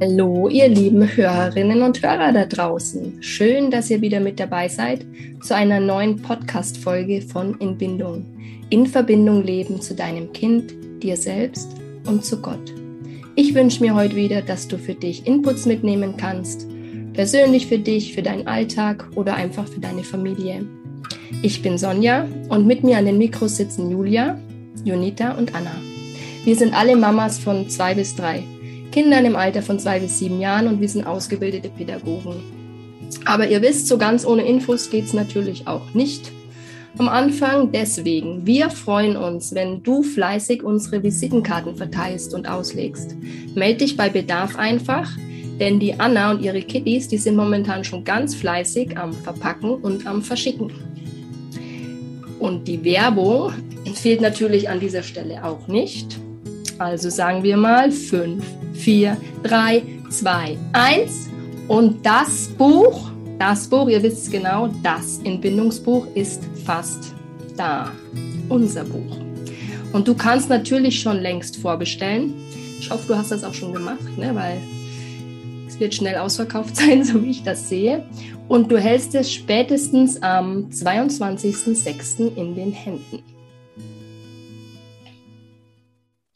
Hallo, 0.00 0.48
ihr 0.48 0.68
lieben 0.68 1.08
Hörerinnen 1.16 1.82
und 1.82 2.00
Hörer 2.00 2.32
da 2.32 2.46
draußen. 2.46 3.20
Schön, 3.20 3.68
dass 3.72 3.90
ihr 3.90 4.00
wieder 4.00 4.20
mit 4.20 4.38
dabei 4.38 4.68
seid 4.68 5.04
zu 5.42 5.56
einer 5.56 5.80
neuen 5.80 6.22
Podcast-Folge 6.22 7.20
von 7.22 7.58
In 7.58 7.76
Bindung. 7.76 8.24
In 8.70 8.86
Verbindung 8.86 9.42
leben 9.42 9.80
zu 9.80 9.96
deinem 9.96 10.32
Kind, 10.32 10.72
dir 11.02 11.16
selbst 11.16 11.68
und 12.06 12.24
zu 12.24 12.40
Gott. 12.40 12.72
Ich 13.34 13.56
wünsche 13.56 13.82
mir 13.82 13.96
heute 13.96 14.14
wieder, 14.14 14.40
dass 14.40 14.68
du 14.68 14.78
für 14.78 14.94
dich 14.94 15.26
Inputs 15.26 15.66
mitnehmen 15.66 16.14
kannst. 16.16 16.68
Persönlich 17.12 17.66
für 17.66 17.80
dich, 17.80 18.14
für 18.14 18.22
deinen 18.22 18.46
Alltag 18.46 19.04
oder 19.16 19.34
einfach 19.34 19.66
für 19.66 19.80
deine 19.80 20.04
Familie. 20.04 20.64
Ich 21.42 21.60
bin 21.60 21.76
Sonja 21.76 22.28
und 22.50 22.68
mit 22.68 22.84
mir 22.84 22.98
an 22.98 23.06
den 23.06 23.18
Mikros 23.18 23.56
sitzen 23.56 23.90
Julia, 23.90 24.38
Jonita 24.84 25.32
und 25.32 25.56
Anna. 25.56 25.74
Wir 26.44 26.54
sind 26.54 26.72
alle 26.72 26.94
Mamas 26.94 27.40
von 27.40 27.68
zwei 27.68 27.96
bis 27.96 28.14
drei 28.14 28.44
Kindern 28.90 29.24
im 29.24 29.36
Alter 29.36 29.62
von 29.62 29.78
zwei 29.78 30.00
bis 30.00 30.18
sieben 30.18 30.40
Jahren 30.40 30.66
und 30.66 30.80
wir 30.80 30.88
sind 30.88 31.06
ausgebildete 31.06 31.68
Pädagogen. 31.68 32.42
Aber 33.24 33.48
ihr 33.48 33.62
wisst, 33.62 33.88
so 33.88 33.98
ganz 33.98 34.26
ohne 34.26 34.42
Infos 34.42 34.90
geht 34.90 35.04
es 35.04 35.12
natürlich 35.12 35.66
auch 35.66 35.94
nicht. 35.94 36.30
Am 36.96 37.08
Anfang 37.08 37.70
deswegen, 37.70 38.46
wir 38.46 38.70
freuen 38.70 39.16
uns, 39.16 39.54
wenn 39.54 39.82
du 39.82 40.02
fleißig 40.02 40.62
unsere 40.62 41.02
Visitenkarten 41.02 41.76
verteilst 41.76 42.34
und 42.34 42.48
auslegst. 42.48 43.14
Meld 43.54 43.80
dich 43.80 43.96
bei 43.96 44.08
Bedarf 44.08 44.56
einfach, 44.56 45.08
denn 45.60 45.78
die 45.78 46.00
Anna 46.00 46.30
und 46.30 46.42
ihre 46.42 46.62
Kitties, 46.62 47.08
die 47.08 47.18
sind 47.18 47.36
momentan 47.36 47.84
schon 47.84 48.04
ganz 48.04 48.34
fleißig 48.34 48.96
am 48.96 49.12
Verpacken 49.12 49.70
und 49.70 50.06
am 50.06 50.22
Verschicken. 50.22 50.72
Und 52.38 52.66
die 52.66 52.82
Werbung 52.84 53.52
fehlt 53.94 54.20
natürlich 54.20 54.68
an 54.68 54.80
dieser 54.80 55.02
Stelle 55.02 55.44
auch 55.44 55.68
nicht. 55.68 56.18
Also 56.78 57.10
sagen 57.10 57.42
wir 57.42 57.56
mal 57.56 57.90
5, 57.90 58.44
4, 58.74 59.16
3, 59.42 59.82
2, 60.10 60.58
1. 60.72 61.28
Und 61.66 62.06
das 62.06 62.48
Buch, 62.56 63.10
das 63.38 63.68
Buch, 63.68 63.88
ihr 63.88 64.02
wisst 64.02 64.24
es 64.24 64.30
genau, 64.30 64.68
das 64.82 65.20
Entbindungsbuch 65.24 66.06
ist 66.14 66.42
fast 66.64 67.14
da. 67.56 67.92
Unser 68.48 68.84
Buch. 68.84 69.18
Und 69.92 70.06
du 70.06 70.14
kannst 70.14 70.48
natürlich 70.48 71.00
schon 71.00 71.18
längst 71.18 71.56
vorbestellen. 71.56 72.34
Ich 72.78 72.90
hoffe, 72.90 73.08
du 73.08 73.16
hast 73.16 73.30
das 73.30 73.44
auch 73.44 73.54
schon 73.54 73.72
gemacht, 73.72 74.16
ne? 74.16 74.34
weil 74.34 74.58
es 75.66 75.78
wird 75.80 75.94
schnell 75.94 76.16
ausverkauft 76.16 76.76
sein, 76.76 77.04
so 77.04 77.22
wie 77.22 77.30
ich 77.30 77.42
das 77.42 77.68
sehe. 77.68 78.04
Und 78.48 78.70
du 78.70 78.78
hältst 78.78 79.14
es 79.14 79.32
spätestens 79.32 80.22
am 80.22 80.68
22.06. 80.70 82.34
in 82.36 82.54
den 82.54 82.72
Händen. 82.72 83.22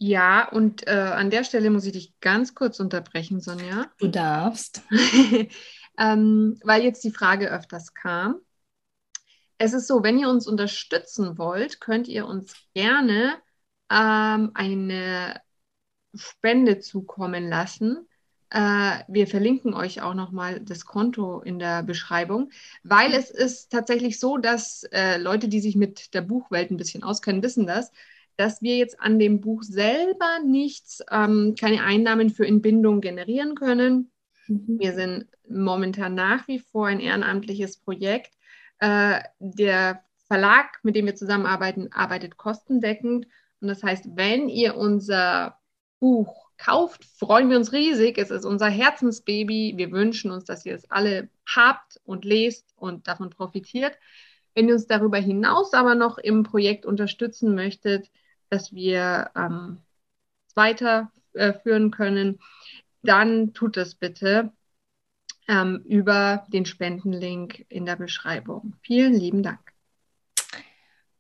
Ja, 0.05 0.49
und 0.49 0.89
äh, 0.89 0.91
an 0.91 1.31
der 1.31 1.45
Stelle 1.45 1.71
muss 1.71 1.87
ich 1.87 1.93
dich 1.93 2.13
ganz 2.19 2.57
kurz 2.57 2.81
unterbrechen, 2.81 3.41
Sonja. 3.41 3.87
Du 3.99 4.09
darfst. 4.09 4.83
ähm, 5.97 6.59
weil 6.65 6.83
jetzt 6.83 7.05
die 7.05 7.13
Frage 7.13 7.49
öfters 7.49 7.95
kam. 7.95 8.41
Es 9.59 9.75
ist 9.75 9.87
so, 9.87 10.03
wenn 10.03 10.19
ihr 10.19 10.29
uns 10.29 10.49
unterstützen 10.49 11.39
wollt, 11.39 11.81
könnt 11.81 12.09
ihr 12.09 12.27
uns 12.27 12.53
gerne 12.75 13.35
ähm, 13.93 14.51
eine 14.55 15.41
Spende 16.17 16.81
zukommen 16.81 17.49
lassen. 17.49 18.09
Äh, 18.51 19.05
wir 19.07 19.29
verlinken 19.29 19.73
euch 19.73 20.03
auch 20.03 20.15
nochmal 20.15 20.59
das 20.59 20.85
Konto 20.85 21.43
in 21.43 21.61
der 21.61 21.85
Beschreibung, 21.85 22.51
weil 22.83 23.15
es 23.15 23.31
ist 23.31 23.71
tatsächlich 23.71 24.19
so, 24.19 24.37
dass 24.37 24.83
äh, 24.91 25.19
Leute, 25.19 25.47
die 25.47 25.61
sich 25.61 25.77
mit 25.77 26.13
der 26.13 26.23
Buchwelt 26.23 26.73
ein 26.73 26.77
bisschen 26.77 27.05
auskennen, 27.05 27.45
wissen 27.45 27.69
das 27.69 27.93
dass 28.37 28.63
wir 28.63 28.77
jetzt 28.77 29.01
an 29.01 29.19
dem 29.19 29.41
Buch 29.41 29.63
selber 29.63 30.39
nichts, 30.45 31.03
ähm, 31.11 31.55
keine 31.59 31.83
Einnahmen 31.83 32.31
für 32.31 32.47
Entbindung 32.47 33.01
generieren 33.01 33.55
können. 33.55 34.11
Mhm. 34.49 34.79
Wir 34.79 34.93
sind 34.95 35.27
momentan 35.49 36.15
nach 36.15 36.49
wie 36.49 36.59
vor 36.59 36.87
ein 36.87 37.01
ehrenamtliches 37.01 37.79
Projekt. 37.79 38.33
Äh, 38.79 39.21
der 39.39 40.03
Verlag, 40.27 40.79
mit 40.83 40.97
dem 40.97 41.07
wir 41.07 41.15
zusammenarbeiten, 41.15 41.93
arbeitet 41.93 42.37
kostendeckend. 42.37 43.27
Und 43.61 43.69
das 43.69 43.83
heißt, 43.83 44.17
wenn 44.17 44.49
ihr 44.49 44.77
unser 44.77 45.59
Buch 46.01 46.51
kauft, 46.57 47.05
freuen 47.05 47.51
wir 47.51 47.57
uns 47.57 47.73
riesig. 47.73 48.19
Es 48.19 48.31
ist 48.31 48.45
unser 48.45 48.69
Herzensbaby. 48.69 49.75
Wir 49.77 49.93
wünschen 49.93 50.31
uns, 50.31 50.45
dass 50.45 50.65
ihr 50.65 50.75
es 50.75 50.91
alle 50.91 51.29
habt 51.47 52.01
und 52.05 52.25
lest 52.25 52.73
und 52.77 53.09
davon 53.09 53.31
profitiert. 53.31 53.99
Wenn 54.55 54.69
ihr 54.69 54.75
uns 54.75 54.87
darüber 54.87 55.19
hinaus 55.19 55.73
aber 55.73 55.95
noch 55.95 56.19
im 56.19 56.43
Projekt 56.43 56.87
unterstützen 56.87 57.55
möchtet, 57.55 58.11
dass 58.53 58.75
wir 58.75 59.31
ähm, 59.35 59.79
weiterführen 60.55 61.91
können, 61.91 62.39
dann 63.03 63.55
tut 63.55 63.79
es 63.79 63.95
bitte 63.95 64.53
ähm, 65.49 65.83
über 65.87 66.47
den 66.53 66.67
Spendenlink 66.67 67.65
in 67.71 67.87
der 67.87 67.97
Beschreibung. 67.97 68.75
Vielen 68.83 69.15
lieben 69.15 69.43
Dank. 69.43 69.73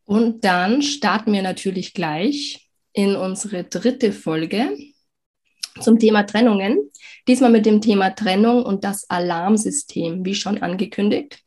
Und 0.04 0.44
dann 0.44 0.82
starten 0.82 1.32
wir 1.32 1.40
natürlich 1.40 1.94
gleich 1.94 2.68
in 2.92 3.16
unsere 3.16 3.64
dritte 3.64 4.12
Folge 4.12 4.76
zum 5.80 5.98
Thema 5.98 6.24
Trennungen. 6.24 6.90
Diesmal 7.26 7.50
mit 7.50 7.64
dem 7.64 7.80
Thema 7.80 8.10
Trennung 8.10 8.62
und 8.62 8.84
das 8.84 9.08
Alarmsystem, 9.08 10.22
wie 10.26 10.34
schon 10.34 10.58
angekündigt. 10.60 11.42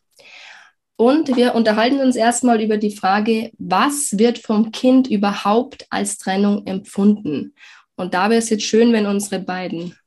Und 0.97 1.35
wir 1.35 1.55
unterhalten 1.55 1.99
uns 1.99 2.15
erstmal 2.15 2.61
über 2.61 2.77
die 2.77 2.95
Frage, 2.95 3.51
was 3.57 4.17
wird 4.17 4.37
vom 4.37 4.71
Kind 4.71 5.07
überhaupt 5.07 5.85
als 5.89 6.17
Trennung 6.17 6.65
empfunden? 6.65 7.53
Und 7.95 8.13
da 8.13 8.29
wäre 8.29 8.39
es 8.39 8.49
jetzt 8.49 8.63
schön, 8.63 8.93
wenn 8.93 9.05
unsere 9.05 9.41
beiden 9.41 9.97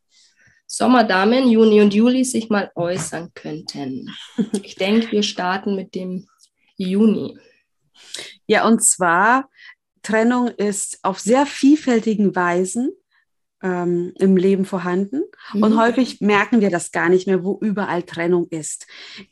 Sommerdamen, 0.67 1.49
Juni 1.49 1.81
und 1.81 1.95
Juli, 1.95 2.25
sich 2.25 2.51
mal 2.51 2.71
äußern 2.75 3.33
könnten. 3.35 4.15
Ich 4.63 4.77
denke, 4.77 5.13
wir 5.13 5.23
starten 5.23 5.75
mit 5.77 5.95
dem 5.95 6.27
Juni. 6.77 7.39
Ja, 8.47 8.67
und 8.67 8.83
zwar, 8.83 9.49
Trennung 10.03 10.49
ist 10.49 10.99
auf 11.03 11.19
sehr 11.19 11.45
vielfältigen 11.47 12.35
Weisen 12.35 12.93
ähm, 13.63 14.13
im 14.19 14.37
Leben 14.37 14.65
vorhanden. 14.65 15.23
Mhm. 15.53 15.63
Und 15.63 15.79
häufig 15.79 16.21
merken 16.21 16.61
wir 16.61 16.71
das 16.71 16.93
gar 16.93 17.09
nicht 17.09 17.27
mehr, 17.27 17.45
wo 17.45 17.59
überall 17.61 18.03
Trennung 18.03 18.47
ist. 18.51 18.87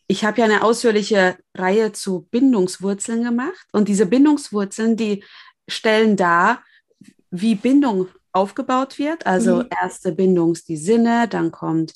Ich 0.07 0.25
habe 0.25 0.39
ja 0.41 0.45
eine 0.45 0.63
ausführliche 0.63 1.37
Reihe 1.55 1.93
zu 1.93 2.27
Bindungswurzeln 2.31 3.23
gemacht. 3.23 3.67
Und 3.73 3.89
diese 3.89 4.07
Bindungswurzeln, 4.07 4.97
die 4.97 5.25
stellen 5.69 6.17
dar, 6.17 6.63
wie 7.31 7.55
Bindung 7.55 8.09
aufgebaut 8.33 8.99
wird. 8.99 9.27
Also 9.27 9.57
mhm. 9.57 9.69
erste 9.83 10.13
Bindung 10.13 10.53
ist 10.53 10.69
die 10.69 10.77
Sinne, 10.77 11.29
dann 11.29 11.51
kommt 11.51 11.95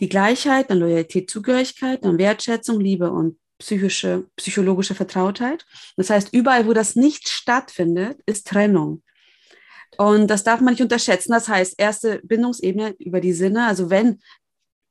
die 0.00 0.08
Gleichheit, 0.08 0.70
dann 0.70 0.78
Loyalität, 0.78 1.30
Zugehörigkeit, 1.30 2.04
dann 2.04 2.18
Wertschätzung, 2.18 2.80
Liebe 2.80 3.10
und 3.10 3.38
psychische, 3.58 4.26
psychologische 4.36 4.94
Vertrautheit. 4.94 5.64
Das 5.96 6.10
heißt, 6.10 6.32
überall, 6.32 6.66
wo 6.66 6.72
das 6.72 6.96
nicht 6.96 7.28
stattfindet, 7.28 8.20
ist 8.26 8.46
Trennung. 8.48 9.03
Und 9.98 10.28
das 10.28 10.44
darf 10.44 10.60
man 10.60 10.74
nicht 10.74 10.82
unterschätzen. 10.82 11.32
Das 11.32 11.48
heißt, 11.48 11.74
erste 11.78 12.20
Bindungsebene 12.24 12.94
über 12.98 13.20
die 13.20 13.32
Sinne, 13.32 13.66
also 13.66 13.90
wenn 13.90 14.20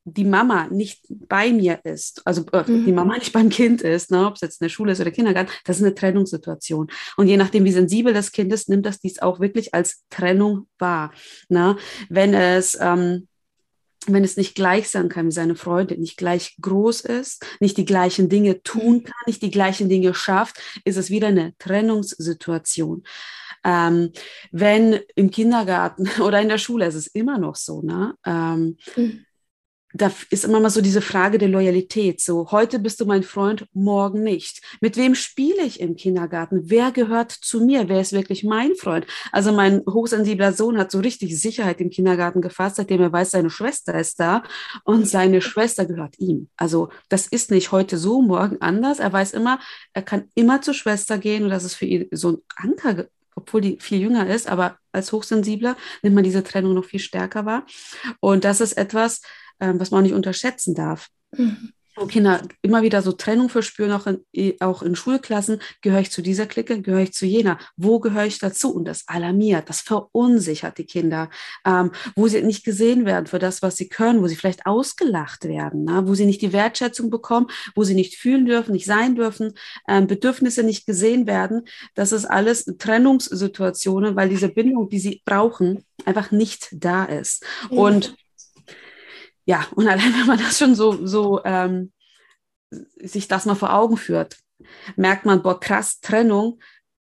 die 0.05 0.25
Mama 0.25 0.67
nicht 0.69 1.05
bei 1.09 1.51
mir 1.51 1.79
ist, 1.85 2.21
also 2.25 2.43
äh, 2.51 2.69
mhm. 2.69 2.85
die 2.85 2.91
Mama 2.91 3.17
nicht 3.17 3.31
beim 3.31 3.49
Kind 3.49 3.81
ist, 3.81 4.11
ne, 4.11 4.27
ob 4.27 4.35
es 4.35 4.41
jetzt 4.41 4.61
in 4.61 4.65
der 4.65 4.69
Schule 4.69 4.91
ist 4.91 4.99
oder 4.99 5.11
Kindergarten, 5.11 5.51
das 5.63 5.77
ist 5.77 5.83
eine 5.83 5.95
Trennungssituation. 5.95 6.91
Und 7.15 7.27
je 7.27 7.37
nachdem, 7.37 7.63
wie 7.63 7.71
sensibel 7.71 8.13
das 8.13 8.31
Kind 8.31 8.51
ist, 8.51 8.67
nimmt 8.67 8.85
das 8.85 8.99
dies 8.99 9.21
auch 9.21 9.39
wirklich 9.39 9.73
als 9.73 10.03
Trennung 10.09 10.67
wahr. 10.77 11.13
Ne? 11.47 11.77
Wenn 12.09 12.33
es 12.33 12.77
ähm, 12.79 13.27
wenn 14.07 14.23
es 14.23 14.37
nicht 14.37 14.55
gleich 14.55 14.89
sein 14.89 15.09
kann 15.09 15.27
wie 15.27 15.31
seine 15.31 15.55
Freundin, 15.55 16.01
nicht 16.01 16.17
gleich 16.17 16.57
groß 16.61 17.01
ist, 17.01 17.45
nicht 17.59 17.77
die 17.77 17.85
gleichen 17.85 18.29
Dinge 18.29 18.61
tun 18.63 18.97
mhm. 18.97 19.03
kann, 19.03 19.21
nicht 19.27 19.41
die 19.41 19.51
gleichen 19.51 19.89
Dinge 19.89 20.13
schafft, 20.13 20.59
ist 20.83 20.97
es 20.97 21.09
wieder 21.09 21.27
eine 21.27 21.53
Trennungssituation. 21.57 23.03
Ähm, 23.63 24.11
wenn 24.51 24.99
im 25.15 25.31
Kindergarten 25.31 26.07
oder 26.21 26.41
in 26.41 26.49
der 26.49 26.57
Schule, 26.57 26.85
es 26.85 26.95
ist 26.95 27.07
immer 27.07 27.37
noch 27.37 27.55
so, 27.55 27.81
ne? 27.81 28.15
Ähm, 28.25 28.77
mhm 28.95 29.25
da 29.93 30.11
ist 30.31 30.43
immer 30.43 30.59
mal 30.59 30.69
so 30.69 30.81
diese 30.81 31.01
Frage 31.01 31.37
der 31.37 31.49
Loyalität. 31.49 32.19
So, 32.19 32.51
heute 32.51 32.79
bist 32.79 32.99
du 32.99 33.05
mein 33.05 33.23
Freund, 33.23 33.67
morgen 33.73 34.23
nicht. 34.23 34.61
Mit 34.81 34.97
wem 34.97 35.13
spiele 35.13 35.63
ich 35.63 35.79
im 35.79 35.95
Kindergarten? 35.95 36.63
Wer 36.69 36.91
gehört 36.91 37.31
zu 37.31 37.63
mir? 37.63 37.87
Wer 37.89 38.01
ist 38.01 38.11
wirklich 38.11 38.43
mein 38.43 38.75
Freund? 38.75 39.05
Also 39.31 39.51
mein 39.51 39.83
hochsensibler 39.87 40.51
Sohn 40.51 40.77
hat 40.77 40.91
so 40.91 40.99
richtig 40.99 41.39
Sicherheit 41.39 41.79
im 41.79 41.91
Kindergarten 41.91 42.41
gefasst, 42.41 42.77
seitdem 42.77 43.01
er 43.01 43.11
weiß, 43.11 43.31
seine 43.31 43.51
Schwester 43.51 43.93
ist 43.99 44.19
da 44.19 44.43
und 44.83 45.07
seine 45.07 45.41
Schwester 45.41 45.85
gehört 45.85 46.17
ihm. 46.17 46.49
Also 46.57 46.89
das 47.09 47.27
ist 47.27 47.51
nicht 47.51 47.71
heute 47.71 47.97
so, 47.97 48.21
morgen 48.21 48.61
anders. 48.61 48.99
Er 48.99 49.13
weiß 49.13 49.33
immer, 49.33 49.59
er 49.93 50.01
kann 50.01 50.29
immer 50.33 50.61
zur 50.61 50.73
Schwester 50.73 51.19
gehen 51.19 51.43
und 51.43 51.51
das 51.51 51.63
ist 51.63 51.75
für 51.75 51.85
ihn 51.85 52.07
so 52.11 52.29
ein 52.31 52.37
Anker 52.55 53.05
obwohl 53.35 53.61
die 53.61 53.77
viel 53.79 53.99
jünger 53.99 54.27
ist, 54.27 54.47
aber 54.47 54.77
als 54.91 55.11
Hochsensibler 55.11 55.75
nimmt 56.01 56.15
man 56.15 56.23
diese 56.23 56.43
Trennung 56.43 56.73
noch 56.73 56.85
viel 56.85 56.99
stärker 56.99 57.45
wahr. 57.45 57.65
Und 58.19 58.43
das 58.43 58.61
ist 58.61 58.73
etwas, 58.73 59.21
ähm, 59.59 59.79
was 59.79 59.91
man 59.91 60.03
nicht 60.03 60.13
unterschätzen 60.13 60.75
darf. 60.75 61.09
Mhm. 61.31 61.73
Wo 61.95 62.05
Kinder 62.07 62.41
immer 62.61 62.81
wieder 62.81 63.01
so 63.01 63.11
Trennung 63.11 63.49
verspüren, 63.49 63.91
auch 63.91 64.07
in, 64.07 64.55
auch 64.59 64.81
in 64.81 64.95
Schulklassen, 64.95 65.61
gehöre 65.81 66.01
ich 66.01 66.11
zu 66.11 66.21
dieser 66.21 66.45
Clique, 66.45 66.81
gehöre 66.81 67.01
ich 67.01 67.13
zu 67.13 67.25
jener, 67.25 67.59
wo 67.77 67.99
gehöre 67.99 68.25
ich 68.25 68.39
dazu? 68.39 68.73
Und 68.73 68.85
das 68.85 69.07
alarmiert, 69.07 69.69
das 69.69 69.81
verunsichert 69.81 70.77
die 70.77 70.85
Kinder, 70.85 71.29
ähm, 71.65 71.91
wo 72.15 72.27
sie 72.27 72.41
nicht 72.41 72.63
gesehen 72.65 73.05
werden 73.05 73.27
für 73.27 73.39
das, 73.39 73.61
was 73.61 73.77
sie 73.77 73.89
können, 73.89 74.21
wo 74.21 74.27
sie 74.27 74.35
vielleicht 74.35 74.65
ausgelacht 74.65 75.45
werden, 75.45 75.85
ne? 75.85 76.03
wo 76.07 76.15
sie 76.15 76.25
nicht 76.25 76.41
die 76.41 76.53
Wertschätzung 76.53 77.09
bekommen, 77.09 77.47
wo 77.75 77.83
sie 77.83 77.95
nicht 77.95 78.15
fühlen 78.15 78.45
dürfen, 78.45 78.73
nicht 78.73 78.85
sein 78.85 79.15
dürfen, 79.15 79.53
ähm, 79.87 80.07
Bedürfnisse 80.07 80.63
nicht 80.63 80.85
gesehen 80.85 81.27
werden. 81.27 81.63
Das 81.93 82.11
ist 82.11 82.25
alles 82.25 82.65
Trennungssituationen, 82.65 84.15
weil 84.15 84.29
diese 84.29 84.49
Bindung, 84.49 84.89
die 84.89 84.99
sie 84.99 85.21
brauchen, 85.25 85.83
einfach 86.05 86.31
nicht 86.31 86.69
da 86.71 87.05
ist. 87.05 87.45
Und 87.69 88.15
ja, 89.45 89.65
und 89.75 89.87
allein 89.89 90.13
wenn 90.13 90.27
man 90.27 90.39
das 90.39 90.57
schon 90.57 90.75
so, 90.75 91.05
so 91.05 91.43
ähm, 91.43 91.91
sich 92.97 93.27
das 93.27 93.45
mal 93.45 93.55
vor 93.55 93.73
Augen 93.73 93.97
führt, 93.97 94.37
merkt 94.95 95.25
man, 95.25 95.43
boah, 95.43 95.59
krass, 95.59 95.99
Trennung 95.99 96.59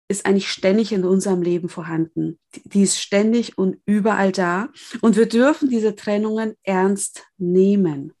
ist 0.07 0.25
eigentlich 0.25 0.51
ständig 0.51 0.91
in 0.91 1.05
unserem 1.05 1.41
Leben 1.41 1.69
vorhanden. 1.69 2.37
Die 2.65 2.83
ist 2.83 2.99
ständig 2.99 3.57
und 3.57 3.77
überall 3.85 4.33
da. 4.33 4.67
Und 4.99 5.15
wir 5.15 5.25
dürfen 5.25 5.69
diese 5.69 5.95
Trennungen 5.95 6.55
ernst 6.63 7.23
nehmen. 7.37 8.13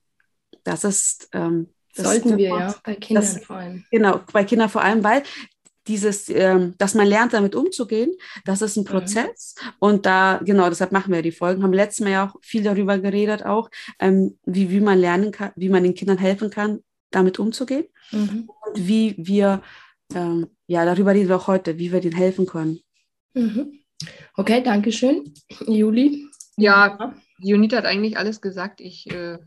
Das 0.63 0.83
ist. 0.83 1.29
Ähm, 1.33 1.67
das 1.93 2.05
Sollten 2.05 2.37
wir 2.37 2.47
ja, 2.47 2.75
bei 2.85 2.95
Kindern 2.95 3.25
das, 3.25 3.43
vor 3.43 3.57
allem. 3.57 3.83
Genau, 3.91 4.21
bei 4.31 4.45
Kindern 4.45 4.69
vor 4.69 4.81
allem, 4.81 5.03
weil 5.03 5.23
dieses, 5.87 6.29
ähm, 6.29 6.75
dass 6.77 6.93
man 6.93 7.07
lernt, 7.07 7.33
damit 7.33 7.55
umzugehen, 7.55 8.11
das 8.45 8.61
ist 8.61 8.77
ein 8.77 8.83
mhm. 8.83 8.87
Prozess. 8.87 9.55
Mhm. 9.59 9.69
Und 9.79 10.05
da, 10.05 10.39
genau, 10.43 10.69
deshalb 10.69 10.91
machen 10.91 11.13
wir 11.13 11.21
die 11.21 11.31
Folgen. 11.31 11.63
Haben 11.63 11.73
letztes 11.73 12.01
Mal 12.01 12.11
ja 12.11 12.27
auch 12.27 12.35
viel 12.41 12.63
darüber 12.63 12.99
geredet, 12.99 13.45
auch, 13.45 13.69
ähm, 13.99 14.37
wie, 14.45 14.69
wie 14.69 14.79
man 14.79 14.99
lernen 14.99 15.31
kann, 15.31 15.51
wie 15.55 15.69
man 15.69 15.83
den 15.83 15.95
Kindern 15.95 16.17
helfen 16.17 16.49
kann, 16.49 16.79
damit 17.09 17.39
umzugehen. 17.39 17.85
Mhm. 18.11 18.49
Und 18.65 18.87
wie 18.87 19.15
wir, 19.17 19.61
ähm, 20.13 20.47
ja, 20.67 20.85
darüber 20.85 21.13
reden 21.13 21.29
wir 21.29 21.37
auch 21.37 21.47
heute, 21.47 21.77
wie 21.77 21.91
wir 21.91 22.01
denen 22.01 22.15
helfen 22.15 22.45
können. 22.45 22.79
Mhm. 23.33 23.79
Okay, 24.35 24.61
danke 24.63 24.91
schön. 24.91 25.33
Juli? 25.67 26.27
Ja, 26.57 27.15
Junita 27.39 27.77
hat 27.77 27.85
eigentlich 27.85 28.17
alles 28.17 28.41
gesagt. 28.41 28.81
Ich, 28.81 29.09
äh, 29.11 29.39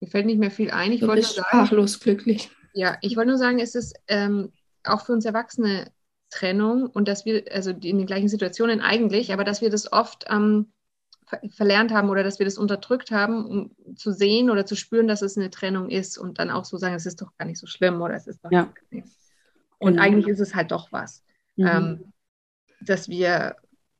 mir 0.00 0.08
fällt 0.08 0.26
nicht 0.26 0.38
mehr 0.38 0.50
viel 0.50 0.70
ein. 0.70 0.92
Ich 0.92 1.00
du 1.00 1.06
wollte 1.06 1.22
bist 1.22 1.36
sagen, 1.36 1.46
sprachlos 1.48 2.00
glücklich. 2.00 2.50
Ja, 2.74 2.98
ich 3.02 3.16
wollte 3.16 3.30
nur 3.30 3.38
sagen, 3.38 3.60
es 3.60 3.74
ist 3.74 3.94
ähm, 4.08 4.52
auch 4.84 5.04
für 5.04 5.12
uns 5.12 5.24
Erwachsene 5.24 5.90
Trennung 6.30 6.86
und 6.86 7.06
dass 7.06 7.24
wir, 7.24 7.44
also 7.52 7.70
in 7.70 7.98
den 7.98 8.06
gleichen 8.06 8.28
Situationen 8.28 8.80
eigentlich, 8.80 9.32
aber 9.32 9.44
dass 9.44 9.60
wir 9.60 9.70
das 9.70 9.92
oft 9.92 10.24
ähm, 10.28 10.72
ver 11.26 11.40
verlernt 11.48 11.92
haben 11.92 12.10
oder 12.10 12.24
dass 12.24 12.38
wir 12.38 12.44
das 12.44 12.58
unterdrückt 12.58 13.10
haben, 13.10 13.46
um 13.46 13.96
zu 13.96 14.12
sehen 14.12 14.50
oder 14.50 14.66
zu 14.66 14.74
spüren, 14.74 15.06
dass 15.06 15.22
es 15.22 15.36
eine 15.36 15.50
Trennung 15.50 15.90
ist 15.90 16.18
und 16.18 16.38
dann 16.38 16.50
auch 16.50 16.64
so 16.64 16.76
sagen, 16.76 16.94
es 16.94 17.06
ist 17.06 17.22
doch 17.22 17.36
gar 17.38 17.46
nicht 17.46 17.58
so 17.58 17.66
schlimm 17.66 18.02
oder 18.02 18.14
es 18.14 18.26
ist 18.26 18.44
doch 18.44 18.50
ja. 18.50 18.72
nichts. 18.90 19.16
Und 19.78 19.92
genau. 19.92 20.02
eigentlich 20.02 20.26
ist 20.26 20.40
es 20.40 20.54
halt 20.54 20.72
doch 20.72 20.90
was. 20.92 21.22
Mhm. 21.56 21.66
Ähm, 21.66 22.12
dass 22.80 23.08
wir 23.08 23.56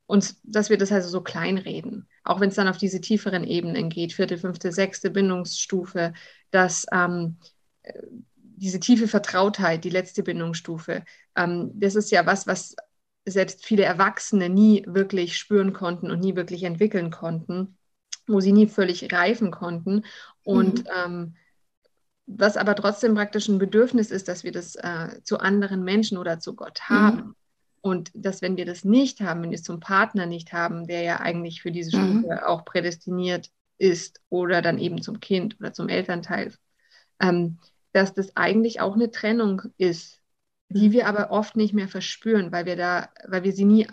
uns, 0.07 0.41
dass 0.43 0.71
wir 0.71 0.77
das 0.77 0.93
also 0.93 1.09
so 1.09 1.23
kleinreden. 1.23 2.09
Auch 2.25 2.41
wenn 2.41 2.49
es 2.49 2.57
dann 2.57 2.69
auf 2.69 2.77
diese 2.77 3.01
tieferen 3.01 3.45
Ebenen 3.45 3.89
geht, 3.89 4.13
vierte, 4.13 4.39
fünfte, 4.39 4.73
sechste 4.73 5.11
Bindungsstufe, 5.11 6.13
dass 6.51 6.87
ähm, 6.93 7.39
diese 8.57 8.81
tiefe 8.81 9.09
Vertrautheit, 9.09 9.85
die 9.85 9.91
letzte 9.91 10.23
Bindungsstufe, 10.23 11.05
ähm, 11.37 11.71
das 11.75 11.95
ist 11.95 12.11
ja 12.11 12.27
was, 12.27 12.47
was 12.47 12.77
selbst 13.27 13.65
viele 13.65 13.85
Erwachsene 13.85 14.49
nie 14.49 14.85
wirklich 14.87 15.37
spüren 15.37 15.73
konnten 15.73 16.11
und 16.11 16.21
nie 16.21 16.37
wirklich 16.37 16.63
entwickeln 16.65 17.11
konnten, 17.11 17.77
wo 18.27 18.41
sie 18.41 18.53
nie 18.53 18.67
völlig 18.67 19.13
reifen 19.13 19.51
konnten. 19.51 20.05
Und 20.45 20.85
mhm. 20.85 20.91
ähm, 21.05 21.37
was 22.27 22.57
aber 22.57 22.75
trotzdem 22.75 23.15
praktisch 23.15 23.49
ein 23.49 23.59
Bedürfnis 23.59 24.11
ist, 24.11 24.29
dass 24.29 24.45
wir 24.45 24.53
das 24.53 24.77
äh, 24.77 25.21
zu 25.23 25.39
anderen 25.39 25.85
Menschen 25.85 26.19
oder 26.19 26.39
zu 26.39 26.55
Gott 26.55 26.81
mhm. 26.89 26.95
haben. 26.95 27.17
Mhm. 27.17 27.35
Und 27.81 28.11
dass, 28.15 28.41
wenn 28.41 28.57
wir 28.57 28.65
das 28.65 28.85
nicht 28.85 29.21
haben, 29.21 29.43
wenn 29.43 29.51
wir 29.51 29.57
es 29.57 29.63
zum 29.63 29.81
Partner 29.81 30.25
nicht 30.25 30.53
haben, 30.55 30.87
der 30.87 31.03
ja 31.03 31.21
eigentlich 31.21 31.61
für 31.61 31.71
diese 31.71 31.97
mhm. 31.97 32.21
Stufe 32.21 32.35
mhm. 32.35 32.39
auch 32.47 32.65
prädestiniert 32.65 33.51
ist, 33.77 34.21
oder 34.31 34.63
dann 34.63 34.79
eben 34.79 35.03
zum 35.03 35.21
Kind 35.21 35.59
oder 35.61 35.73
zum 35.73 35.89
Elternteil, 35.89 36.53
ähm, 37.21 37.59
dass 37.95 38.13
das 38.13 38.37
eigentlich 38.37 38.81
auch 38.81 38.95
eine 38.95 39.11
Trennung 39.11 39.63
ist, 39.79 40.21
die 40.69 40.89
mhm. 40.89 40.93
wir 40.93 41.07
aber 41.07 41.31
oft 41.31 41.57
nicht 41.57 41.73
mehr 41.73 41.89
verspüren, 41.89 42.53
weil 42.53 42.67
wir 42.67 42.77
da, 42.77 43.09
weil 43.27 43.45
wir 43.45 43.53
sie 43.53 43.65
nie 43.65 43.87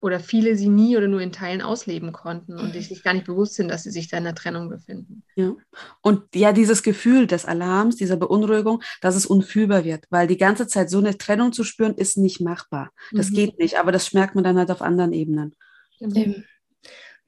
oder 0.00 0.18
viele 0.18 0.56
sie 0.56 0.68
nie 0.68 0.96
oder 0.96 1.06
nur 1.06 1.20
in 1.20 1.30
Teilen 1.30 1.62
ausleben 1.62 2.12
konnten 2.12 2.58
und 2.58 2.72
sich 2.72 3.04
gar 3.04 3.14
nicht 3.14 3.26
bewusst 3.26 3.54
sind, 3.54 3.68
dass 3.68 3.84
sie 3.84 3.92
sich 3.92 4.08
da 4.08 4.18
in 4.18 4.26
einer 4.26 4.34
Trennung 4.34 4.68
befinden. 4.68 5.22
Ja. 5.36 5.54
Und 6.00 6.34
ja, 6.34 6.52
dieses 6.52 6.82
Gefühl 6.82 7.28
des 7.28 7.44
Alarms, 7.44 7.96
dieser 7.96 8.16
Beunruhigung, 8.16 8.82
dass 9.00 9.14
es 9.14 9.26
unfühlbar 9.26 9.84
wird, 9.84 10.06
weil 10.10 10.26
die 10.26 10.38
ganze 10.38 10.66
Zeit 10.66 10.90
so 10.90 10.98
eine 10.98 11.16
Trennung 11.18 11.52
zu 11.52 11.62
spüren, 11.62 11.94
ist 11.94 12.18
nicht 12.18 12.40
machbar. 12.40 12.90
Das 13.12 13.30
mhm. 13.30 13.34
geht 13.34 13.58
nicht, 13.60 13.78
aber 13.78 13.92
das 13.92 14.12
merkt 14.12 14.34
man 14.34 14.42
dann 14.42 14.58
halt 14.58 14.72
auf 14.72 14.82
anderen 14.82 15.12
Ebenen. 15.12 15.54
Genau. 16.00 16.34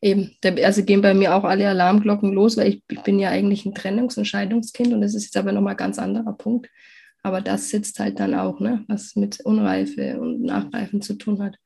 Eben, 0.05 0.37
also 0.62 0.85
gehen 0.85 1.01
bei 1.01 1.15
mir 1.15 1.35
auch 1.35 1.45
alle 1.45 1.67
Alarmglocken 1.67 2.35
los, 2.35 2.59
weil 2.59 2.69
ich, 2.69 2.83
ich 2.91 3.01
bin 3.01 3.19
ja 3.19 3.31
eigentlich 3.31 3.65
ein 3.65 3.75
Trennungsentscheidungskind 3.75 4.93
und 4.93 5.01
das 5.01 5.15
ist 5.15 5.25
jetzt 5.25 5.37
aber 5.39 5.51
nochmal 5.51 5.73
ein 5.73 5.79
ganz 5.79 5.99
anderer 5.99 6.35
Punkt. 6.35 6.69
Aber 7.23 7.41
das 7.41 7.71
sitzt 7.71 7.99
halt 8.01 8.21
dann 8.21 8.35
auch, 8.35 8.61
ne, 8.61 8.85
was 8.87 9.17
mit 9.17 9.41
Unreife 9.41 10.21
und 10.21 10.43
Nachreifen 10.43 11.01
zu 11.01 11.15
tun 11.15 11.43
hat. 11.43 11.56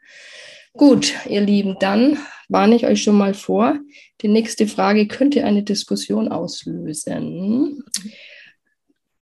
Gut, 0.73 1.14
ihr 1.29 1.40
Lieben, 1.40 1.79
dann 1.81 2.17
warne 2.49 2.76
ich 2.76 2.87
euch 2.87 3.02
schon 3.02 3.17
mal 3.19 3.35
vor. 3.35 3.76
Die 4.20 4.29
nächste 4.29 4.69
Frage 4.69 5.08
könnte 5.08 5.44
eine 5.44 5.64
Diskussion 5.64 6.29
auslösen. 6.29 7.82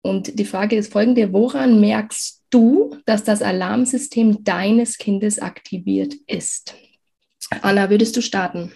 Und 0.02 0.40
die 0.40 0.46
Frage 0.46 0.78
ist 0.78 0.94
folgende: 0.94 1.34
Woran 1.34 1.82
merkst 1.82 2.46
du, 2.52 2.96
dass 3.06 3.26
das 3.26 3.42
Alarmsystem 3.42 4.46
deines 4.46 4.98
Kindes 4.98 5.40
aktiviert 5.40 6.14
ist? 6.26 6.74
Anna, 7.62 7.90
würdest 7.90 8.16
du 8.16 8.22
starten? 8.22 8.72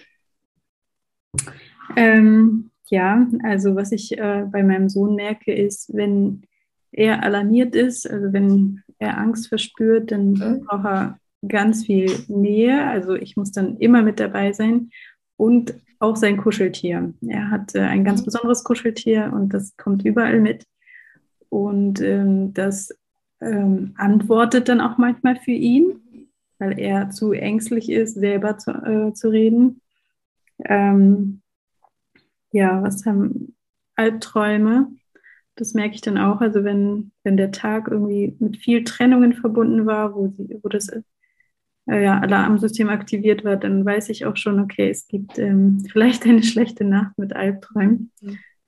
Ähm, 1.95 2.71
ja, 2.89 3.27
also 3.43 3.75
was 3.75 3.91
ich 3.91 4.17
äh, 4.17 4.45
bei 4.49 4.63
meinem 4.63 4.89
Sohn 4.89 5.15
merke, 5.15 5.53
ist, 5.53 5.93
wenn 5.93 6.43
er 6.91 7.23
alarmiert 7.23 7.75
ist, 7.75 8.09
also 8.09 8.33
wenn 8.33 8.81
er 8.99 9.17
Angst 9.17 9.49
verspürt, 9.49 10.11
dann 10.11 10.31
mhm. 10.31 10.65
braucht 10.65 10.85
er 10.85 11.19
ganz 11.47 11.85
viel 11.85 12.11
Nähe. 12.27 12.85
Also 12.87 13.15
ich 13.15 13.37
muss 13.37 13.51
dann 13.51 13.77
immer 13.77 14.01
mit 14.01 14.19
dabei 14.19 14.53
sein 14.53 14.89
und 15.35 15.75
auch 15.99 16.15
sein 16.15 16.37
Kuscheltier. 16.37 17.13
Er 17.27 17.51
hat 17.51 17.75
äh, 17.75 17.81
ein 17.81 18.03
ganz 18.03 18.21
mhm. 18.21 18.25
besonderes 18.25 18.63
Kuscheltier 18.63 19.31
und 19.33 19.53
das 19.53 19.75
kommt 19.77 20.05
überall 20.05 20.39
mit. 20.39 20.65
Und 21.49 22.01
ähm, 22.01 22.53
das 22.53 22.91
ähm, 23.41 23.93
antwortet 23.97 24.69
dann 24.69 24.81
auch 24.81 24.97
manchmal 24.97 25.37
für 25.37 25.51
ihn, 25.51 26.01
weil 26.59 26.79
er 26.79 27.09
zu 27.09 27.31
ängstlich 27.31 27.89
ist, 27.89 28.15
selber 28.15 28.57
zu, 28.57 28.71
äh, 28.71 29.13
zu 29.13 29.29
reden. 29.29 29.81
Ähm, 30.65 31.41
ja, 32.51 32.81
was 32.81 33.05
haben 33.05 33.55
Albträume? 33.95 34.91
Das 35.55 35.73
merke 35.73 35.95
ich 35.95 36.01
dann 36.01 36.17
auch. 36.17 36.41
Also 36.41 36.63
wenn, 36.63 37.11
wenn 37.23 37.37
der 37.37 37.51
Tag 37.51 37.87
irgendwie 37.89 38.35
mit 38.39 38.57
viel 38.57 38.83
Trennungen 38.83 39.33
verbunden 39.33 39.85
war, 39.85 40.15
wo, 40.15 40.27
sie, 40.27 40.59
wo 40.61 40.69
das 40.69 40.89
äh, 40.89 41.01
ja, 42.03 42.19
Alarmsystem 42.19 42.89
aktiviert 42.89 43.43
war, 43.43 43.57
dann 43.57 43.85
weiß 43.85 44.09
ich 44.09 44.25
auch 44.25 44.37
schon, 44.37 44.59
okay, 44.59 44.89
es 44.89 45.07
gibt 45.07 45.39
ähm, 45.39 45.85
vielleicht 45.91 46.25
eine 46.25 46.43
schlechte 46.43 46.83
Nacht 46.83 47.17
mit 47.17 47.35
Albträumen, 47.35 48.11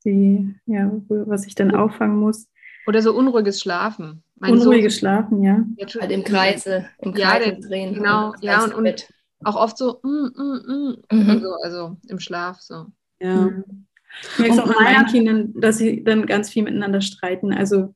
die, 0.05 0.55
ja, 0.65 0.91
was 1.07 1.45
ich 1.45 1.55
dann 1.55 1.75
auffangen 1.75 2.17
muss. 2.17 2.47
Oder 2.87 3.01
so 3.01 3.13
unruhiges 3.13 3.59
Schlafen. 3.59 4.23
Mein 4.37 4.53
unruhiges 4.53 4.95
Sohn, 4.95 4.99
Schlafen, 4.99 5.43
ja. 5.43 5.63
Halt 5.99 6.11
im 6.11 6.23
Kreise, 6.23 6.85
im 6.99 7.13
Kreise 7.13 7.51
ja, 7.51 7.59
drehen. 7.59 7.93
Genau, 7.93 8.33
ja, 8.41 8.63
und, 8.63 8.73
und 8.73 9.07
auch 9.43 9.55
oft 9.55 9.77
so, 9.77 9.99
mm, 10.03 10.07
mm, 10.07 10.95
mm, 11.11 11.17
mhm. 11.17 11.39
so, 11.39 11.53
also 11.63 11.97
im 12.07 12.19
Schlaf 12.19 12.59
so. 12.61 12.87
Ja. 13.19 13.35
Mhm. 13.35 13.85
Ich 14.33 14.39
merke 14.39 14.53
es 14.55 14.59
auch 14.59 14.75
an 14.75 14.83
meinen 14.83 15.05
Kindern, 15.05 15.53
dass 15.55 15.77
sie 15.77 16.03
dann 16.03 16.25
ganz 16.25 16.49
viel 16.49 16.63
miteinander 16.63 17.01
streiten. 17.01 17.53
Also, 17.53 17.93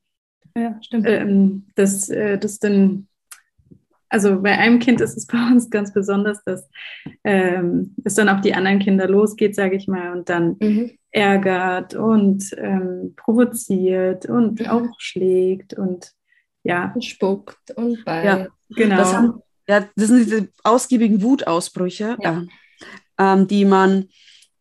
ja, 0.56 0.78
stimmt. 0.82 1.08
Ähm, 1.08 1.66
dass 1.76 2.08
äh, 2.10 2.38
das 2.38 2.60
dann, 2.60 3.08
also 4.10 4.40
bei 4.42 4.58
einem 4.58 4.80
Kind 4.80 5.02
ist 5.02 5.18
es 5.18 5.26
bei 5.28 5.40
uns 5.48 5.70
ganz 5.70 5.92
besonders, 5.92 6.44
dass 6.44 6.70
ähm, 7.24 7.96
es 8.04 8.16
dann 8.16 8.30
auf 8.30 8.42
die 8.42 8.54
anderen 8.54 8.80
Kinder 8.80 9.08
losgeht, 9.08 9.56
sage 9.56 9.76
ich 9.76 9.88
mal, 9.88 10.12
und 10.16 10.30
dann 10.30 10.56
mhm. 10.60 10.92
ärgert 11.12 11.96
und 11.96 12.46
ähm, 12.58 13.16
provoziert 13.18 14.28
und 14.28 14.60
mhm. 14.60 14.68
auch 14.68 14.90
schlägt 15.00 15.74
und 15.74 16.12
ja. 16.64 16.94
Spuckt 17.02 17.72
und 17.76 18.06
beißt. 18.06 18.26
Ja, 18.26 18.48
genau. 18.70 18.98
Das, 18.98 19.14
haben, 19.14 19.42
ja, 19.68 19.88
das 19.96 20.08
sind 20.08 20.26
diese 20.26 20.50
ausgiebigen 20.64 21.22
Wutausbrüche, 21.22 22.18
ja. 22.22 22.44
ähm, 23.18 23.48
die 23.48 23.66
man 23.66 24.10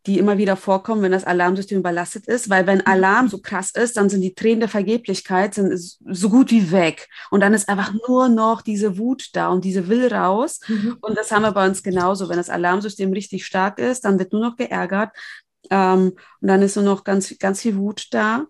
die 0.06 0.18
immer 0.18 0.36
wieder 0.36 0.56
vorkommen, 0.56 1.02
wenn 1.02 1.12
das 1.12 1.24
Alarmsystem 1.24 1.78
überlastet 1.78 2.26
ist, 2.26 2.50
weil 2.50 2.66
wenn 2.66 2.84
Alarm 2.84 3.28
so 3.28 3.38
krass 3.38 3.70
ist, 3.70 3.96
dann 3.96 4.08
sind 4.08 4.20
die 4.20 4.34
Tränen 4.34 4.60
der 4.60 4.68
Vergeblichkeit 4.68 5.54
sind 5.54 5.72
so 5.78 6.28
gut 6.28 6.50
wie 6.50 6.72
weg. 6.72 7.08
Und 7.30 7.40
dann 7.40 7.54
ist 7.54 7.68
einfach 7.68 7.92
nur 8.08 8.28
noch 8.28 8.62
diese 8.62 8.98
Wut 8.98 9.28
da 9.34 9.48
und 9.48 9.64
diese 9.64 9.86
will 9.88 10.12
raus. 10.12 10.58
Mhm. 10.66 10.96
und 11.00 11.16
das 11.16 11.30
haben 11.30 11.42
wir 11.42 11.52
bei 11.52 11.66
uns 11.66 11.82
genauso, 11.82 12.28
wenn 12.28 12.36
das 12.36 12.50
Alarmsystem 12.50 13.12
richtig 13.12 13.46
stark 13.46 13.78
ist, 13.78 14.04
dann 14.04 14.18
wird 14.18 14.32
nur 14.32 14.42
noch 14.42 14.56
geärgert 14.56 15.10
ähm, 15.70 16.12
und 16.40 16.48
dann 16.48 16.62
ist 16.62 16.76
nur 16.76 16.84
noch 16.84 17.04
ganz 17.04 17.38
ganz 17.38 17.60
viel 17.60 17.76
Wut 17.76 18.08
da 18.10 18.46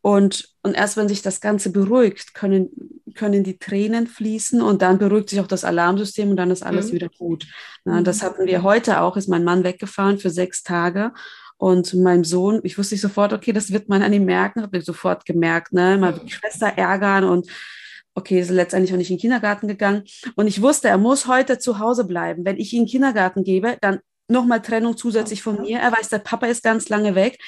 und, 0.00 0.48
und 0.62 0.74
erst 0.74 0.96
wenn 0.96 1.08
sich 1.08 1.22
das 1.22 1.40
Ganze 1.40 1.70
beruhigt, 1.70 2.34
können, 2.34 2.70
können 3.14 3.44
die 3.44 3.58
Tränen 3.58 4.06
fließen 4.06 4.60
und 4.60 4.82
dann 4.82 4.98
beruhigt 4.98 5.30
sich 5.30 5.40
auch 5.40 5.46
das 5.46 5.64
Alarmsystem 5.64 6.30
und 6.30 6.36
dann 6.36 6.50
ist 6.50 6.62
alles 6.62 6.88
mhm. 6.88 6.94
wieder 6.94 7.08
gut. 7.08 7.46
Na, 7.84 8.00
mhm. 8.00 8.04
Das 8.04 8.22
hatten 8.22 8.46
wir 8.46 8.62
heute 8.62 9.00
auch, 9.00 9.16
ist 9.16 9.28
mein 9.28 9.44
Mann 9.44 9.64
weggefahren 9.64 10.18
für 10.18 10.30
sechs 10.30 10.62
Tage 10.62 11.12
und 11.56 11.94
mein 11.94 12.24
Sohn, 12.24 12.60
ich 12.64 12.76
wusste 12.76 12.96
sofort, 12.96 13.32
okay, 13.32 13.52
das 13.52 13.72
wird 13.72 13.88
man 13.88 14.02
an 14.02 14.12
ihm 14.12 14.24
merken, 14.24 14.62
habe 14.62 14.78
ich 14.78 14.84
sofort 14.84 15.24
gemerkt, 15.24 15.72
ne, 15.72 15.96
mal 15.96 16.12
die 16.12 16.30
Schwester 16.30 16.66
ärgern 16.66 17.22
und 17.24 17.48
okay, 18.14 18.40
ist 18.40 18.50
letztendlich 18.50 18.92
auch 18.92 18.98
nicht 18.98 19.10
in 19.10 19.16
den 19.16 19.20
Kindergarten 19.20 19.68
gegangen. 19.68 20.02
Und 20.34 20.48
ich 20.48 20.60
wusste, 20.60 20.88
er 20.88 20.98
muss 20.98 21.28
heute 21.28 21.58
zu 21.58 21.78
Hause 21.78 22.04
bleiben. 22.04 22.44
Wenn 22.44 22.58
ich 22.58 22.72
ihn 22.72 22.80
in 22.80 22.84
den 22.84 22.90
Kindergarten 22.90 23.44
gebe, 23.44 23.78
dann 23.80 24.00
nochmal 24.28 24.60
Trennung 24.60 24.96
zusätzlich 24.96 25.42
von 25.42 25.62
mir. 25.62 25.78
Er 25.78 25.92
weiß, 25.92 26.08
der 26.08 26.18
Papa 26.18 26.46
ist 26.46 26.62
ganz 26.62 26.88
lange 26.88 27.14
weg. 27.14 27.38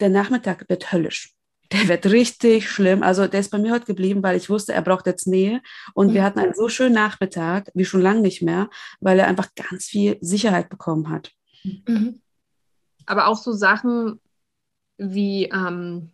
Der 0.00 0.10
Nachmittag 0.10 0.68
wird 0.68 0.92
höllisch 0.92 1.33
der 1.72 1.88
wird 1.88 2.06
richtig 2.06 2.70
schlimm. 2.70 3.02
Also 3.02 3.26
der 3.26 3.40
ist 3.40 3.50
bei 3.50 3.58
mir 3.58 3.72
heute 3.72 3.86
geblieben, 3.86 4.22
weil 4.22 4.36
ich 4.36 4.50
wusste, 4.50 4.72
er 4.72 4.82
braucht 4.82 5.06
jetzt 5.06 5.26
Nähe. 5.26 5.62
Und 5.94 6.08
mhm. 6.08 6.14
wir 6.14 6.24
hatten 6.24 6.38
einen 6.38 6.54
so 6.54 6.68
schönen 6.68 6.94
Nachmittag, 6.94 7.70
wie 7.74 7.84
schon 7.84 8.02
lange 8.02 8.20
nicht 8.20 8.42
mehr, 8.42 8.68
weil 9.00 9.18
er 9.18 9.26
einfach 9.26 9.48
ganz 9.54 9.86
viel 9.86 10.18
Sicherheit 10.20 10.68
bekommen 10.68 11.08
hat. 11.08 11.32
Mhm. 11.64 12.20
Aber 13.06 13.28
auch 13.28 13.36
so 13.36 13.52
Sachen 13.52 14.20
wie 14.96 15.46
ähm, 15.46 16.10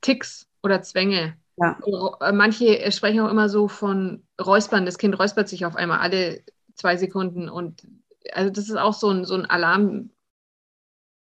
Ticks 0.00 0.46
oder 0.62 0.82
Zwänge. 0.82 1.36
Ja. 1.56 1.78
Äh, 2.20 2.32
manche 2.32 2.90
sprechen 2.92 3.20
auch 3.20 3.30
immer 3.30 3.48
so 3.48 3.68
von 3.68 4.24
Räuspern. 4.40 4.86
Das 4.86 4.98
Kind 4.98 5.18
räuspert 5.18 5.48
sich 5.48 5.66
auf 5.66 5.76
einmal 5.76 5.98
alle 5.98 6.42
zwei 6.74 6.96
Sekunden. 6.96 7.48
Und 7.48 7.86
also 8.32 8.50
das 8.50 8.68
ist 8.68 8.76
auch 8.76 8.94
so 8.94 9.10
ein, 9.10 9.24
so 9.24 9.34
ein 9.34 9.46
Alarm, 9.46 10.10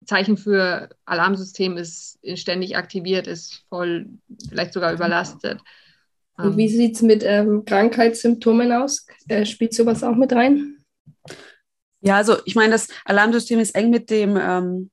Zeichen 0.05 0.37
für 0.37 0.89
Alarmsystem 1.05 1.77
ist 1.77 2.19
ständig 2.35 2.77
aktiviert, 2.77 3.27
ist 3.27 3.63
voll, 3.69 4.07
vielleicht 4.49 4.73
sogar 4.73 4.93
überlastet. 4.93 5.59
Und 6.37 6.57
wie 6.57 6.65
ähm. 6.65 6.69
sieht 6.69 6.95
es 6.95 7.01
mit 7.01 7.23
ähm, 7.23 7.63
Krankheitssymptomen 7.65 8.71
aus? 8.71 9.05
Äh, 9.27 9.45
spielt 9.45 9.73
sowas 9.73 10.03
auch 10.03 10.15
mit 10.15 10.33
rein? 10.33 10.83
Ja, 12.01 12.17
also 12.17 12.37
ich 12.45 12.55
meine, 12.55 12.73
das 12.73 12.89
Alarmsystem 13.05 13.59
ist 13.59 13.73
eng 13.73 13.89
mit 13.89 14.09
dem 14.09 14.37
ähm, 14.39 14.91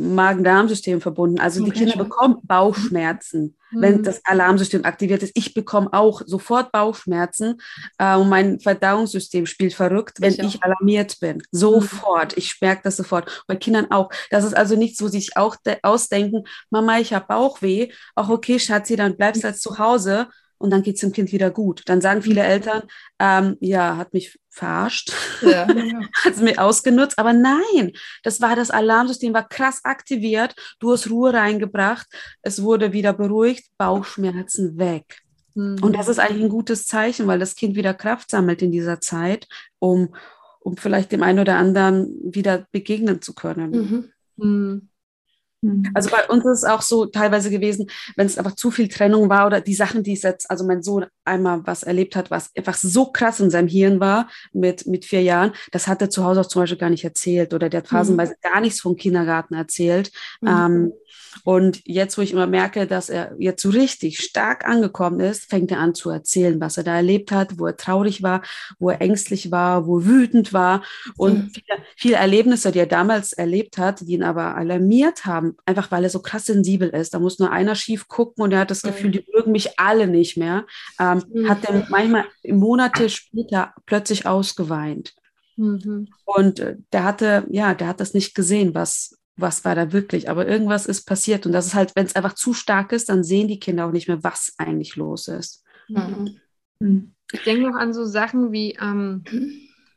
Magen-Darm-System 0.00 1.00
verbunden. 1.00 1.38
Also 1.38 1.62
okay, 1.62 1.70
die 1.70 1.78
Kinder 1.78 1.96
bekommen 1.96 2.38
Bauchschmerzen, 2.42 3.56
mhm. 3.70 3.80
wenn 3.80 4.02
das 4.02 4.24
Alarmsystem 4.24 4.84
aktiviert 4.84 5.22
ist. 5.22 5.32
Ich 5.36 5.54
bekomme 5.54 5.92
auch 5.92 6.22
sofort 6.24 6.72
Bauchschmerzen 6.72 7.60
äh, 7.98 8.16
und 8.16 8.28
mein 8.28 8.60
Verdauungssystem 8.60 9.46
spielt 9.46 9.74
verrückt, 9.74 10.20
wenn 10.20 10.32
ich, 10.32 10.38
ich 10.40 10.62
alarmiert 10.62 11.20
bin. 11.20 11.42
Sofort. 11.50 12.32
Mhm. 12.32 12.38
Ich 12.38 12.60
merke 12.60 12.82
das 12.84 12.96
sofort. 12.96 13.44
Bei 13.46 13.56
Kindern 13.56 13.90
auch. 13.90 14.10
Das 14.30 14.44
ist 14.44 14.56
also 14.56 14.76
nichts, 14.76 15.02
wo 15.02 15.08
sie 15.08 15.20
sich 15.20 15.36
auch 15.36 15.56
ausdenken, 15.82 16.44
Mama, 16.70 16.98
ich 16.98 17.12
habe 17.12 17.26
Bauchweh. 17.28 17.90
Auch 18.14 18.28
okay, 18.28 18.58
Schatzi, 18.58 18.96
dann 18.96 19.16
bleibst 19.16 19.44
du 19.44 19.48
jetzt 19.48 19.62
zu 19.62 19.78
Hause 19.78 20.28
und 20.60 20.70
dann 20.70 20.82
geht 20.82 20.96
es 20.96 21.00
dem 21.00 21.12
Kind 21.12 21.32
wieder 21.32 21.50
gut. 21.50 21.82
Dann 21.86 22.02
sagen 22.02 22.20
viele 22.20 22.42
Eltern, 22.42 22.82
ähm, 23.18 23.56
ja, 23.60 23.96
hat 23.96 24.12
mich 24.12 24.38
verarscht, 24.50 25.10
ja, 25.40 25.66
ja. 25.66 26.00
hat 26.24 26.34
es 26.34 26.40
mir 26.40 26.62
ausgenutzt, 26.62 27.18
aber 27.18 27.32
nein, 27.32 27.92
das 28.22 28.42
war 28.42 28.56
das 28.56 28.70
Alarmsystem, 28.70 29.32
war 29.32 29.48
krass 29.48 29.80
aktiviert, 29.84 30.54
du 30.78 30.92
hast 30.92 31.08
Ruhe 31.08 31.32
reingebracht, 31.32 32.06
es 32.42 32.62
wurde 32.62 32.92
wieder 32.92 33.14
beruhigt, 33.14 33.64
Bauchschmerzen 33.78 34.78
weg. 34.78 35.22
Mhm. 35.54 35.78
Und 35.82 35.96
das 35.96 36.08
ist 36.08 36.18
eigentlich 36.18 36.44
ein 36.44 36.50
gutes 36.50 36.86
Zeichen, 36.86 37.26
weil 37.26 37.38
das 37.38 37.56
Kind 37.56 37.74
wieder 37.74 37.94
Kraft 37.94 38.30
sammelt 38.30 38.60
in 38.60 38.70
dieser 38.70 39.00
Zeit, 39.00 39.48
um, 39.78 40.14
um 40.60 40.76
vielleicht 40.76 41.10
dem 41.10 41.22
einen 41.22 41.38
oder 41.38 41.56
anderen 41.56 42.14
wieder 42.22 42.66
begegnen 42.70 43.22
zu 43.22 43.34
können. 43.34 43.70
Mhm. 43.70 44.12
Mhm. 44.36 44.89
Mhm. 45.62 45.90
Also 45.94 46.10
bei 46.10 46.26
uns 46.28 46.44
ist 46.44 46.58
es 46.58 46.64
auch 46.64 46.82
so 46.82 47.06
teilweise 47.06 47.50
gewesen, 47.50 47.90
wenn 48.16 48.26
es 48.26 48.38
einfach 48.38 48.54
zu 48.54 48.70
viel 48.70 48.88
Trennung 48.88 49.28
war 49.28 49.46
oder 49.46 49.60
die 49.60 49.74
Sachen, 49.74 50.02
die 50.02 50.14
es 50.14 50.22
jetzt, 50.22 50.50
also 50.50 50.64
mein 50.64 50.82
Sohn 50.82 51.06
einmal 51.24 51.66
was 51.66 51.82
erlebt 51.82 52.16
hat, 52.16 52.30
was 52.30 52.50
einfach 52.56 52.74
so 52.74 53.06
krass 53.06 53.40
in 53.40 53.50
seinem 53.50 53.68
Hirn 53.68 54.00
war 54.00 54.28
mit, 54.52 54.86
mit 54.86 55.04
vier 55.04 55.22
Jahren, 55.22 55.52
das 55.72 55.86
hat 55.86 56.00
er 56.00 56.10
zu 56.10 56.24
Hause 56.24 56.40
auch 56.40 56.48
zum 56.48 56.62
Beispiel 56.62 56.78
gar 56.78 56.90
nicht 56.90 57.04
erzählt 57.04 57.52
oder 57.52 57.68
der 57.68 57.82
hat 57.82 57.92
mhm. 57.92 57.96
phasenweise 57.96 58.32
mhm. 58.32 58.48
gar 58.48 58.60
nichts 58.60 58.80
vom 58.80 58.96
Kindergarten 58.96 59.54
erzählt. 59.54 60.12
Mhm. 60.40 60.48
Ähm, 60.48 60.92
und 61.44 61.82
jetzt, 61.84 62.18
wo 62.18 62.22
ich 62.22 62.32
immer 62.32 62.46
merke, 62.46 62.86
dass 62.86 63.08
er 63.08 63.34
jetzt 63.38 63.62
so 63.62 63.70
richtig 63.70 64.18
stark 64.18 64.66
angekommen 64.66 65.20
ist, 65.20 65.48
fängt 65.48 65.70
er 65.70 65.78
an 65.78 65.94
zu 65.94 66.10
erzählen, 66.10 66.60
was 66.60 66.76
er 66.76 66.84
da 66.84 66.96
erlebt 66.96 67.32
hat, 67.32 67.58
wo 67.58 67.66
er 67.66 67.76
traurig 67.76 68.22
war, 68.22 68.42
wo 68.78 68.90
er 68.90 69.00
ängstlich 69.00 69.50
war, 69.50 69.86
wo 69.86 69.98
er 69.98 70.06
wütend 70.06 70.52
war 70.52 70.82
und 71.16 71.38
mhm. 71.38 71.50
viele, 71.50 71.84
viele 71.96 72.16
Erlebnisse, 72.16 72.72
die 72.72 72.80
er 72.80 72.86
damals 72.86 73.32
erlebt 73.32 73.78
hat, 73.78 74.00
die 74.00 74.14
ihn 74.14 74.22
aber 74.22 74.56
alarmiert 74.56 75.24
haben, 75.24 75.49
einfach 75.66 75.90
weil 75.90 76.04
er 76.04 76.10
so 76.10 76.20
krass 76.20 76.46
sensibel 76.46 76.88
ist. 76.88 77.14
Da 77.14 77.18
muss 77.18 77.38
nur 77.38 77.50
einer 77.50 77.74
schief 77.74 78.08
gucken 78.08 78.44
und 78.44 78.52
er 78.52 78.60
hat 78.60 78.70
das 78.70 78.82
Gefühl, 78.82 79.08
mhm. 79.08 79.12
die 79.12 79.26
mögen 79.34 79.52
mich 79.52 79.78
alle 79.78 80.06
nicht 80.06 80.36
mehr. 80.36 80.66
Ähm, 80.98 81.22
mhm. 81.32 81.48
Hat 81.48 81.64
er 81.64 81.86
manchmal 81.88 82.24
Monate 82.46 83.08
später 83.08 83.74
plötzlich 83.86 84.26
ausgeweint. 84.26 85.14
Mhm. 85.56 86.08
Und 86.24 86.60
äh, 86.60 86.76
der 86.92 87.04
hatte, 87.04 87.46
ja, 87.50 87.74
der 87.74 87.88
hat 87.88 88.00
das 88.00 88.14
nicht 88.14 88.34
gesehen, 88.34 88.74
was, 88.74 89.18
was 89.36 89.64
war 89.64 89.74
da 89.74 89.92
wirklich. 89.92 90.30
Aber 90.30 90.46
irgendwas 90.46 90.86
ist 90.86 91.04
passiert. 91.04 91.46
Und 91.46 91.52
das 91.52 91.66
ist 91.66 91.74
halt, 91.74 91.92
wenn 91.94 92.06
es 92.06 92.16
einfach 92.16 92.34
zu 92.34 92.54
stark 92.54 92.92
ist, 92.92 93.08
dann 93.08 93.24
sehen 93.24 93.48
die 93.48 93.60
Kinder 93.60 93.86
auch 93.86 93.92
nicht 93.92 94.08
mehr, 94.08 94.22
was 94.24 94.54
eigentlich 94.58 94.96
los 94.96 95.28
ist. 95.28 95.64
Mhm. 95.88 96.38
mhm. 96.80 97.14
Ich 97.32 97.44
denke 97.44 97.70
noch 97.70 97.76
an 97.76 97.92
so 97.92 98.04
Sachen 98.06 98.50
wie 98.50 98.76
ähm, 98.80 99.22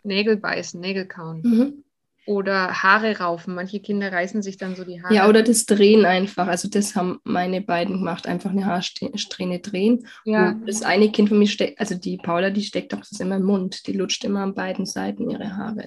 Nägel 0.03 0.37
beißen, 0.37 0.79
Nägel 0.79 1.07
kauen. 1.07 1.82
Oder 2.25 2.83
Haare 2.83 3.19
raufen. 3.19 3.55
Manche 3.55 3.79
Kinder 3.79 4.11
reißen 4.11 4.41
sich 4.41 4.57
dann 4.57 4.75
so 4.75 4.83
die 4.83 5.03
Haare. 5.03 5.13
Ja, 5.13 5.27
oder 5.27 5.43
das 5.43 5.65
Drehen 5.65 6.05
einfach. 6.05 6.47
Also 6.47 6.69
das 6.69 6.95
haben 6.95 7.19
meine 7.23 7.61
beiden 7.61 7.97
gemacht. 7.97 8.27
Einfach 8.27 8.51
eine 8.51 8.65
Haarsträhne 8.65 9.59
drehen. 9.59 10.07
Ja. 10.23 10.49
Und 10.49 10.67
das 10.67 10.83
eine 10.83 11.11
Kind 11.11 11.29
von 11.29 11.39
mir 11.39 11.47
steckt, 11.47 11.79
also 11.79 11.95
die 11.95 12.17
Paula, 12.17 12.49
die 12.49 12.63
steckt 12.63 12.93
auch 12.93 12.99
das 12.99 13.19
immer 13.19 13.35
im 13.35 13.43
Mund. 13.43 13.87
Die 13.87 13.93
lutscht 13.93 14.23
immer 14.23 14.41
an 14.41 14.53
beiden 14.53 14.85
Seiten 14.85 15.29
ihre 15.29 15.55
Haare. 15.55 15.85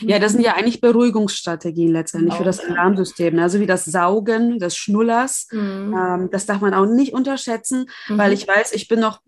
Ja, 0.00 0.18
das 0.18 0.32
sind 0.32 0.42
ja 0.42 0.54
eigentlich 0.54 0.80
Beruhigungsstrategien 0.80 1.92
letztendlich 1.92 2.34
für 2.34 2.44
das 2.44 2.60
Alarmsystem. 2.60 3.34
Ne? 3.34 3.42
Also 3.42 3.60
wie 3.60 3.66
das 3.66 3.84
Saugen, 3.84 4.58
das 4.58 4.76
Schnullers. 4.76 5.48
Mhm. 5.50 5.94
Ähm, 5.96 6.28
das 6.30 6.46
darf 6.46 6.60
man 6.60 6.74
auch 6.74 6.86
nicht 6.86 7.12
unterschätzen, 7.12 7.86
mhm. 8.08 8.18
weil 8.18 8.32
ich 8.32 8.46
weiß, 8.46 8.72
ich 8.72 8.88
bin 8.88 9.00
noch 9.00 9.20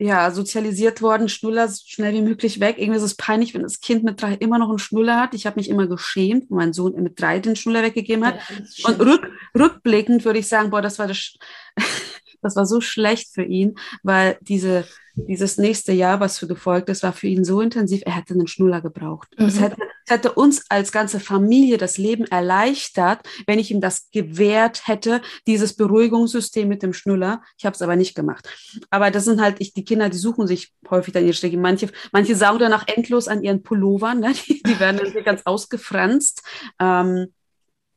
ja, 0.00 0.30
sozialisiert 0.30 1.02
worden, 1.02 1.28
Schnuller 1.28 1.68
so 1.68 1.82
schnell 1.84 2.12
wie 2.14 2.22
möglich 2.22 2.60
weg. 2.60 2.76
Irgendwie 2.78 2.98
ist 2.98 3.04
es 3.04 3.16
peinlich, 3.16 3.52
wenn 3.52 3.62
das 3.62 3.80
Kind 3.80 4.04
mit 4.04 4.22
drei 4.22 4.34
immer 4.34 4.58
noch 4.58 4.68
einen 4.68 4.78
Schnuller 4.78 5.20
hat. 5.20 5.34
Ich 5.34 5.44
habe 5.44 5.58
mich 5.58 5.68
immer 5.68 5.88
geschämt, 5.88 6.48
wenn 6.48 6.56
mein 6.56 6.72
Sohn 6.72 6.94
mit 7.02 7.20
drei 7.20 7.40
den 7.40 7.56
Schnuller 7.56 7.82
weggegeben 7.82 8.24
hat. 8.24 8.38
Ja, 8.76 8.88
und 8.90 9.00
rück, 9.00 9.28
rückblickend 9.58 10.24
würde 10.24 10.38
ich 10.38 10.46
sagen, 10.46 10.70
boah, 10.70 10.82
das 10.82 11.00
war 11.00 11.08
das, 11.08 11.34
das 12.42 12.54
war 12.54 12.64
so 12.64 12.80
schlecht 12.80 13.34
für 13.34 13.42
ihn, 13.42 13.74
weil 14.04 14.38
diese 14.40 14.84
dieses 15.26 15.58
nächste 15.58 15.92
Jahr, 15.92 16.20
was 16.20 16.38
für 16.38 16.46
gefolgt 16.46 16.88
ist, 16.88 17.02
war 17.02 17.12
für 17.12 17.26
ihn 17.26 17.44
so 17.44 17.60
intensiv, 17.60 18.02
er 18.04 18.16
hätte 18.16 18.34
einen 18.34 18.46
Schnuller 18.46 18.80
gebraucht. 18.80 19.28
Mhm. 19.38 19.46
Es, 19.46 19.60
hätte, 19.60 19.76
es 20.04 20.12
hätte 20.12 20.32
uns 20.32 20.64
als 20.68 20.92
ganze 20.92 21.20
Familie 21.20 21.78
das 21.78 21.98
Leben 21.98 22.24
erleichtert, 22.24 23.20
wenn 23.46 23.58
ich 23.58 23.70
ihm 23.70 23.80
das 23.80 24.10
gewährt 24.10 24.86
hätte, 24.86 25.20
dieses 25.46 25.74
Beruhigungssystem 25.74 26.68
mit 26.68 26.82
dem 26.82 26.92
Schnuller. 26.92 27.42
Ich 27.58 27.66
habe 27.66 27.74
es 27.74 27.82
aber 27.82 27.96
nicht 27.96 28.14
gemacht. 28.14 28.48
Aber 28.90 29.10
das 29.10 29.24
sind 29.24 29.40
halt, 29.40 29.56
ich, 29.58 29.72
die 29.72 29.84
Kinder, 29.84 30.08
die 30.08 30.18
suchen 30.18 30.46
sich 30.46 30.72
häufig 30.90 31.12
dann 31.14 31.24
ihre 31.24 31.34
Strecke. 31.34 31.58
Manche, 31.58 31.88
manche 32.12 32.36
saugen 32.36 32.60
danach 32.60 32.86
endlos 32.86 33.28
an 33.28 33.42
ihren 33.42 33.62
Pullovern, 33.62 34.20
ne? 34.20 34.32
die, 34.46 34.62
die 34.62 34.80
werden 34.80 35.00
dann 35.02 35.24
ganz 35.24 35.42
ausgefranst. 35.44 36.42
Ähm, 36.80 37.32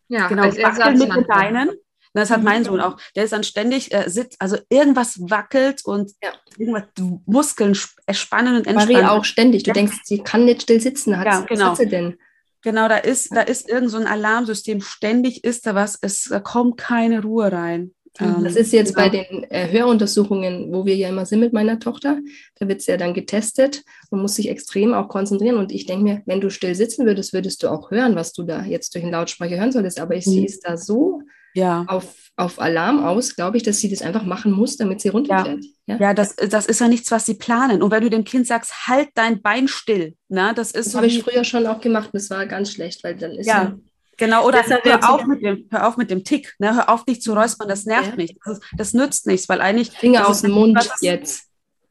ja, 0.08 0.28
genau, 0.28 0.44
als 0.44 0.58
mit 0.58 1.14
den 1.14 1.28
Beinen. 1.28 1.72
Das 2.14 2.30
hat 2.30 2.44
mein 2.44 2.64
Sohn 2.64 2.82
auch. 2.82 2.98
Der 3.16 3.24
ist 3.24 3.34
dann 3.34 3.44
ständig 3.44 3.94
äh, 3.94 4.10
sitzt, 4.10 4.36
also 4.40 4.58
irgendwas 4.70 5.20
wackelt 5.22 5.86
und 5.86 6.12
ja. 6.22 6.32
irgendwas 6.58 6.84
Muskeln 7.26 7.76
spannen 7.76 8.56
und 8.58 8.68
entspannen. 8.68 9.04
Marie 9.04 9.08
auch 9.08 9.24
ständig. 9.24 9.64
Du 9.64 9.70
ja. 9.70 9.74
denkst, 9.74 10.00
sie 10.04 10.20
kann 10.20 10.46
nicht 10.46 10.64
still 10.64 10.82
sitzen. 10.82 11.18
Hat, 11.18 11.26
ja, 11.26 11.42
genau. 11.42 11.72
Was 11.72 11.72
hat 11.72 11.78
sie 11.78 11.88
denn? 11.88 12.18
Genau, 12.64 12.88
da 12.88 12.98
ist, 12.98 13.36
da 13.36 13.42
ist 13.42 13.70
irgend 13.70 13.90
so 13.90 13.98
ein 13.98 14.08
Alarmsystem. 14.08 14.82
Ständig 14.82 15.44
ist 15.44 15.66
da 15.66 15.74
was. 15.74 15.98
Es 16.02 16.26
da 16.26 16.40
kommt 16.40 16.78
keine 16.78 17.22
Ruhe 17.22 17.52
rein. 17.52 17.94
Ähm, 18.20 18.44
das 18.44 18.56
ist 18.56 18.74
jetzt 18.74 18.94
genau. 18.94 19.10
bei 19.10 19.18
den 19.18 19.44
äh, 19.50 19.72
Höruntersuchungen, 19.72 20.72
wo 20.72 20.86
wir 20.86 20.96
ja 20.96 21.10
immer 21.10 21.26
sind 21.26 21.40
mit 21.40 21.54
meiner 21.54 21.80
Tochter. 21.80 22.20
Da 22.60 22.68
wird 22.68 22.82
es 22.82 22.88
ja 22.88 22.98
dann 22.98 23.14
getestet 23.14 23.84
und 24.10 24.22
muss 24.22 24.36
sich 24.36 24.50
extrem 24.50 24.94
auch 24.94 25.08
konzentrieren. 25.08 25.58
Und 25.58 25.72
ich 25.72 25.86
denke 25.86 26.04
mir, 26.04 26.22
wenn 26.26 26.42
du 26.42 26.50
still 26.50 26.76
sitzen 26.76 27.06
würdest, 27.06 27.34
würdest 27.34 27.64
du 27.64 27.70
auch 27.70 27.90
hören, 27.90 28.16
was 28.16 28.34
du 28.34 28.44
da 28.44 28.64
jetzt 28.64 28.94
durch 28.94 29.04
den 29.04 29.12
Lautsprecher 29.12 29.58
hören 29.58 29.72
solltest. 29.72 30.00
Aber 30.00 30.16
ich, 30.16 30.28
mhm. 30.28 30.32
sie 30.32 30.46
ist 30.46 30.68
da 30.68 30.78
so 30.78 31.22
ja. 31.54 31.86
auf, 31.88 32.16
auf 32.36 32.60
Alarm 32.60 33.04
aus, 33.04 33.36
glaube 33.36 33.58
ich, 33.58 33.64
dass 33.64 33.80
sie 33.80 33.90
das 33.90 34.02
einfach 34.02 34.24
machen 34.24 34.52
muss, 34.52 34.78
damit 34.78 35.02
sie 35.02 35.10
runterfährt. 35.10 35.64
Ja, 35.86 35.96
ja. 35.96 36.00
ja 36.00 36.14
das, 36.14 36.36
das 36.36 36.66
ist 36.66 36.80
ja 36.80 36.88
nichts, 36.88 37.12
was 37.12 37.26
sie 37.26 37.36
planen. 37.36 37.82
Und 37.82 37.92
wenn 37.92 38.04
du 38.04 38.10
dem 38.10 38.24
Kind 38.24 38.48
sagst, 38.48 38.88
halt 38.88 39.10
dein 39.16 39.42
Bein 39.42 39.68
still, 39.68 40.16
na, 40.30 40.54
das 40.54 40.72
ist 40.72 40.88
das 40.88 40.92
so. 40.94 40.98
habe 40.98 41.08
ich 41.08 41.22
früher 41.24 41.44
schon 41.44 41.68
auch 41.68 41.82
gemacht 41.82 42.10
das 42.14 42.30
war 42.30 42.46
ganz 42.46 42.72
schlecht, 42.72 43.04
weil 43.04 43.16
dann 43.16 43.32
ist 43.32 43.48
ja. 43.48 43.64
ja 43.64 43.78
Genau, 44.18 44.46
oder 44.46 44.64
hör 44.64 45.10
auf, 45.10 45.26
mit 45.26 45.42
dem, 45.42 45.68
hör 45.72 45.88
auf 45.88 45.98
mit 45.98 46.12
dem 46.12 46.24
Tick, 46.24 46.54
ne? 46.60 46.76
hör 46.76 46.90
auf, 46.90 47.06
dich 47.06 47.24
zu 47.24 47.34
räuspern, 47.34 47.68
das 47.68 47.86
nervt 47.86 48.12
ja. 48.12 48.16
nicht, 48.18 48.38
das, 48.46 48.60
das, 48.78 48.94
nützt 48.94 49.26
nichts, 49.26 49.50
weil 49.50 49.62
eigentlich... 49.62 49.90
Finger 49.94 50.28
aus 50.28 50.44
dem 50.44 50.52
Mund 50.52 50.76
was, 50.76 51.02
jetzt. 51.02 51.46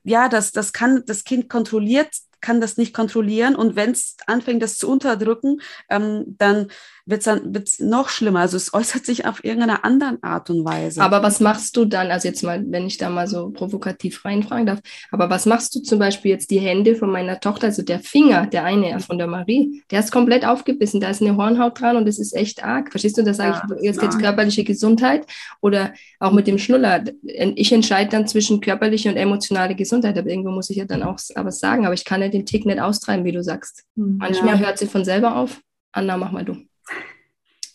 Ja, 0.05 0.29
das, 0.29 0.52
das 0.52 0.73
kann, 0.73 1.02
das 1.07 1.25
Kind 1.25 1.49
kontrolliert, 1.49 2.09
kann 2.40 2.61
das 2.61 2.76
nicht 2.76 2.95
kontrollieren 2.95 3.57
und 3.57 3.75
wenn 3.75 3.90
es 3.90 4.17
anfängt, 4.26 4.62
das 4.62 4.79
zu 4.79 4.88
unterdrücken, 4.88 5.61
ähm, 5.88 6.37
dann 6.38 6.69
wird 7.11 7.21
es 7.21 7.25
dann 7.25 7.55
wird's 7.55 7.81
noch 7.81 8.09
schlimmer. 8.09 8.40
Also 8.40 8.57
es 8.57 8.73
äußert 8.73 9.05
sich 9.05 9.26
auf 9.26 9.45
irgendeiner 9.45 9.85
anderen 9.85 10.23
Art 10.23 10.49
und 10.50 10.64
Weise. 10.64 11.02
Aber 11.02 11.23
was 11.23 11.40
machst 11.40 11.76
du 11.76 11.85
dann, 11.85 12.11
also 12.11 12.29
jetzt 12.29 12.43
mal, 12.43 12.64
wenn 12.69 12.87
ich 12.87 12.97
da 12.99 13.11
mal 13.11 13.26
so 13.26 13.50
provokativ 13.50 14.25
reinfragen 14.25 14.67
darf, 14.67 14.81
aber 15.11 15.29
was 15.29 15.47
machst 15.47 15.75
du 15.75 15.81
zum 15.81 15.99
Beispiel 15.99 16.31
jetzt 16.31 16.50
die 16.50 16.61
Hände 16.61 16.95
von 16.95 17.11
meiner 17.11 17.40
Tochter, 17.40 17.67
also 17.67 17.83
der 17.83 18.00
Finger, 18.00 18.47
der 18.47 18.64
eine 18.64 18.99
von 19.00 19.19
der 19.19 19.26
Marie, 19.26 19.83
der 19.90 20.00
ist 20.00 20.12
komplett 20.12 20.45
aufgebissen, 20.45 21.00
da 21.00 21.11
ist 21.11 21.21
eine 21.21 21.37
Hornhaut 21.37 21.81
dran 21.81 21.97
und 21.97 22.07
das 22.07 22.19
ist 22.19 22.35
echt 22.35 22.62
arg. 22.64 22.90
Verstehst 22.90 23.19
du, 23.19 23.23
da 23.25 23.35
sage 23.35 23.61
Ja, 23.69 23.76
ich, 23.79 23.83
jetzt 23.85 23.97
ja. 23.97 24.02
geht's 24.02 24.19
körperliche 24.19 24.64
Gesundheit 24.64 25.26
oder 25.61 25.93
auch 26.21 26.33
mit 26.33 26.47
dem 26.47 26.59
Schnuller. 26.59 27.02
Ich 27.23 27.73
entscheide 27.73 28.11
dann 28.11 28.26
zwischen 28.29 28.61
körperliche 28.61 29.09
und 29.09 29.17
emotionale 29.17 29.75
Gesundheit, 29.75 30.17
aber 30.19 30.29
irgendwo 30.31 30.50
muss 30.50 30.71
ich 30.71 30.76
ja 30.76 30.85
dann 30.85 31.02
auch 31.02 31.17
s- 31.17 31.35
aber 31.35 31.50
sagen, 31.50 31.85
aber 31.85 31.95
ich 31.95 32.05
kann 32.05 32.23
ja 32.23 32.29
den 32.29 32.47
Tick 32.47 32.67
nicht 32.67 32.81
austreiben, 32.81 33.25
wie 33.25 33.33
du 33.33 33.43
sagst. 33.43 33.85
Hm. 33.97 34.19
Manchmal 34.19 34.59
hört 34.59 34.79
sie 34.79 34.87
von 34.87 35.05
selber 35.05 35.37
auf. 35.37 35.61
Anna, 35.93 36.17
mach 36.17 36.31
mal 36.31 36.45
du. 36.45 36.57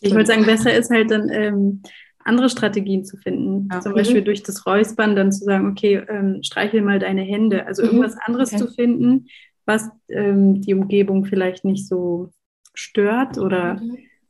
Ich 0.00 0.12
würde 0.12 0.26
sagen, 0.26 0.44
besser 0.44 0.72
ist 0.74 0.90
halt 0.90 1.10
dann 1.10 1.28
ähm, 1.30 1.82
andere 2.24 2.48
Strategien 2.48 3.04
zu 3.04 3.16
finden. 3.16 3.68
Ja. 3.72 3.80
Zum 3.80 3.92
Mhm. 3.92 3.96
Beispiel 3.96 4.22
durch 4.22 4.42
das 4.42 4.66
Räuspern 4.66 5.16
dann 5.16 5.32
zu 5.32 5.44
sagen, 5.44 5.70
okay, 5.70 6.02
ähm, 6.08 6.42
streichel 6.42 6.82
mal 6.82 6.98
deine 6.98 7.22
Hände. 7.22 7.66
Also 7.66 7.82
Mhm. 7.82 7.88
irgendwas 7.88 8.16
anderes 8.26 8.52
Okay. 8.52 8.58
zu 8.66 8.72
finden, 8.74 9.26
was 9.64 9.88
ähm, 10.08 10.60
die 10.62 10.74
Umgebung 10.74 11.24
vielleicht 11.24 11.64
nicht 11.64 11.86
so 11.88 12.30
stört 12.74 13.38
oder 13.38 13.80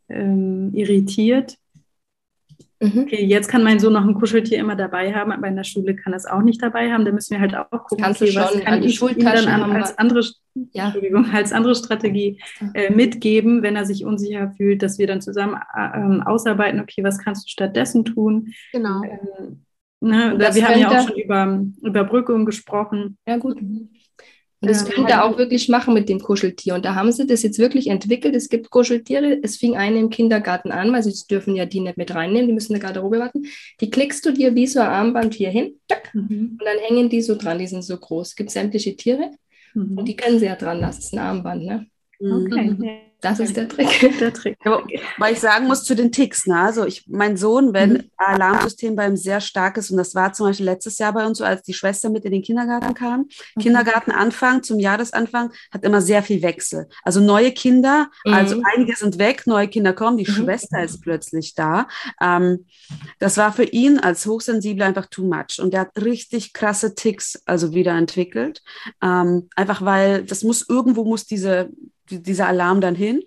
ähm, 0.08 0.70
irritiert. 0.73 1.56
Mhm. 2.80 3.04
Okay, 3.04 3.25
jetzt 3.25 3.49
kann 3.49 3.64
mein 3.64 3.78
Sohn 3.78 3.95
noch 3.95 4.06
ein 4.06 4.14
Kuscheltier 4.14 4.59
immer 4.59 4.76
dabei 4.76 5.14
haben, 5.14 5.33
aber 5.33 5.49
in 5.49 5.56
der 5.56 5.64
Schule 5.64 5.97
kann 5.97 6.12
er 6.12 6.18
es 6.18 6.26
auch 6.26 6.42
nicht 6.42 6.62
dabei 6.62 6.92
haben. 6.92 7.04
Da 7.04 7.12
müssen 7.12 7.33
wir 7.33 7.40
halt 7.40 7.56
auch 7.56 7.71
gucken, 7.71 8.04
Kannst 8.04 8.21
du 8.21 8.26
okay, 8.26 8.37
was 8.37 8.61
kann 8.61 8.83
ich 8.83 9.00
ihm 9.00 9.25
dann 9.25 9.49
als 9.73 9.97
andere, 9.99 10.23
Ja. 10.73 10.87
Entschuldigung, 10.87 11.30
als 11.33 11.52
andere 11.52 11.75
Strategie 11.75 12.38
äh, 12.75 12.92
mitgeben, 12.92 13.62
wenn 13.62 13.76
er 13.76 13.87
sich 13.87 14.04
unsicher 14.04 14.52
fühlt, 14.56 14.83
dass 14.83 14.99
wir 14.99 15.06
dann 15.06 15.23
zusammen 15.23 15.56
äh, 15.75 15.97
ähm, 15.97 16.23
ausarbeiten, 16.23 16.80
okay, 16.80 17.02
was 17.02 17.18
kannst 17.18 17.47
du 17.47 17.50
stattdessen 17.50 18.04
tun? 18.04 18.52
Genau. 18.73 19.02
Ähm, 19.02 19.64
ne, 20.00 20.37
wir 20.38 20.68
haben 20.68 20.80
ja 20.80 20.90
auch 20.90 21.09
schon 21.09 21.18
über 21.18 21.64
Überbrückung 21.83 22.45
gesprochen. 22.45 23.16
Ja, 23.26 23.38
gut. 23.38 23.59
Und 24.62 24.70
das 24.70 24.84
Ähm, 24.84 24.88
könnt 24.90 25.08
ihr 25.10 25.22
auch 25.22 25.36
wirklich 25.36 25.68
machen 25.68 25.92
mit 25.92 26.08
dem 26.08 26.18
Kuscheltier. 26.20 26.75
Und 26.75 26.84
da 26.84 26.94
haben 26.94 27.12
sie 27.12 27.26
das 27.26 27.42
jetzt 27.42 27.58
wirklich 27.58 27.88
entwickelt. 27.88 28.34
Es 28.34 28.48
gibt 28.48 28.70
Kuscheltiere. 28.70 29.38
Es 29.42 29.56
fing 29.58 29.76
eine 29.76 29.98
im 29.98 30.08
Kindergarten 30.08 30.70
an, 30.72 30.92
weil 30.92 31.02
sie 31.02 31.12
dürfen 31.30 31.54
ja 31.56 31.66
die 31.66 31.80
nicht 31.80 31.98
mit 31.98 32.14
reinnehmen. 32.14 32.46
Die 32.48 32.54
müssen 32.54 32.72
in 32.75 32.80
der 32.80 32.86
Garderobe 32.88 33.18
warten. 33.18 33.44
Die 33.80 33.90
klickst 33.90 34.25
du 34.25 34.32
dir 34.32 34.54
wie 34.54 34.66
so 34.66 34.80
ein 34.80 34.86
Armband 34.88 35.34
hier 35.34 35.50
hin. 35.50 35.75
Tack, 35.88 36.14
Mhm. 36.14 36.58
und 36.58 36.62
dann 36.64 36.78
hängen 36.78 37.10
die 37.10 37.20
so 37.20 37.34
dran. 37.36 37.58
Die 37.58 37.66
sind 37.66 37.82
so 37.82 37.96
groß. 37.98 38.28
Es 38.28 38.36
gibt 38.36 38.50
sämtliche 38.50 38.96
Tiere. 38.96 39.30
Und 39.75 39.94
Mhm. 39.94 40.04
die 40.06 40.16
können 40.16 40.38
sie 40.38 40.46
ja 40.46 40.56
dran 40.56 40.80
lassen. 40.80 40.98
Das 41.00 41.04
ist 41.06 41.12
ein 41.12 41.18
Armband. 41.18 41.62
Ne? 41.64 41.86
Mhm. 42.18 42.46
Okay, 42.46 42.76
ja, 42.80 42.94
Das 43.30 43.40
ist 43.40 43.56
der 43.56 43.68
Trick. 43.68 43.88
der 44.21 44.33
Trick. 44.33 44.56
Ja, 44.64 44.83
weil 45.18 45.33
ich 45.33 45.40
sagen 45.40 45.66
muss 45.66 45.85
zu 45.85 45.95
den 45.95 46.12
Ticks, 46.12 46.47
ne? 46.47 46.59
also 46.59 46.85
ich, 46.87 47.04
mein 47.09 47.37
Sohn, 47.37 47.73
wenn 47.73 47.92
Mhm. 47.92 48.11
Alarmsystem 48.16 48.95
bei 48.97 49.06
ihm 49.06 49.16
sehr 49.16 49.40
stark 49.40 49.76
ist, 49.76 49.90
und 49.90 49.97
das 49.97 50.14
war 50.14 50.33
zum 50.33 50.47
Beispiel 50.47 50.66
letztes 50.66 50.99
Jahr 50.99 51.12
bei 51.12 51.26
uns 51.26 51.38
so, 51.38 51.45
als 51.45 51.62
die 51.62 51.75
Schwester 51.75 52.11
mit 52.11 52.25
in 52.25 52.33
den 52.33 52.42
Kindergarten 52.42 52.95
kam, 52.95 53.28
Mhm. 53.56 53.61
Kindergartenanfang 53.61 54.62
zum 54.62 54.78
Jahresanfang 54.78 55.52
hat 55.73 55.85
immer 55.85 56.00
sehr 56.00 56.23
viel 56.23 56.42
Wechsel. 56.42 56.88
Also 57.02 57.21
neue 57.21 57.52
Kinder, 57.52 58.11
also 58.25 58.56
Mhm. 58.56 58.62
einige 58.75 58.97
sind 58.97 59.18
weg, 59.18 59.47
neue 59.47 59.68
Kinder 59.68 59.92
kommen, 59.92 60.16
die 60.18 60.28
Mhm. 60.30 60.35
Schwester 60.35 60.83
ist 60.83 61.00
plötzlich 61.02 61.54
da. 61.54 61.88
Ähm, 62.21 62.66
das 63.18 63.37
war 63.37 63.52
für 63.52 63.64
ihn 63.64 63.99
als 63.99 64.26
Hochsensibler 64.26 64.87
einfach 64.87 65.06
too 65.06 65.25
much 65.25 65.59
und 65.61 65.73
der 65.73 65.80
hat 65.80 65.97
richtig 65.97 66.52
krasse 66.52 66.95
Ticks 66.95 67.42
also 67.47 67.73
wieder 67.75 67.92
entwickelt. 67.97 68.62
Ähm, 69.02 69.49
einfach 69.56 69.83
weil 69.83 70.23
das 70.25 70.42
muss 70.42 70.68
irgendwo 70.68 71.04
muss 71.04 71.25
diese 71.26 71.68
die- 71.71 71.95
dieser 72.10 72.46
Alarm 72.48 72.80
dann 72.80 72.94
hin. 72.94 73.22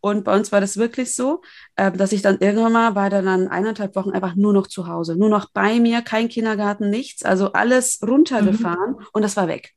Und 0.00 0.24
bei 0.24 0.34
uns 0.36 0.52
war 0.52 0.60
das 0.60 0.76
wirklich 0.76 1.14
so, 1.14 1.42
äh, 1.76 1.90
dass 1.92 2.12
ich 2.12 2.22
dann 2.22 2.38
irgendwann 2.40 2.72
mal 2.72 2.94
war 2.94 3.10
dann 3.10 3.28
an 3.28 3.48
eineinhalb 3.48 3.96
Wochen 3.96 4.10
einfach 4.10 4.34
nur 4.34 4.52
noch 4.52 4.66
zu 4.66 4.86
Hause, 4.86 5.16
nur 5.16 5.28
noch 5.28 5.50
bei 5.52 5.80
mir, 5.80 6.02
kein 6.02 6.28
Kindergarten, 6.28 6.90
nichts, 6.90 7.24
also 7.24 7.52
alles 7.52 8.00
runtergefahren 8.06 8.96
und 9.12 9.22
das 9.22 9.36
war 9.36 9.48
weg. 9.48 9.72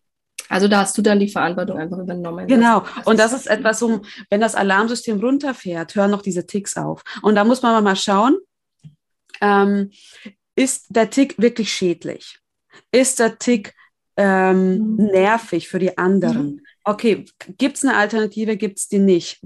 Also 0.49 0.67
da 0.67 0.81
hast 0.81 0.97
du 0.97 1.01
dann 1.01 1.19
die 1.19 1.29
Verantwortung 1.29 1.77
einfach 1.77 1.97
übernommen. 1.97 2.47
Genau. 2.47 2.83
Und 3.05 3.17
das 3.17 3.33
ist 3.33 3.47
etwas, 3.47 3.81
um, 3.81 4.01
wenn 4.29 4.41
das 4.41 4.55
Alarmsystem 4.55 5.19
runterfährt, 5.19 5.95
hören 5.95 6.11
noch 6.11 6.21
diese 6.21 6.45
Ticks 6.45 6.77
auf. 6.77 7.01
Und 7.21 7.35
da 7.35 7.43
muss 7.43 7.61
man 7.61 7.83
mal 7.83 7.95
schauen, 7.95 8.37
ähm, 9.41 9.89
ist 10.55 10.87
der 10.89 11.09
Tick 11.09 11.35
wirklich 11.41 11.71
schädlich? 11.71 12.39
Ist 12.91 13.19
der 13.19 13.39
Tick 13.39 13.73
ähm, 14.17 14.77
Mhm. 14.77 15.05
nervig 15.07 15.67
für 15.67 15.79
die 15.79 15.97
anderen? 15.97 16.61
Okay, 16.85 17.25
gibt 17.57 17.77
es 17.77 17.85
eine 17.85 17.95
Alternative, 17.95 18.57
gibt 18.57 18.77
es 18.77 18.87
die 18.89 18.99
nicht? 18.99 19.41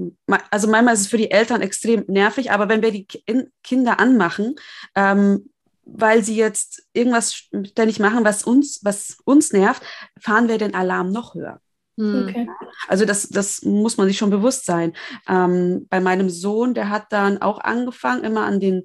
Also 0.49 0.67
manchmal 0.67 0.95
ist 0.95 1.01
es 1.01 1.07
für 1.07 1.17
die 1.17 1.29
Eltern 1.29 1.61
extrem 1.61 2.03
nervig, 2.07 2.51
aber 2.51 2.67
wenn 2.67 2.81
wir 2.81 2.91
die 2.91 3.05
Ki- 3.05 3.23
Kinder 3.63 3.99
anmachen, 3.99 4.55
ähm, 4.95 5.49
weil 5.85 6.23
sie 6.23 6.35
jetzt 6.35 6.83
irgendwas 6.93 7.35
ständig 7.35 7.99
machen, 7.99 8.25
was 8.25 8.43
uns, 8.43 8.81
was 8.83 9.17
uns 9.23 9.53
nervt, 9.53 9.83
fahren 10.19 10.47
wir 10.47 10.57
den 10.57 10.73
Alarm 10.75 11.11
noch 11.11 11.35
höher. 11.35 11.61
Hm. 11.97 12.27
Okay. 12.27 12.49
Also 12.87 13.05
das, 13.05 13.29
das 13.29 13.61
muss 13.61 13.97
man 13.97 14.07
sich 14.07 14.17
schon 14.17 14.29
bewusst 14.29 14.65
sein. 14.65 14.93
Ähm, 15.27 15.87
bei 15.89 15.99
meinem 15.99 16.29
Sohn, 16.29 16.73
der 16.73 16.89
hat 16.89 17.05
dann 17.11 17.37
auch 17.39 17.59
angefangen, 17.59 18.23
immer 18.23 18.45
an 18.45 18.59
den, 18.59 18.83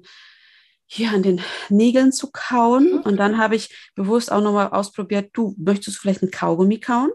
hier 0.85 1.11
an 1.11 1.23
den 1.23 1.41
Nägeln 1.69 2.11
zu 2.11 2.29
kauen. 2.31 2.93
Mhm. 2.93 2.99
Und 2.99 3.17
dann 3.17 3.37
habe 3.37 3.55
ich 3.55 3.91
bewusst 3.95 4.31
auch 4.31 4.41
nochmal 4.41 4.69
ausprobiert, 4.69 5.31
du, 5.33 5.55
möchtest 5.57 5.97
du 5.97 6.01
vielleicht 6.01 6.21
ein 6.21 6.31
Kaugummi 6.31 6.79
kauen? 6.79 7.11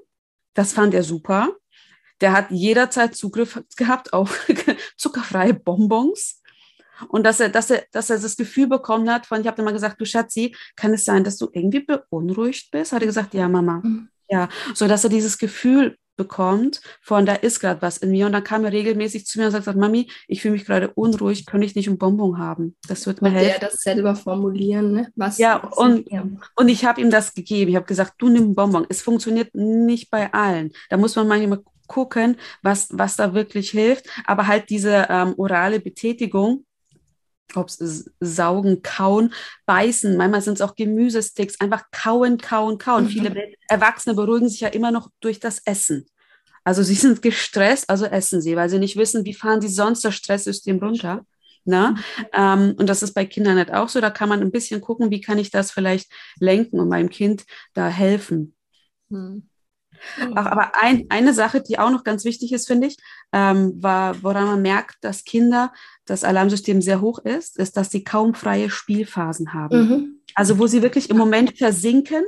Das 0.59 0.73
fand 0.73 0.93
er 0.93 1.05
super. 1.05 1.55
Der 2.21 2.33
hat 2.33 2.51
jederzeit 2.51 3.15
Zugriff 3.15 3.63
gehabt 3.77 4.13
auf 4.13 4.45
zuckerfreie 4.97 5.55
Bonbons. 5.55 6.43
Und 7.07 7.23
dass 7.23 7.39
er, 7.39 7.49
dass 7.49 7.71
er, 7.71 7.85
dass 7.93 8.11
er 8.11 8.19
das 8.19 8.37
Gefühl 8.37 8.67
bekommen 8.67 9.09
hat 9.09 9.25
von, 9.25 9.41
ich 9.41 9.47
habe 9.47 9.63
immer 9.63 9.73
gesagt, 9.73 10.01
du 10.01 10.05
Schatzi, 10.05 10.57
kann 10.75 10.93
es 10.93 11.05
sein, 11.05 11.23
dass 11.23 11.37
du 11.37 11.49
irgendwie 11.53 11.87
beunruhigt 11.87 12.73
bist? 12.73 12.91
Hat 12.91 13.03
er 13.03 13.07
gesagt, 13.07 13.35
ja, 13.35 13.49
Mama. 13.49 13.83
Mhm. 13.85 14.09
Ja, 14.29 14.49
so 14.75 14.89
dass 14.89 15.05
er 15.05 15.11
dieses 15.11 15.39
Gefühl 15.39 15.97
bekommt 16.19 16.83
von, 17.01 17.25
da 17.25 17.33
ist 17.35 17.61
gerade 17.61 17.81
was 17.81 17.97
in 17.97 18.11
mir. 18.11 18.27
Und 18.27 18.33
dann 18.33 18.45
kam 18.45 18.67
er 18.67 18.73
regelmäßig 18.73 19.25
zu 19.25 19.39
mir 19.39 19.47
und 19.47 19.53
sagt, 19.53 19.75
Mami, 19.75 20.11
ich 20.27 20.43
fühle 20.43 20.53
mich 20.53 20.67
gerade 20.67 20.91
unruhig, 20.95 21.47
könnte 21.47 21.67
ich 21.67 21.75
nicht 21.75 21.89
ein 21.89 21.97
Bonbon 21.97 22.37
haben? 22.37 22.77
Das 22.87 23.07
wird 23.07 23.23
mir 23.23 23.29
Und 23.31 23.37
helfen. 23.37 23.59
das 23.63 23.81
selber 23.81 24.15
formulieren, 24.15 24.93
ne? 24.93 25.11
Was, 25.17 25.39
Ja, 25.39 25.63
was 25.65 25.79
und- 25.79 26.11
ja. 26.13 26.25
Und 26.57 26.69
ich 26.69 26.85
habe 26.85 27.01
ihm 27.01 27.11
das 27.11 27.33
gegeben. 27.33 27.71
Ich 27.71 27.77
habe 27.77 27.87
gesagt, 27.87 28.15
du 28.19 28.29
nimm 28.29 28.55
Bonbon. 28.55 28.85
Es 28.91 29.01
funktioniert 29.01 29.55
nicht 29.55 30.11
bei 30.11 30.31
allen. 30.35 30.73
Da 30.91 30.99
muss 30.99 31.17
man 31.17 31.27
manchmal 31.29 31.61
gucken, 31.87 32.37
was, 32.63 32.89
was 32.93 33.17
da 33.17 33.33
wirklich 33.33 33.71
hilft. 33.71 34.07
Aber 34.27 34.47
halt 34.47 34.69
diese 34.69 35.07
ähm, 35.09 35.33
orale 35.39 35.81
Betätigung, 35.81 36.65
ob 37.55 37.69
es 37.69 38.11
saugen, 38.21 38.83
kauen, 38.83 39.33
beißen, 39.67 40.17
manchmal 40.17 40.43
sind 40.43 40.55
es 40.55 40.61
auch 40.61 40.75
Gemüsesticks, 40.75 41.61
einfach 41.61 41.85
kauen, 41.91 42.39
kauen, 42.39 42.79
kauen. 42.79 43.05
Mhm. 43.05 43.09
Viele 43.09 43.53
Erwachsene 43.69 44.15
beruhigen 44.15 44.49
sich 44.49 44.61
ja 44.61 44.69
immer 44.69 44.91
noch 44.91 45.11
durch 45.21 45.41
das 45.41 45.61
Essen. 45.65 46.07
Also 46.65 46.83
sie 46.83 46.95
sind 46.95 47.23
gestresst, 47.23 47.89
also 47.89 48.05
essen 48.05 48.43
sie, 48.43 48.57
weil 48.57 48.69
sie 48.69 48.79
nicht 48.79 48.97
wissen, 48.97 49.25
wie 49.25 49.35
fahren 49.35 49.61
sie 49.61 49.69
sonst 49.69 50.05
das 50.05 50.15
Stresssystem 50.15 50.79
runter. 50.79 51.25
Na? 51.65 51.97
Ähm, 52.33 52.75
und 52.79 52.89
das 52.89 53.03
ist 53.03 53.13
bei 53.13 53.27
Kindern 53.27 53.57
nicht 53.57 53.73
auch 53.73 53.91
so. 53.91 54.01
Da 54.01 54.09
kann 54.11 54.29
man 54.29 54.41
ein 54.41 54.51
bisschen 54.51 54.81
gucken, 54.81 55.11
wie 55.11 55.21
kann 55.21 55.39
ich 55.39 55.51
das 55.51 55.71
vielleicht 55.71 56.11
lenken 56.41 56.81
und 56.81 56.89
meinem 56.89 57.11
Kind 57.11 57.45
da 57.75 57.89
helfen. 57.89 58.55
Hm. 59.11 59.49
Ach, 60.35 60.47
aber 60.47 60.73
ein, 60.75 61.07
eine 61.09 61.35
Sache, 61.35 61.63
die 61.63 61.79
auch 61.79 61.91
noch 61.91 62.05
ganz 62.05 62.25
wichtig 62.25 62.53
ist, 62.53 62.67
finde 62.67 62.89
ich, 62.89 62.97
ähm, 63.33 63.75
war, 63.83 64.23
woran 64.23 64.47
man 64.47 64.63
merkt, 64.63 64.97
dass 65.03 65.25
Kinder 65.25 65.73
das 66.05 66.25
Alarmsystem 66.25 66.81
sehr 66.83 67.01
hoch 67.01 67.19
ist, 67.21 67.59
ist, 67.59 67.77
dass 67.77 67.91
sie 67.91 68.05
kaum 68.05 68.35
freie 68.35 68.71
Spielphasen 68.71 69.53
haben. 69.53 69.79
Mhm. 69.79 70.21
Also 70.35 70.59
wo 70.59 70.67
sie 70.67 70.83
wirklich 70.83 71.11
im 71.11 71.17
Moment 71.17 71.59
versinken, 71.59 72.25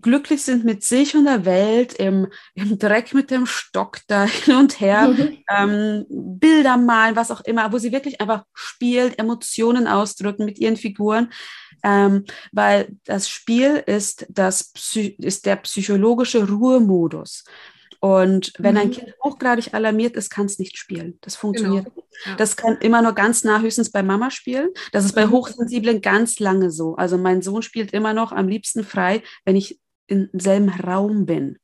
glücklich 0.00 0.42
sind 0.42 0.64
mit 0.64 0.82
sich 0.84 1.14
und 1.16 1.24
der 1.24 1.44
Welt, 1.44 1.92
im, 1.94 2.28
im 2.54 2.78
Dreck 2.78 3.14
mit 3.14 3.30
dem 3.30 3.46
Stock 3.46 3.98
da 4.06 4.24
hin 4.26 4.56
und 4.56 4.80
her, 4.80 5.08
Mhm. 5.08 5.38
ähm, 5.50 6.06
Bilder 6.08 6.76
malen, 6.76 7.16
was 7.16 7.30
auch 7.30 7.40
immer, 7.42 7.72
wo 7.72 7.78
sie 7.78 7.92
wirklich 7.92 8.20
einfach 8.20 8.44
spielen, 8.54 9.12
Emotionen 9.18 9.86
ausdrücken 9.86 10.44
mit 10.44 10.58
ihren 10.58 10.76
Figuren, 10.76 11.32
ähm, 11.82 12.24
weil 12.52 12.96
das 13.04 13.28
Spiel 13.28 13.82
ist, 13.86 14.26
das 14.28 14.72
ist 14.94 15.46
der 15.46 15.56
psychologische 15.56 16.46
Ruhemodus. 16.48 17.44
Und 18.04 18.52
wenn 18.58 18.76
ein 18.76 18.88
Mhm. 18.88 18.92
Kind 18.92 19.14
hochgradig 19.22 19.74
alarmiert 19.74 20.16
ist, 20.16 20.28
kann 20.28 20.46
es 20.46 20.58
nicht 20.58 20.76
spielen. 20.76 21.18
Das 21.20 21.36
funktioniert 21.36 21.84
nicht. 21.94 22.08
Ja. 22.26 22.34
Das 22.34 22.56
kann 22.56 22.76
immer 22.78 23.00
nur 23.00 23.12
ganz 23.12 23.44
nah 23.44 23.60
höchstens 23.60 23.92
bei 23.92 24.02
Mama 24.02 24.32
spielen. 24.32 24.70
Das 24.90 25.04
ist 25.04 25.14
bei 25.14 25.26
Mhm. 25.26 25.30
Hochsensiblen 25.30 26.00
ganz 26.00 26.40
lange 26.40 26.72
so. 26.72 26.96
Also 26.96 27.16
mein 27.16 27.42
Sohn 27.42 27.62
spielt 27.62 27.92
immer 27.92 28.12
noch 28.12 28.32
am 28.32 28.48
liebsten 28.48 28.82
frei, 28.82 29.22
wenn 29.44 29.54
ich 29.54 29.78
im 30.08 30.28
selben 30.32 30.68
Raum 30.68 31.26
bin. 31.26 31.58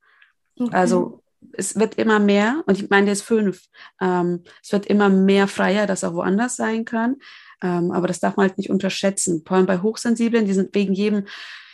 Okay. 0.60 0.72
Also 0.76 1.24
es 1.54 1.74
wird 1.74 1.96
immer 1.96 2.20
mehr, 2.20 2.62
und 2.66 2.80
ich 2.80 2.88
meine, 2.88 3.06
der 3.06 3.14
ist 3.14 3.22
fünf, 3.22 3.64
ähm, 4.00 4.44
es 4.62 4.70
wird 4.70 4.86
immer 4.86 5.08
mehr 5.08 5.48
freier, 5.48 5.88
dass 5.88 6.04
er 6.04 6.14
woanders 6.14 6.54
sein 6.54 6.84
kann. 6.84 7.16
Ähm, 7.60 7.90
aber 7.90 8.06
das 8.06 8.20
darf 8.20 8.36
man 8.36 8.46
halt 8.48 8.58
nicht 8.58 8.70
unterschätzen. 8.70 9.42
Vor 9.44 9.56
allem 9.56 9.66
bei 9.66 9.78
Hochsensiblen, 9.82 10.46
die 10.46 10.52
sind 10.54 10.72
wegen 10.72 10.92
jedem 10.92 11.24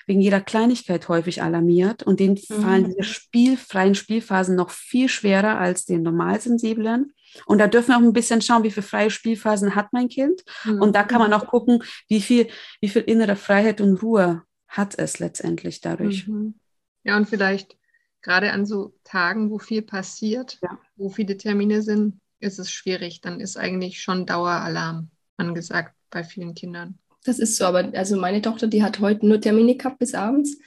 wegen 0.06 0.20
jeder 0.20 0.40
Kleinigkeit 0.40 1.08
häufig 1.08 1.42
alarmiert 1.42 2.02
und 2.02 2.20
denen 2.20 2.34
mhm. 2.34 2.62
fallen 2.62 2.84
diese 2.84 3.04
spielfreien 3.04 3.94
Spielphasen 3.94 4.56
noch 4.56 4.70
viel 4.70 5.08
schwerer 5.08 5.58
als 5.58 5.84
den 5.84 6.02
normalsensiblen. 6.02 7.12
Und 7.46 7.58
da 7.58 7.66
dürfen 7.66 7.88
wir 7.88 7.96
auch 7.96 8.02
ein 8.02 8.12
bisschen 8.12 8.42
schauen, 8.42 8.62
wie 8.62 8.70
viele 8.70 8.86
freie 8.86 9.10
Spielphasen 9.10 9.74
hat 9.74 9.92
mein 9.92 10.08
Kind. 10.08 10.42
Mhm. 10.64 10.80
Und 10.80 10.94
da 10.94 11.02
kann 11.02 11.18
man 11.18 11.32
auch 11.32 11.46
gucken, 11.46 11.82
wie 12.08 12.20
viel, 12.20 12.48
wie 12.80 12.88
viel 12.88 13.02
innere 13.02 13.36
Freiheit 13.36 13.80
und 13.80 14.02
Ruhe 14.02 14.42
hat 14.68 14.98
es 14.98 15.18
letztendlich 15.18 15.80
dadurch. 15.80 16.28
Mhm. 16.28 16.54
Ja, 17.02 17.16
und 17.16 17.28
vielleicht 17.28 17.76
gerade 18.22 18.52
an 18.52 18.66
so 18.66 18.94
Tagen, 19.04 19.50
wo 19.50 19.58
viel 19.58 19.82
passiert, 19.82 20.58
ja. 20.62 20.78
wo 20.96 21.10
viele 21.10 21.36
Termine 21.36 21.82
sind, 21.82 22.20
ist 22.40 22.58
es 22.58 22.70
schwierig. 22.70 23.20
Dann 23.20 23.40
ist 23.40 23.56
eigentlich 23.56 24.00
schon 24.00 24.26
Daueralarm 24.26 25.10
angesagt 25.36 25.94
bei 26.10 26.24
vielen 26.24 26.54
Kindern. 26.54 26.98
Das 27.24 27.38
ist 27.38 27.56
so, 27.56 27.64
aber 27.64 27.90
also 27.94 28.16
meine 28.16 28.42
Tochter, 28.42 28.66
die 28.66 28.82
hat 28.82 29.00
heute 29.00 29.26
nur 29.26 29.40
Termine 29.40 29.76
gehabt 29.76 29.98
bis 29.98 30.14
abends. 30.14 30.58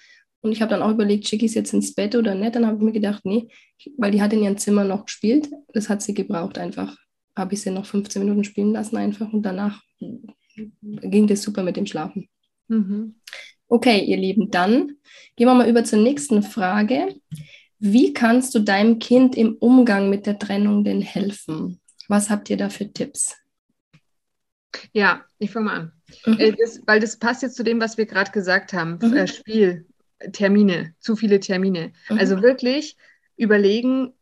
Und 0.41 0.51
ich 0.51 0.61
habe 0.61 0.69
dann 0.69 0.81
auch 0.81 0.91
überlegt, 0.91 1.27
schicke 1.27 1.45
ich 1.45 1.51
es 1.51 1.55
jetzt 1.55 1.73
ins 1.73 1.93
Bett 1.93 2.15
oder 2.15 2.35
nicht. 2.35 2.55
Dann 2.55 2.65
habe 2.65 2.77
ich 2.77 2.83
mir 2.83 2.91
gedacht, 2.91 3.25
nee, 3.25 3.47
weil 3.97 4.11
die 4.11 4.21
hat 4.21 4.33
in 4.33 4.43
ihrem 4.43 4.57
Zimmer 4.57 4.83
noch 4.83 5.05
gespielt. 5.05 5.49
Das 5.73 5.89
hat 5.89 6.01
sie 6.01 6.13
gebraucht 6.13 6.57
einfach. 6.57 6.97
Habe 7.35 7.53
ich 7.53 7.61
sie 7.61 7.71
noch 7.71 7.85
15 7.85 8.21
Minuten 8.23 8.43
spielen 8.43 8.73
lassen 8.73 8.97
einfach 8.97 9.31
und 9.31 9.43
danach 9.43 9.81
ging 9.97 11.27
das 11.27 11.41
super 11.41 11.63
mit 11.63 11.77
dem 11.77 11.85
Schlafen. 11.85 12.29
Mhm. 12.67 13.15
Okay, 13.67 14.03
ihr 14.05 14.17
Lieben, 14.17 14.49
dann 14.49 14.93
gehen 15.35 15.47
wir 15.47 15.53
mal 15.53 15.69
über 15.69 15.83
zur 15.83 15.99
nächsten 15.99 16.41
Frage. 16.41 17.15
Wie 17.79 18.13
kannst 18.13 18.55
du 18.55 18.59
deinem 18.59 18.97
Kind 18.99 19.35
im 19.35 19.55
Umgang 19.59 20.09
mit 20.09 20.25
der 20.25 20.39
Trennung 20.39 20.83
denn 20.83 21.01
helfen? 21.01 21.79
Was 22.07 22.29
habt 22.29 22.49
ihr 22.49 22.57
da 22.57 22.69
für 22.69 22.91
Tipps? 22.91 23.35
Ja, 24.93 25.25
ich 25.37 25.51
fange 25.51 25.65
mal 25.65 25.79
an. 25.79 25.96
Mhm. 26.25 26.39
Äh, 26.39 26.53
das, 26.53 26.81
weil 26.85 26.99
das 26.99 27.17
passt 27.17 27.41
jetzt 27.41 27.55
zu 27.55 27.63
dem, 27.63 27.81
was 27.81 27.97
wir 27.97 28.05
gerade 28.05 28.31
gesagt 28.31 28.73
haben. 28.73 28.99
Mhm. 29.01 29.13
Äh, 29.13 29.27
Spiel, 29.27 29.85
Termine, 30.31 30.93
zu 30.99 31.15
viele 31.15 31.39
Termine. 31.39 31.91
Mhm. 32.09 32.17
Also 32.17 32.41
wirklich 32.41 32.97
überlegen, 33.35 34.13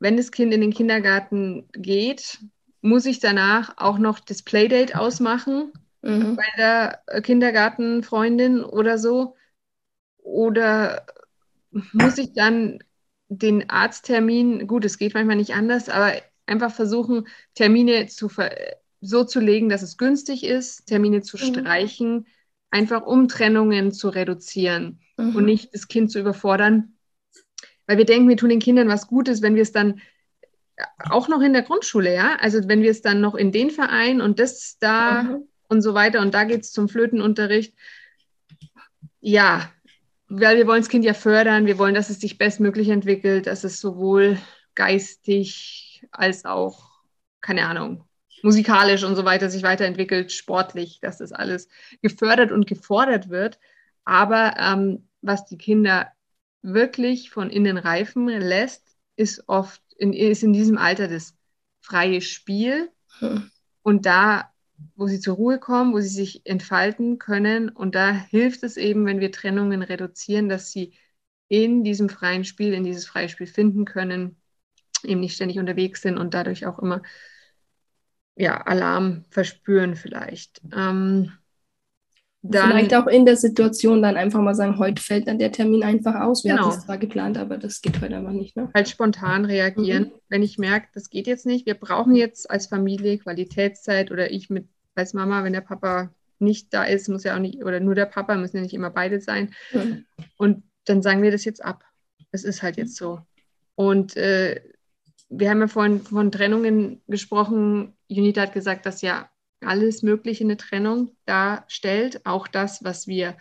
wenn 0.00 0.16
das 0.16 0.30
Kind 0.30 0.52
in 0.52 0.60
den 0.60 0.72
Kindergarten 0.72 1.68
geht, 1.72 2.38
muss 2.80 3.06
ich 3.06 3.18
danach 3.18 3.74
auch 3.76 3.98
noch 3.98 4.20
das 4.20 4.42
Playdate 4.42 4.98
ausmachen 4.98 5.72
mhm. 6.02 6.36
bei 6.36 6.44
der 6.56 7.22
Kindergartenfreundin 7.22 8.62
oder 8.62 8.98
so? 8.98 9.34
Oder 10.18 11.06
muss 11.92 12.18
ich 12.18 12.32
dann 12.34 12.78
den 13.28 13.68
Arzttermin, 13.68 14.66
gut, 14.66 14.84
es 14.84 14.98
geht 14.98 15.14
manchmal 15.14 15.36
nicht 15.36 15.54
anders, 15.54 15.88
aber 15.88 16.12
einfach 16.46 16.72
versuchen, 16.72 17.26
Termine 17.54 18.06
zu 18.06 18.30
so 19.00 19.24
zu 19.24 19.40
legen, 19.40 19.68
dass 19.68 19.82
es 19.82 19.96
günstig 19.96 20.44
ist, 20.44 20.86
Termine 20.86 21.22
zu 21.22 21.36
mhm. 21.36 21.40
streichen, 21.40 22.26
einfach 22.70 23.06
um 23.06 23.28
Trennungen 23.28 23.92
zu 23.92 24.08
reduzieren 24.08 25.00
mhm. 25.16 25.36
und 25.36 25.44
nicht 25.44 25.74
das 25.74 25.88
Kind 25.88 26.10
zu 26.10 26.18
überfordern. 26.18 26.94
Weil 27.86 27.98
wir 27.98 28.04
denken, 28.04 28.28
wir 28.28 28.36
tun 28.36 28.50
den 28.50 28.60
Kindern 28.60 28.88
was 28.88 29.06
Gutes, 29.06 29.40
wenn 29.40 29.54
wir 29.54 29.62
es 29.62 29.72
dann 29.72 30.00
auch 30.98 31.28
noch 31.28 31.40
in 31.40 31.52
der 31.52 31.62
Grundschule, 31.62 32.14
ja, 32.14 32.36
also 32.36 32.68
wenn 32.68 32.82
wir 32.82 32.90
es 32.90 33.02
dann 33.02 33.20
noch 33.20 33.34
in 33.34 33.50
den 33.50 33.70
Verein 33.70 34.20
und 34.20 34.38
das 34.38 34.76
da 34.78 35.22
mhm. 35.22 35.48
und 35.68 35.82
so 35.82 35.94
weiter 35.94 36.20
und 36.20 36.34
da 36.34 36.44
geht 36.44 36.62
es 36.62 36.72
zum 36.72 36.88
Flötenunterricht. 36.88 37.74
Ja, 39.20 39.72
weil 40.28 40.56
wir 40.56 40.66
wollen 40.66 40.82
das 40.82 40.90
Kind 40.90 41.04
ja 41.04 41.14
fördern, 41.14 41.66
wir 41.66 41.78
wollen, 41.78 41.94
dass 41.94 42.10
es 42.10 42.20
sich 42.20 42.38
bestmöglich 42.38 42.90
entwickelt, 42.90 43.46
dass 43.46 43.64
es 43.64 43.80
sowohl 43.80 44.38
geistig 44.74 46.06
als 46.12 46.44
auch, 46.44 47.02
keine 47.40 47.66
Ahnung, 47.66 48.07
musikalisch 48.42 49.04
und 49.04 49.16
so 49.16 49.24
weiter 49.24 49.50
sich 49.50 49.62
weiterentwickelt, 49.62 50.32
sportlich, 50.32 51.00
dass 51.00 51.18
das 51.18 51.32
alles 51.32 51.68
gefördert 52.02 52.52
und 52.52 52.66
gefordert 52.66 53.28
wird. 53.28 53.58
Aber 54.04 54.54
ähm, 54.58 55.08
was 55.22 55.46
die 55.46 55.58
Kinder 55.58 56.08
wirklich 56.62 57.30
von 57.30 57.50
innen 57.50 57.78
reifen 57.78 58.28
lässt, 58.28 58.96
ist 59.16 59.48
oft 59.48 59.82
in, 59.96 60.12
ist 60.12 60.42
in 60.42 60.52
diesem 60.52 60.78
Alter 60.78 61.08
das 61.08 61.34
freie 61.80 62.20
Spiel. 62.20 62.90
Hm. 63.18 63.50
Und 63.82 64.06
da, 64.06 64.52
wo 64.96 65.06
sie 65.06 65.20
zur 65.20 65.36
Ruhe 65.36 65.58
kommen, 65.58 65.92
wo 65.92 66.00
sie 66.00 66.08
sich 66.08 66.46
entfalten 66.46 67.18
können. 67.18 67.68
Und 67.68 67.94
da 67.94 68.12
hilft 68.12 68.62
es 68.62 68.76
eben, 68.76 69.06
wenn 69.06 69.20
wir 69.20 69.32
Trennungen 69.32 69.82
reduzieren, 69.82 70.48
dass 70.48 70.70
sie 70.70 70.94
in 71.48 71.82
diesem 71.82 72.08
freien 72.08 72.44
Spiel, 72.44 72.74
in 72.74 72.84
dieses 72.84 73.06
freie 73.06 73.28
Spiel 73.28 73.46
finden 73.46 73.84
können, 73.84 74.36
eben 75.02 75.20
nicht 75.20 75.34
ständig 75.34 75.58
unterwegs 75.58 76.02
sind 76.02 76.18
und 76.18 76.34
dadurch 76.34 76.66
auch 76.66 76.78
immer 76.78 77.02
ja, 78.38 78.60
Alarm 78.62 79.24
verspüren 79.30 79.96
vielleicht. 79.96 80.62
Ähm, 80.74 81.32
dann, 82.42 82.70
vielleicht 82.70 82.94
auch 82.94 83.08
in 83.08 83.26
der 83.26 83.36
Situation 83.36 84.00
dann 84.00 84.16
einfach 84.16 84.40
mal 84.40 84.54
sagen, 84.54 84.78
heute 84.78 85.02
fällt 85.02 85.26
dann 85.26 85.40
der 85.40 85.50
Termin 85.50 85.82
einfach 85.82 86.14
aus. 86.14 86.44
Wir 86.44 86.52
genau. 86.52 86.68
hatten 86.68 86.78
es 86.78 86.84
zwar 86.84 86.98
geplant, 86.98 87.36
aber 87.36 87.58
das 87.58 87.82
geht 87.82 88.00
heute 88.00 88.16
einfach 88.16 88.32
nicht. 88.32 88.56
Ne? 88.56 88.70
Halt 88.74 88.88
spontan 88.88 89.44
reagieren, 89.44 90.04
mhm. 90.04 90.12
wenn 90.28 90.42
ich 90.44 90.56
merke, 90.56 90.86
das 90.94 91.10
geht 91.10 91.26
jetzt 91.26 91.46
nicht. 91.46 91.66
Wir 91.66 91.74
brauchen 91.74 92.14
jetzt 92.14 92.48
als 92.48 92.68
Familie 92.68 93.18
Qualitätszeit 93.18 94.12
oder 94.12 94.30
ich 94.30 94.50
mit 94.50 94.68
als 94.94 95.14
Mama, 95.14 95.42
wenn 95.42 95.52
der 95.52 95.60
Papa 95.60 96.10
nicht 96.38 96.72
da 96.72 96.84
ist, 96.84 97.08
muss 97.08 97.24
ja 97.24 97.34
auch 97.34 97.40
nicht, 97.40 97.64
oder 97.64 97.80
nur 97.80 97.96
der 97.96 98.06
Papa, 98.06 98.36
müssen 98.36 98.56
ja 98.56 98.62
nicht 98.62 98.74
immer 98.74 98.90
beide 98.90 99.20
sein. 99.20 99.52
Mhm. 99.72 100.04
Und 100.36 100.62
dann 100.84 101.02
sagen 101.02 101.22
wir 101.22 101.32
das 101.32 101.44
jetzt 101.44 101.64
ab. 101.64 101.84
Es 102.30 102.44
ist 102.44 102.62
halt 102.62 102.76
jetzt 102.76 102.96
so. 102.96 103.20
Und 103.74 104.16
äh, 104.16 104.60
wir 105.28 105.50
haben 105.50 105.60
ja 105.60 105.66
vorhin 105.66 106.00
von 106.00 106.30
Trennungen 106.30 107.02
gesprochen. 107.08 107.94
Junita 108.08 108.42
hat 108.42 108.52
gesagt, 108.52 108.86
dass 108.86 109.02
ja 109.02 109.30
alles 109.60 110.02
Mögliche 110.02 110.44
eine 110.44 110.56
Trennung 110.56 111.16
darstellt, 111.24 112.24
auch 112.24 112.48
das, 112.48 112.84
was 112.84 113.06
wir 113.06 113.36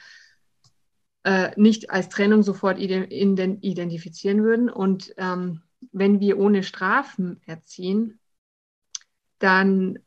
äh, 1.23 1.51
nicht 1.56 1.89
als 1.89 2.10
Trennung 2.10 2.43
sofort 2.43 2.80
identifizieren 2.80 4.43
würden. 4.43 4.69
Und 4.69 5.13
ähm, 5.17 5.62
wenn 5.91 6.19
wir 6.19 6.38
ohne 6.39 6.63
Strafen 6.63 7.41
erziehen, 7.45 8.19
dann 9.39 9.99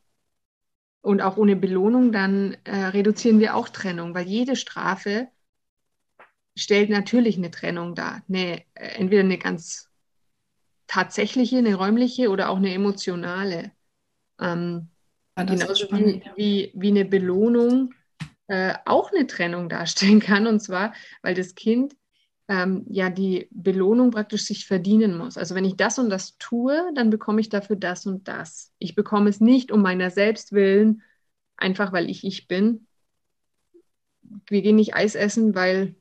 und 1.03 1.23
auch 1.23 1.37
ohne 1.37 1.57
Belohnung, 1.57 2.13
dann 2.13 2.57
äh, 2.65 2.77
reduzieren 2.77 3.41
wir 3.41 3.55
auch 3.55 3.69
Trennung, 3.69 4.15
weil 4.15 4.27
jede 4.27 4.55
Strafe 4.57 5.29
stellt 6.57 6.91
natürlich 6.91 7.39
eine 7.39 7.51
Trennung 7.51 7.95
dar. 7.95 8.23
Eine, 8.29 8.63
äh, 8.75 8.97
entweder 8.99 9.23
eine 9.23 9.39
ganz 9.39 9.89
tatsächliche, 10.87 11.59
eine 11.59 11.75
räumliche 11.75 12.29
oder 12.31 12.51
auch 12.51 12.57
eine 12.57 12.75
emotionale. 12.75 13.73
Ähm, 14.41 14.89
ja, 15.37 15.45
genauso 15.45 15.87
wie, 15.93 16.23
wie, 16.37 16.73
wie, 16.75 16.89
eine 16.89 17.05
Belohnung 17.05 17.95
äh, 18.49 18.75
auch 18.85 19.13
eine 19.13 19.27
Trennung 19.27 19.69
darstellen 19.69 20.21
kann. 20.21 20.47
Und 20.47 20.61
zwar, 20.61 20.93
weil 21.23 21.35
das 21.35 21.55
Kind 21.55 21.95
ähm, 22.49 22.85
ja 22.89 23.11
die 23.11 23.49
Belohnung 23.53 24.11
praktisch 24.11 24.43
sich 24.43 24.67
verdienen 24.67 25.17
muss. 25.17 25.39
Also 25.39 25.55
wenn 25.55 25.65
ich 25.65 25.77
das 25.77 25.99
und 25.99 26.11
das 26.11 26.37
tue, 26.39 26.91
dann 26.95 27.11
bekomme 27.11 27.41
ich 27.41 27.49
dafür 27.49 27.77
das 27.77 28.07
und 28.07 28.27
das. 28.27 28.73
Ich 28.79 28.97
bekomme 28.97 29.31
es 29.31 29.41
nicht 29.41 29.71
um 29.71 29.83
meiner 29.83 30.11
selbst 30.11 30.53
willen, 30.53 31.03
einfach 31.57 31.93
weil 31.93 32.11
ich 32.11 32.25
ich 32.25 32.49
bin. 32.49 32.87
Wir 34.49 34.63
gehen 34.63 34.77
nicht 34.77 34.95
Eis 34.95 35.15
essen, 35.15 35.55
weil 35.55 35.95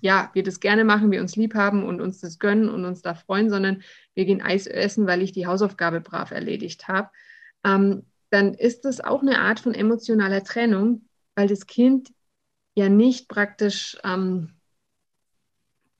ja, 0.00 0.30
wir 0.34 0.42
das 0.42 0.60
gerne 0.60 0.84
machen, 0.84 1.10
wir 1.10 1.20
uns 1.20 1.36
lieb 1.36 1.54
haben 1.54 1.84
und 1.84 2.00
uns 2.00 2.20
das 2.20 2.38
gönnen 2.38 2.68
und 2.68 2.84
uns 2.84 3.02
da 3.02 3.14
freuen, 3.14 3.50
sondern 3.50 3.82
wir 4.14 4.24
gehen 4.24 4.42
Eis 4.42 4.66
essen, 4.66 5.06
weil 5.06 5.22
ich 5.22 5.32
die 5.32 5.46
Hausaufgabe 5.46 6.00
brav 6.00 6.30
erledigt 6.30 6.88
habe, 6.88 7.10
ähm, 7.64 8.04
dann 8.30 8.54
ist 8.54 8.84
das 8.84 9.00
auch 9.00 9.22
eine 9.22 9.40
Art 9.40 9.60
von 9.60 9.74
emotionaler 9.74 10.44
Trennung, 10.44 11.08
weil 11.34 11.48
das 11.48 11.66
Kind 11.66 12.12
ja 12.74 12.88
nicht 12.88 13.28
praktisch 13.28 13.96
ähm, 14.04 14.50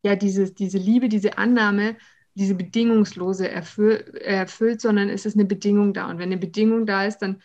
ja 0.03 0.17
diese, 0.17 0.53
diese 0.53 0.79
Liebe, 0.79 1.09
diese 1.09 1.39
Annahme, 1.39 1.97
diese 2.35 2.55
bedingungslose 2.55 3.51
erfüll, 3.51 4.21
erfüllt, 4.23 4.81
sondern 4.81 5.09
es 5.09 5.27
ist 5.27 5.35
eine 5.35 5.45
Bedingung 5.45 5.93
da. 5.93 6.09
Und 6.09 6.19
wenn 6.19 6.31
eine 6.31 6.39
Bedingung 6.39 6.87
da 6.87 7.05
ist, 7.05 7.19
dann 7.19 7.43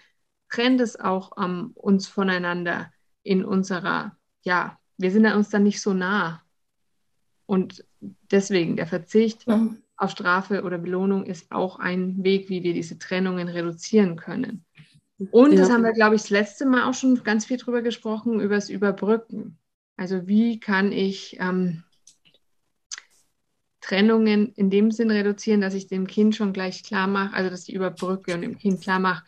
trennt 0.50 0.82
es 0.82 1.00
auch 1.00 1.32
ähm, 1.44 1.72
uns 1.74 2.08
voneinander 2.08 2.92
in 3.24 3.44
unserer, 3.44 4.16
ja, 4.44 4.78
wir 4.98 5.12
sind 5.12 5.26
uns 5.26 5.50
dann 5.50 5.64
nicht 5.64 5.82
so 5.82 5.94
nah. 5.94 6.43
Und 7.54 7.86
deswegen 8.32 8.78
der 8.78 8.88
Verzicht 8.88 9.46
ja. 9.46 9.68
auf 9.96 10.10
Strafe 10.10 10.64
oder 10.64 10.80
Belohnung 10.80 11.24
ist 11.24 11.52
auch 11.52 11.78
ein 11.78 12.24
Weg, 12.24 12.50
wie 12.50 12.64
wir 12.64 12.74
diese 12.74 12.98
Trennungen 12.98 13.48
reduzieren 13.48 14.16
können. 14.16 14.66
Und 15.30 15.52
ja. 15.52 15.60
das 15.60 15.70
haben 15.70 15.84
wir, 15.84 15.94
glaube 15.94 16.16
ich, 16.16 16.24
das 16.24 16.32
letzte 16.32 16.66
Mal 16.66 16.90
auch 16.90 16.96
schon 16.96 17.24
ganz 17.24 17.46
viel 17.46 17.58
drüber 17.58 17.84
gesprochen, 17.84 18.40
über 18.40 18.56
das 18.56 18.72
Überbrücken. 18.72 19.60
Also 19.98 20.26
wie 20.26 20.60
kann 20.60 20.92
ich 20.92 21.38
ähm, 21.40 21.84
Trennungen 23.80 24.52
in 24.56 24.72
dem 24.72 24.90
Sinn 24.90 25.12
reduzieren, 25.12 25.62
dass 25.62 25.76
ich 25.76 25.86
dem 25.86 26.08
Kind 26.08 26.36
schon 26.36 26.54
gleich 26.54 26.82
klar 26.82 27.06
mache, 27.06 27.36
also 27.36 27.52
dass 27.52 27.70
ich 27.70 27.76
überbrücke 27.76 28.34
und 28.34 28.42
dem 28.42 28.58
Kind 28.58 28.82
klar 28.82 28.98
mache, 28.98 29.26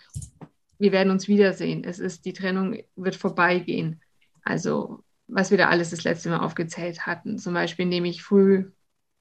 wir 0.80 0.92
werden 0.92 1.12
uns 1.12 1.28
wiedersehen. 1.28 1.84
Es 1.84 2.00
ist, 2.00 2.26
die 2.26 2.34
Trennung 2.34 2.80
wird 2.96 3.16
vorbeigehen. 3.16 4.02
Also 4.42 5.05
was 5.28 5.52
wir 5.52 5.58
da 5.58 5.70
alles 5.70 5.90
das 5.90 6.04
letzte 6.04 6.30
Mal 6.30 6.40
aufgezählt 6.40 7.06
hatten. 7.06 7.38
Zum 7.38 7.54
Beispiel, 7.54 7.86
indem 7.86 8.06
ich 8.06 8.24
früh 8.24 8.72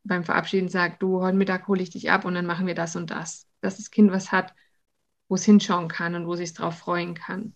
beim 0.05 0.25
Verabschieden 0.25 0.69
sage, 0.69 0.97
du, 0.99 1.23
heute 1.23 1.37
Mittag 1.37 1.67
hole 1.67 1.83
ich 1.83 1.91
dich 1.91 2.11
ab 2.11 2.25
und 2.25 2.35
dann 2.35 2.47
machen 2.47 2.67
wir 2.67 2.75
das 2.75 2.95
und 2.97 3.11
das. 3.11 3.47
Dass 3.61 3.79
das 3.79 3.91
Kind 3.91 4.13
was 4.13 4.33
hat, 4.33 4.55
wo 5.29 5.35
es 5.35 5.45
hinschauen 5.45 5.89
kann 5.89 6.15
und 6.15 6.27
wo 6.27 6.37
sich 6.37 6.53
drauf 6.53 6.79
freuen 6.79 7.15
kann. 7.15 7.55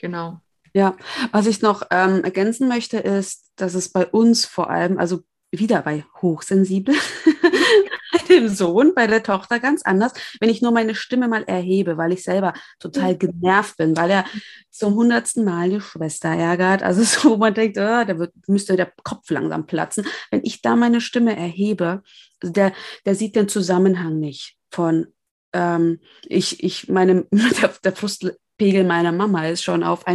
Genau. 0.00 0.40
Ja, 0.74 0.96
was 1.32 1.46
ich 1.46 1.62
noch 1.62 1.82
ähm, 1.90 2.24
ergänzen 2.24 2.68
möchte, 2.68 2.98
ist, 2.98 3.50
dass 3.56 3.74
es 3.74 3.88
bei 3.90 4.06
uns 4.06 4.44
vor 4.44 4.70
allem, 4.70 4.98
also 4.98 5.22
wieder 5.50 5.82
bei 5.82 6.04
hochsensibel, 6.20 6.94
bei 7.24 7.97
dem 8.30 8.48
Sohn, 8.48 8.92
bei 8.94 9.06
der 9.06 9.22
Tochter 9.22 9.60
ganz 9.60 9.82
anders, 9.82 10.12
wenn 10.40 10.50
ich 10.50 10.62
nur 10.62 10.72
meine 10.72 10.94
Stimme 10.94 11.28
mal 11.28 11.44
erhebe, 11.44 11.96
weil 11.96 12.12
ich 12.12 12.22
selber 12.22 12.54
total 12.78 13.16
genervt 13.16 13.76
bin, 13.76 13.96
weil 13.96 14.10
er 14.10 14.24
zum 14.70 14.94
hundertsten 14.94 15.44
Mal 15.44 15.70
die 15.70 15.80
Schwester 15.80 16.28
ärgert. 16.28 16.82
Also 16.82 17.02
so, 17.04 17.30
wo 17.30 17.36
man 17.36 17.54
denkt, 17.54 17.78
oh, 17.78 18.04
da 18.04 18.18
wird, 18.18 18.32
müsste 18.46 18.76
der 18.76 18.92
Kopf 19.02 19.30
langsam 19.30 19.66
platzen. 19.66 20.06
Wenn 20.30 20.40
ich 20.44 20.62
da 20.62 20.76
meine 20.76 21.00
Stimme 21.00 21.36
erhebe, 21.36 22.02
also 22.42 22.52
der, 22.52 22.72
der 23.04 23.14
sieht 23.14 23.36
den 23.36 23.48
Zusammenhang 23.48 24.18
nicht 24.18 24.56
von 24.70 25.06
ähm, 25.52 26.00
ich, 26.26 26.62
ich 26.62 26.88
meine, 26.88 27.26
der, 27.30 27.74
der 27.82 27.92
Frustpegel 27.96 28.84
meiner 28.84 29.12
Mama 29.12 29.46
ist 29.46 29.62
schon 29.62 29.82
auf 29.82 30.06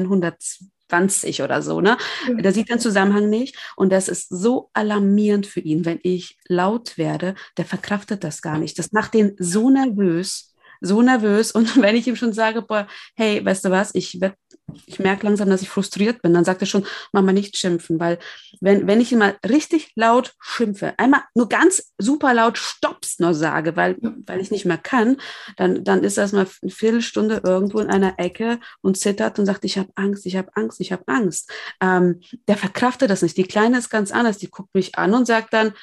120 0.94 1.42
oder 1.42 1.62
so, 1.62 1.82
ne? 1.82 1.98
Der 2.28 2.54
sieht 2.54 2.70
den 2.70 2.80
Zusammenhang 2.80 3.30
nicht. 3.30 3.58
Und 3.76 3.92
das 3.92 4.08
ist 4.08 4.30
so 4.30 4.70
alarmierend 4.74 5.48
für 5.48 5.60
ihn, 5.60 5.86
wenn 5.86 6.00
ich 6.04 6.38
laut 6.48 6.98
werde, 6.98 7.36
der 7.58 7.66
verkraftet 7.66 8.24
das 8.24 8.42
gar 8.42 8.58
nicht. 8.58 8.78
Das 8.80 8.92
macht 8.92 9.16
ihn 9.16 9.36
so 9.38 9.70
nervös, 9.70 10.56
so 10.82 11.02
nervös. 11.02 11.52
Und 11.52 11.76
wenn 11.82 11.96
ich 11.96 12.08
ihm 12.08 12.16
schon 12.16 12.34
sage, 12.34 12.62
boah, 12.62 12.88
hey, 13.16 13.44
weißt 13.44 13.66
du 13.66 13.72
was, 13.72 13.94
ich 13.94 14.22
werde 14.22 14.38
ich 14.86 15.00
merke 15.00 15.26
langsam, 15.26 15.50
dass 15.50 15.62
ich 15.62 15.70
frustriert 15.70 16.22
bin. 16.22 16.34
Dann 16.34 16.46
sagt 16.46 16.62
er 16.62 16.68
schon, 16.68 16.86
Mama, 17.12 17.32
nicht 17.32 17.58
schimpfen, 17.58 18.00
weil 18.00 18.20
wenn, 18.62 18.88
wenn 18.88 19.02
ich 19.02 19.12
immer 19.12 19.36
richtig 19.48 19.92
laut 19.96 20.34
schimpfe, 20.40 20.94
einmal 20.98 21.22
nur 21.36 21.50
ganz 21.50 21.94
super 21.98 22.34
laut 22.34 22.58
Stops 22.58 23.20
nur 23.20 23.34
sage, 23.34 23.76
weil, 23.76 23.98
weil 24.02 24.42
ich 24.42 24.52
nicht 24.52 24.66
mehr 24.66 24.78
kann, 24.78 25.18
dann, 25.58 25.84
dann 25.84 26.04
ist 26.04 26.18
das 26.18 26.32
mal 26.32 26.48
eine 26.62 26.72
Viertelstunde 26.72 27.42
irgendwo 27.44 27.80
in 27.80 27.90
einer 27.90 28.20
Ecke 28.20 28.60
und 28.82 28.98
zittert 28.98 29.38
und 29.40 29.46
sagt, 29.46 29.66
ich 29.66 29.78
habe 29.78 29.92
Angst, 29.96 30.26
ich 30.26 30.38
habe 30.38 30.50
Angst, 30.56 30.80
ich 30.80 30.92
habe 30.92 31.04
Angst. 31.08 31.52
Ähm, 31.82 32.22
der 32.48 32.58
verkraftet 32.58 33.10
das 33.10 33.22
nicht. 33.22 33.38
Die 33.38 33.44
Kleine 33.44 33.78
ist 33.78 33.90
ganz 33.90 34.12
anders. 34.12 34.38
Die 34.38 34.50
guckt 34.50 34.74
mich 34.74 34.98
an 34.98 35.14
und 35.14 35.28
sagt 35.28 35.54
dann, 35.54 35.74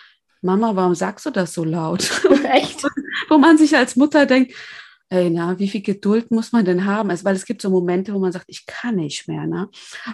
Mama, 0.42 0.74
warum 0.74 0.94
sagst 0.94 1.26
du 1.26 1.30
das 1.30 1.52
so 1.52 1.64
laut? 1.64 2.10
Echt? 2.44 2.82
Wo 3.28 3.36
man 3.36 3.58
sich 3.58 3.76
als 3.76 3.96
Mutter 3.96 4.24
denkt, 4.24 4.54
ey, 5.10 5.28
na, 5.28 5.58
wie 5.58 5.68
viel 5.68 5.82
Geduld 5.82 6.30
muss 6.30 6.52
man 6.52 6.64
denn 6.64 6.86
haben? 6.86 7.10
Also, 7.10 7.24
weil 7.24 7.34
es 7.34 7.44
gibt 7.44 7.60
so 7.60 7.68
Momente, 7.68 8.14
wo 8.14 8.18
man 8.20 8.32
sagt, 8.32 8.46
ich 8.48 8.64
kann 8.66 8.96
nicht 8.96 9.26
mehr. 9.28 9.46
Ne? 9.46 9.68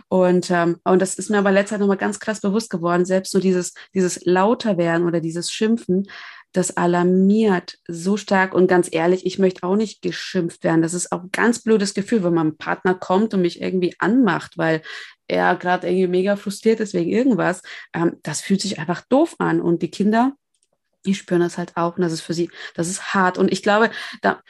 Und, 0.08 0.50
ähm, 0.50 0.78
und 0.84 1.00
das 1.00 1.14
ist 1.14 1.30
mir 1.30 1.38
aber 1.38 1.52
letzter 1.52 1.78
nochmal 1.78 1.98
ganz 1.98 2.18
krass 2.18 2.40
bewusst 2.40 2.70
geworden, 2.70 3.04
selbst 3.04 3.30
so 3.30 3.38
dieses, 3.38 3.74
dieses 3.94 4.24
lauter 4.24 4.78
werden 4.78 5.06
oder 5.06 5.20
dieses 5.20 5.52
Schimpfen, 5.52 6.08
das 6.52 6.76
alarmiert 6.78 7.78
so 7.86 8.16
stark. 8.16 8.54
Und 8.54 8.68
ganz 8.68 8.88
ehrlich, 8.90 9.26
ich 9.26 9.38
möchte 9.38 9.64
auch 9.64 9.76
nicht 9.76 10.00
geschimpft 10.00 10.64
werden. 10.64 10.80
Das 10.80 10.94
ist 10.94 11.12
auch 11.12 11.24
ein 11.24 11.30
ganz 11.30 11.62
blödes 11.62 11.92
Gefühl, 11.92 12.24
wenn 12.24 12.34
mein 12.34 12.56
Partner 12.56 12.94
kommt 12.94 13.34
und 13.34 13.42
mich 13.42 13.60
irgendwie 13.60 13.94
anmacht, 13.98 14.56
weil 14.56 14.80
er 15.28 15.56
gerade 15.56 15.88
irgendwie 15.88 16.08
mega 16.08 16.36
frustriert 16.36 16.80
ist 16.80 16.94
wegen 16.94 17.10
irgendwas. 17.10 17.60
Ähm, 17.92 18.16
das 18.22 18.40
fühlt 18.40 18.62
sich 18.62 18.78
einfach 18.78 19.02
doof 19.10 19.36
an. 19.38 19.60
Und 19.60 19.82
die 19.82 19.90
Kinder, 19.90 20.32
die 21.04 21.14
spüren 21.14 21.42
das 21.42 21.58
halt 21.58 21.76
auch. 21.76 21.96
Und 21.96 22.02
das 22.02 22.12
ist 22.12 22.22
für 22.22 22.34
sie, 22.34 22.50
das 22.74 22.88
ist 22.88 23.12
hart. 23.12 23.36
Und 23.36 23.52
ich 23.52 23.62
glaube, 23.62 23.90
da, 24.22 24.40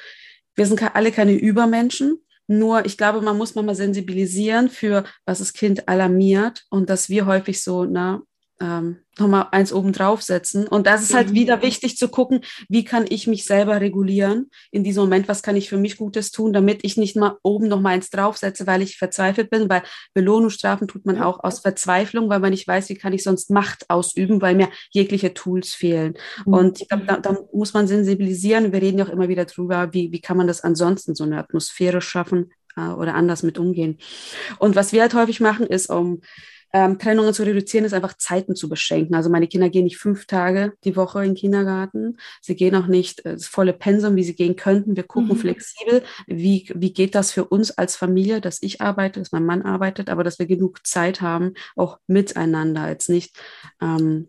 wir 0.57 0.67
sind 0.67 0.83
alle 0.95 1.13
keine 1.13 1.33
Übermenschen. 1.33 2.19
Nur 2.49 2.87
ich 2.87 2.97
glaube, 2.97 3.21
man 3.21 3.37
muss 3.37 3.55
mal 3.55 3.75
sensibilisieren 3.75 4.69
für, 4.69 5.05
was 5.25 5.39
das 5.39 5.53
Kind 5.53 5.89
alarmiert 5.89 6.65
und 6.71 6.91
dass 6.91 7.09
wir 7.09 7.27
häufig 7.27 7.63
so, 7.63 7.85
na, 7.85 8.23
ähm, 8.61 8.99
nochmal 9.19 9.49
eins 9.53 9.73
oben 9.73 9.93
draufsetzen. 9.93 10.67
Und 10.67 10.87
das 10.87 11.03
ist 11.03 11.15
halt 11.15 11.33
wieder 11.33 11.63
wichtig 11.63 11.97
zu 11.97 12.09
gucken, 12.09 12.41
wie 12.69 12.85
kann 12.85 13.07
ich 13.09 13.27
mich 13.27 13.45
selber 13.45 13.81
regulieren 13.81 14.51
in 14.71 14.85
diesem 14.85 15.05
Moment, 15.05 15.29
was 15.29 15.43
kann 15.43 15.57
ich 15.57 15.69
für 15.69 15.79
mich 15.79 15.97
Gutes 15.97 16.31
tun, 16.31 16.53
damit 16.53 16.81
ich 16.83 16.97
nicht 16.97 17.17
mal 17.17 17.37
oben 17.43 17.69
nochmal 17.69 17.95
eins 17.95 18.11
draufsetze, 18.11 18.67
weil 18.67 18.83
ich 18.83 18.99
verzweifelt 18.99 19.51
bin, 19.51 19.69
weil 19.69 19.83
Belohnungsstrafen 20.15 20.89
tut 20.89 21.07
man 21.07 21.21
auch 21.21 21.43
aus 21.43 21.61
Verzweiflung, 21.61 22.29
weil 22.29 22.41
man 22.41 22.51
nicht 22.51 22.67
weiß, 22.67 22.89
wie 22.89 22.97
kann 22.97 23.13
ich 23.13 23.23
sonst 23.23 23.51
Macht 23.51 23.89
ausüben, 23.89 24.41
weil 24.41 24.55
mir 24.55 24.69
jegliche 24.91 25.35
Tools 25.35 25.75
fehlen. 25.75 26.15
Mhm. 26.45 26.53
Und 26.53 26.81
ich 26.81 26.89
glaube, 26.89 27.05
da, 27.07 27.19
da, 27.19 27.37
muss 27.53 27.75
man 27.75 27.87
sensibilisieren. 27.87 28.73
Wir 28.73 28.83
reden 28.83 28.99
ja 28.99 29.07
auch 29.07 29.11
immer 29.11 29.29
wieder 29.29 29.45
drüber, 29.45 29.93
wie, 29.93 30.13
wie 30.13 30.21
kann 30.21 30.37
man 30.37 30.47
das 30.47 30.63
ansonsten 30.63 31.15
so 31.15 31.25
eine 31.25 31.39
Atmosphäre 31.39 32.01
schaffen 32.01 32.53
äh, 32.77 32.89
oder 32.89 33.15
anders 33.15 33.43
mit 33.43 33.59
umgehen. 33.59 33.99
Und 34.59 34.77
was 34.77 34.93
wir 34.93 35.03
halt 35.03 35.15
häufig 35.15 35.41
machen, 35.41 35.67
ist, 35.67 35.91
um 35.91 36.21
ähm, 36.77 36.99
Trennungen 36.99 37.33
zu 37.33 37.43
reduzieren, 37.43 37.87
ist 37.87 37.95
einfach 37.95 38.19
Zeiten 38.19 38.55
zu 38.55 38.69
beschränken. 38.69 39.15
Also 39.15 39.31
meine 39.31 39.49
Kinder 39.49 39.71
gehen 39.71 39.85
nicht 39.85 39.97
fünf 39.97 40.27
Tage 40.27 40.75
die 40.85 40.95
Woche 40.95 41.21
in 41.21 41.31
den 41.31 41.35
Kindergarten. 41.35 42.19
Sie 42.43 42.55
gehen 42.55 42.75
auch 42.75 42.87
nicht 42.87 43.25
äh, 43.25 43.33
das 43.33 43.47
volle 43.47 43.73
Pensum, 43.73 44.15
wie 44.15 44.25
sie 44.25 44.35
gehen 44.35 44.57
könnten. 44.57 44.95
Wir 44.95 45.05
gucken 45.05 45.31
mhm. 45.31 45.41
flexibel, 45.41 46.03
wie, 46.27 46.69
wie 46.75 46.93
geht 46.93 47.15
das 47.15 47.33
für 47.33 47.47
uns 47.47 47.71
als 47.71 47.97
Familie, 47.97 48.43
dass 48.43 48.61
ich 48.61 48.83
arbeite, 48.83 49.21
dass 49.21 49.33
mein 49.33 49.47
Mann 49.47 49.63
arbeitet, 49.63 50.11
aber 50.11 50.23
dass 50.23 50.39
wir 50.39 50.45
genug 50.45 50.87
Zeit 50.87 51.23
haben, 51.23 51.55
auch 51.77 51.99
miteinander, 52.09 52.91
jetzt 52.91 53.09
nicht. 53.09 53.35
Ähm, 53.81 54.29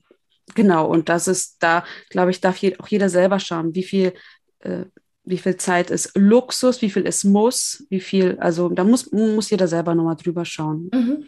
genau, 0.55 0.87
und 0.87 1.09
das 1.09 1.27
ist 1.27 1.57
da, 1.59 1.83
glaube 2.09 2.31
ich, 2.31 2.39
darf 2.39 2.61
auch 2.79 2.87
jeder 2.87 3.09
selber 3.09 3.41
schauen, 3.41 3.75
wie 3.75 3.83
viel 3.83 4.13
äh, 4.59 4.85
wie 5.25 5.37
viel 5.37 5.57
Zeit 5.57 5.91
ist 5.91 6.15
Luxus, 6.15 6.81
wie 6.81 6.89
viel 6.89 7.05
es 7.05 7.25
muss, 7.25 7.85
wie 7.89 7.99
viel, 7.99 8.37
also 8.39 8.69
da 8.69 8.85
muss, 8.85 9.11
muss 9.11 9.49
jeder 9.49 9.67
selber 9.67 9.93
nochmal 9.93 10.15
drüber 10.15 10.45
schauen. 10.45 10.89
Mhm. 10.93 11.25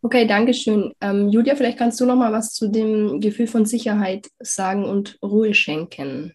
Okay, 0.00 0.26
danke 0.26 0.54
schön. 0.54 0.92
Ähm, 1.00 1.28
Julia, 1.28 1.56
vielleicht 1.56 1.78
kannst 1.78 2.00
du 2.00 2.06
noch 2.06 2.16
mal 2.16 2.32
was 2.32 2.54
zu 2.54 2.68
dem 2.68 3.20
Gefühl 3.20 3.46
von 3.46 3.66
Sicherheit 3.66 4.30
sagen 4.38 4.84
und 4.84 5.18
Ruhe 5.22 5.54
schenken. 5.54 6.34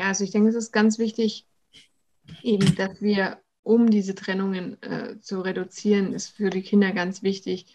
Ja, 0.00 0.08
also 0.08 0.24
ich 0.24 0.30
denke, 0.30 0.48
es 0.48 0.54
ist 0.54 0.72
ganz 0.72 0.98
wichtig, 0.98 1.46
eben, 2.42 2.74
dass 2.76 3.00
wir, 3.00 3.40
um 3.62 3.90
diese 3.90 4.14
Trennungen 4.14 4.80
äh, 4.82 5.18
zu 5.20 5.40
reduzieren, 5.40 6.12
ist 6.12 6.28
für 6.28 6.50
die 6.50 6.62
Kinder 6.62 6.92
ganz 6.92 7.22
wichtig, 7.22 7.66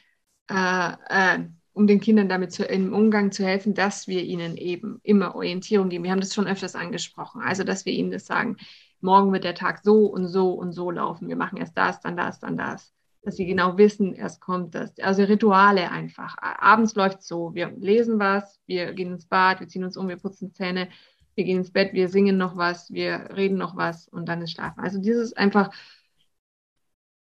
äh, 0.49 0.93
äh, 1.09 1.39
um 1.73 1.87
den 1.87 2.01
Kindern 2.01 2.27
damit 2.27 2.51
zu, 2.51 2.65
im 2.65 2.93
Umgang 2.93 3.31
zu 3.31 3.45
helfen, 3.45 3.73
dass 3.73 4.07
wir 4.07 4.23
ihnen 4.23 4.57
eben 4.57 4.99
immer 5.03 5.35
Orientierung 5.35 5.89
geben. 5.89 6.03
Wir 6.03 6.11
haben 6.11 6.19
das 6.19 6.33
schon 6.33 6.47
öfters 6.47 6.75
angesprochen. 6.75 7.41
Also, 7.41 7.63
dass 7.63 7.85
wir 7.85 7.93
ihnen 7.93 8.11
das 8.11 8.25
sagen, 8.25 8.57
morgen 8.99 9.31
wird 9.31 9.43
der 9.43 9.55
Tag 9.55 9.81
so 9.83 10.05
und 10.07 10.27
so 10.27 10.53
und 10.53 10.73
so 10.73 10.91
laufen. 10.91 11.29
Wir 11.29 11.35
machen 11.35 11.57
erst 11.57 11.77
das, 11.77 12.01
dann 12.01 12.17
das, 12.17 12.39
dann 12.39 12.57
das 12.57 12.93
dass 13.23 13.35
sie 13.35 13.45
genau 13.45 13.77
wissen, 13.77 14.13
erst 14.13 14.41
kommt 14.41 14.73
das. 14.73 14.97
Also 14.99 15.23
Rituale 15.23 15.91
einfach. 15.91 16.35
Abends 16.39 16.95
läuft 16.95 17.21
so, 17.21 17.53
wir 17.53 17.69
lesen 17.77 18.19
was, 18.19 18.59
wir 18.65 18.93
gehen 18.93 19.13
ins 19.13 19.27
Bad, 19.27 19.59
wir 19.59 19.67
ziehen 19.67 19.83
uns 19.83 19.95
um, 19.95 20.07
wir 20.07 20.17
putzen 20.17 20.53
Zähne, 20.53 20.89
wir 21.35 21.43
gehen 21.43 21.57
ins 21.57 21.71
Bett, 21.71 21.93
wir 21.93 22.09
singen 22.09 22.37
noch 22.37 22.57
was, 22.57 22.91
wir 22.91 23.29
reden 23.35 23.57
noch 23.57 23.75
was 23.75 24.07
und 24.07 24.27
dann 24.27 24.41
ist 24.41 24.51
Schlafen. 24.51 24.79
Also 24.79 24.99
dieses 24.99 25.33
einfach, 25.33 25.71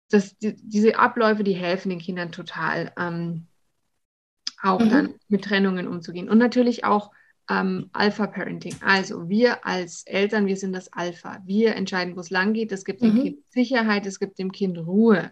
das, 0.09 0.37
die, 0.39 0.57
diese 0.57 0.99
Abläufe, 0.99 1.45
die 1.45 1.53
helfen 1.53 1.91
den 1.91 2.01
Kindern 2.01 2.33
total, 2.33 2.93
ähm, 2.99 3.47
auch 4.63 4.81
mhm. 4.81 4.91
dann 4.91 5.15
mit 5.29 5.45
Trennungen 5.45 5.87
umzugehen. 5.87 6.31
Und 6.31 6.39
natürlich 6.39 6.85
auch 6.85 7.13
ähm, 7.51 7.91
Alpha-Parenting. 7.93 8.77
Also 8.81 9.29
wir 9.29 9.67
als 9.67 10.05
Eltern, 10.07 10.47
wir 10.47 10.57
sind 10.57 10.73
das 10.73 10.93
Alpha. 10.93 11.43
Wir 11.45 11.77
entscheiden, 11.77 12.17
wo 12.17 12.21
es 12.21 12.31
lang 12.31 12.55
geht. 12.55 12.73
Es 12.73 12.85
gibt 12.85 13.03
dem 13.03 13.15
mhm. 13.15 13.23
Kind 13.23 13.39
Sicherheit, 13.51 14.07
es 14.07 14.19
gibt 14.19 14.39
dem 14.39 14.51
Kind 14.51 14.79
Ruhe 14.79 15.31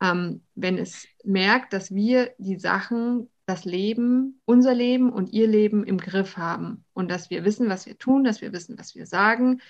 ähm, 0.00 0.42
wenn 0.54 0.78
es 0.78 1.06
merkt, 1.24 1.72
dass 1.72 1.94
wir 1.94 2.34
die 2.38 2.58
Sachen, 2.58 3.30
das 3.46 3.64
Leben, 3.64 4.40
unser 4.44 4.74
Leben 4.74 5.12
und 5.12 5.32
ihr 5.32 5.46
Leben 5.46 5.84
im 5.84 5.98
Griff 5.98 6.36
haben 6.36 6.84
und 6.94 7.10
dass 7.10 7.30
wir 7.30 7.44
wissen, 7.44 7.68
was 7.68 7.86
wir 7.86 7.98
tun, 7.98 8.24
dass 8.24 8.40
wir 8.40 8.52
wissen, 8.52 8.78
was 8.78 8.94
wir 8.94 9.06
sagen 9.06 9.60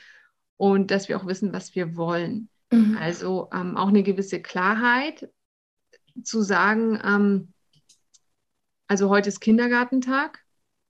und 0.57 0.91
dass 0.91 1.09
wir 1.09 1.17
auch 1.17 1.27
wissen, 1.27 1.53
was 1.53 1.75
wir 1.75 1.97
wollen. 1.97 2.49
Mhm. 2.71 2.97
Also 2.99 3.49
ähm, 3.53 3.77
auch 3.77 3.89
eine 3.89 4.05
gewisse 4.05 4.41
Klarheit 4.41 5.29
zu 6.23 6.43
sagen, 6.43 7.01
ähm, 7.05 7.53
also 8.87 9.09
heute 9.09 9.29
ist 9.29 9.41
Kindergartentag, 9.41 10.45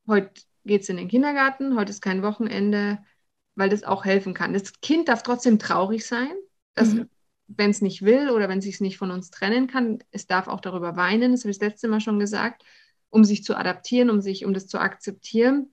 heute 0.06 0.30
geht 0.64 0.82
es 0.82 0.88
in 0.88 0.96
den 0.96 1.08
Kindergarten, 1.08 1.76
heute 1.76 1.90
ist 1.90 2.02
kein 2.02 2.22
Wochenende, 2.22 2.98
weil 3.54 3.70
das 3.70 3.84
auch 3.84 4.04
helfen 4.04 4.34
kann. 4.34 4.52
Das 4.52 4.80
Kind 4.80 5.08
darf 5.08 5.22
trotzdem 5.22 5.58
traurig 5.58 6.06
sein. 6.06 6.32
Das 6.74 6.92
mhm 6.92 7.08
wenn 7.46 7.70
es 7.70 7.82
nicht 7.82 8.02
will 8.02 8.30
oder 8.30 8.48
wenn 8.48 8.58
es 8.58 8.64
sich 8.64 8.80
nicht 8.80 8.98
von 8.98 9.10
uns 9.10 9.30
trennen 9.30 9.66
kann, 9.66 9.98
es 10.10 10.26
darf 10.26 10.48
auch 10.48 10.60
darüber 10.60 10.96
weinen, 10.96 11.32
das 11.32 11.42
habe 11.42 11.50
ich 11.50 11.58
das 11.58 11.68
letzte 11.68 11.88
Mal 11.88 12.00
schon 12.00 12.18
gesagt, 12.18 12.62
um 13.10 13.24
sich 13.24 13.44
zu 13.44 13.56
adaptieren, 13.56 14.10
um 14.10 14.20
sich, 14.20 14.44
um 14.44 14.54
das 14.54 14.66
zu 14.66 14.78
akzeptieren. 14.78 15.72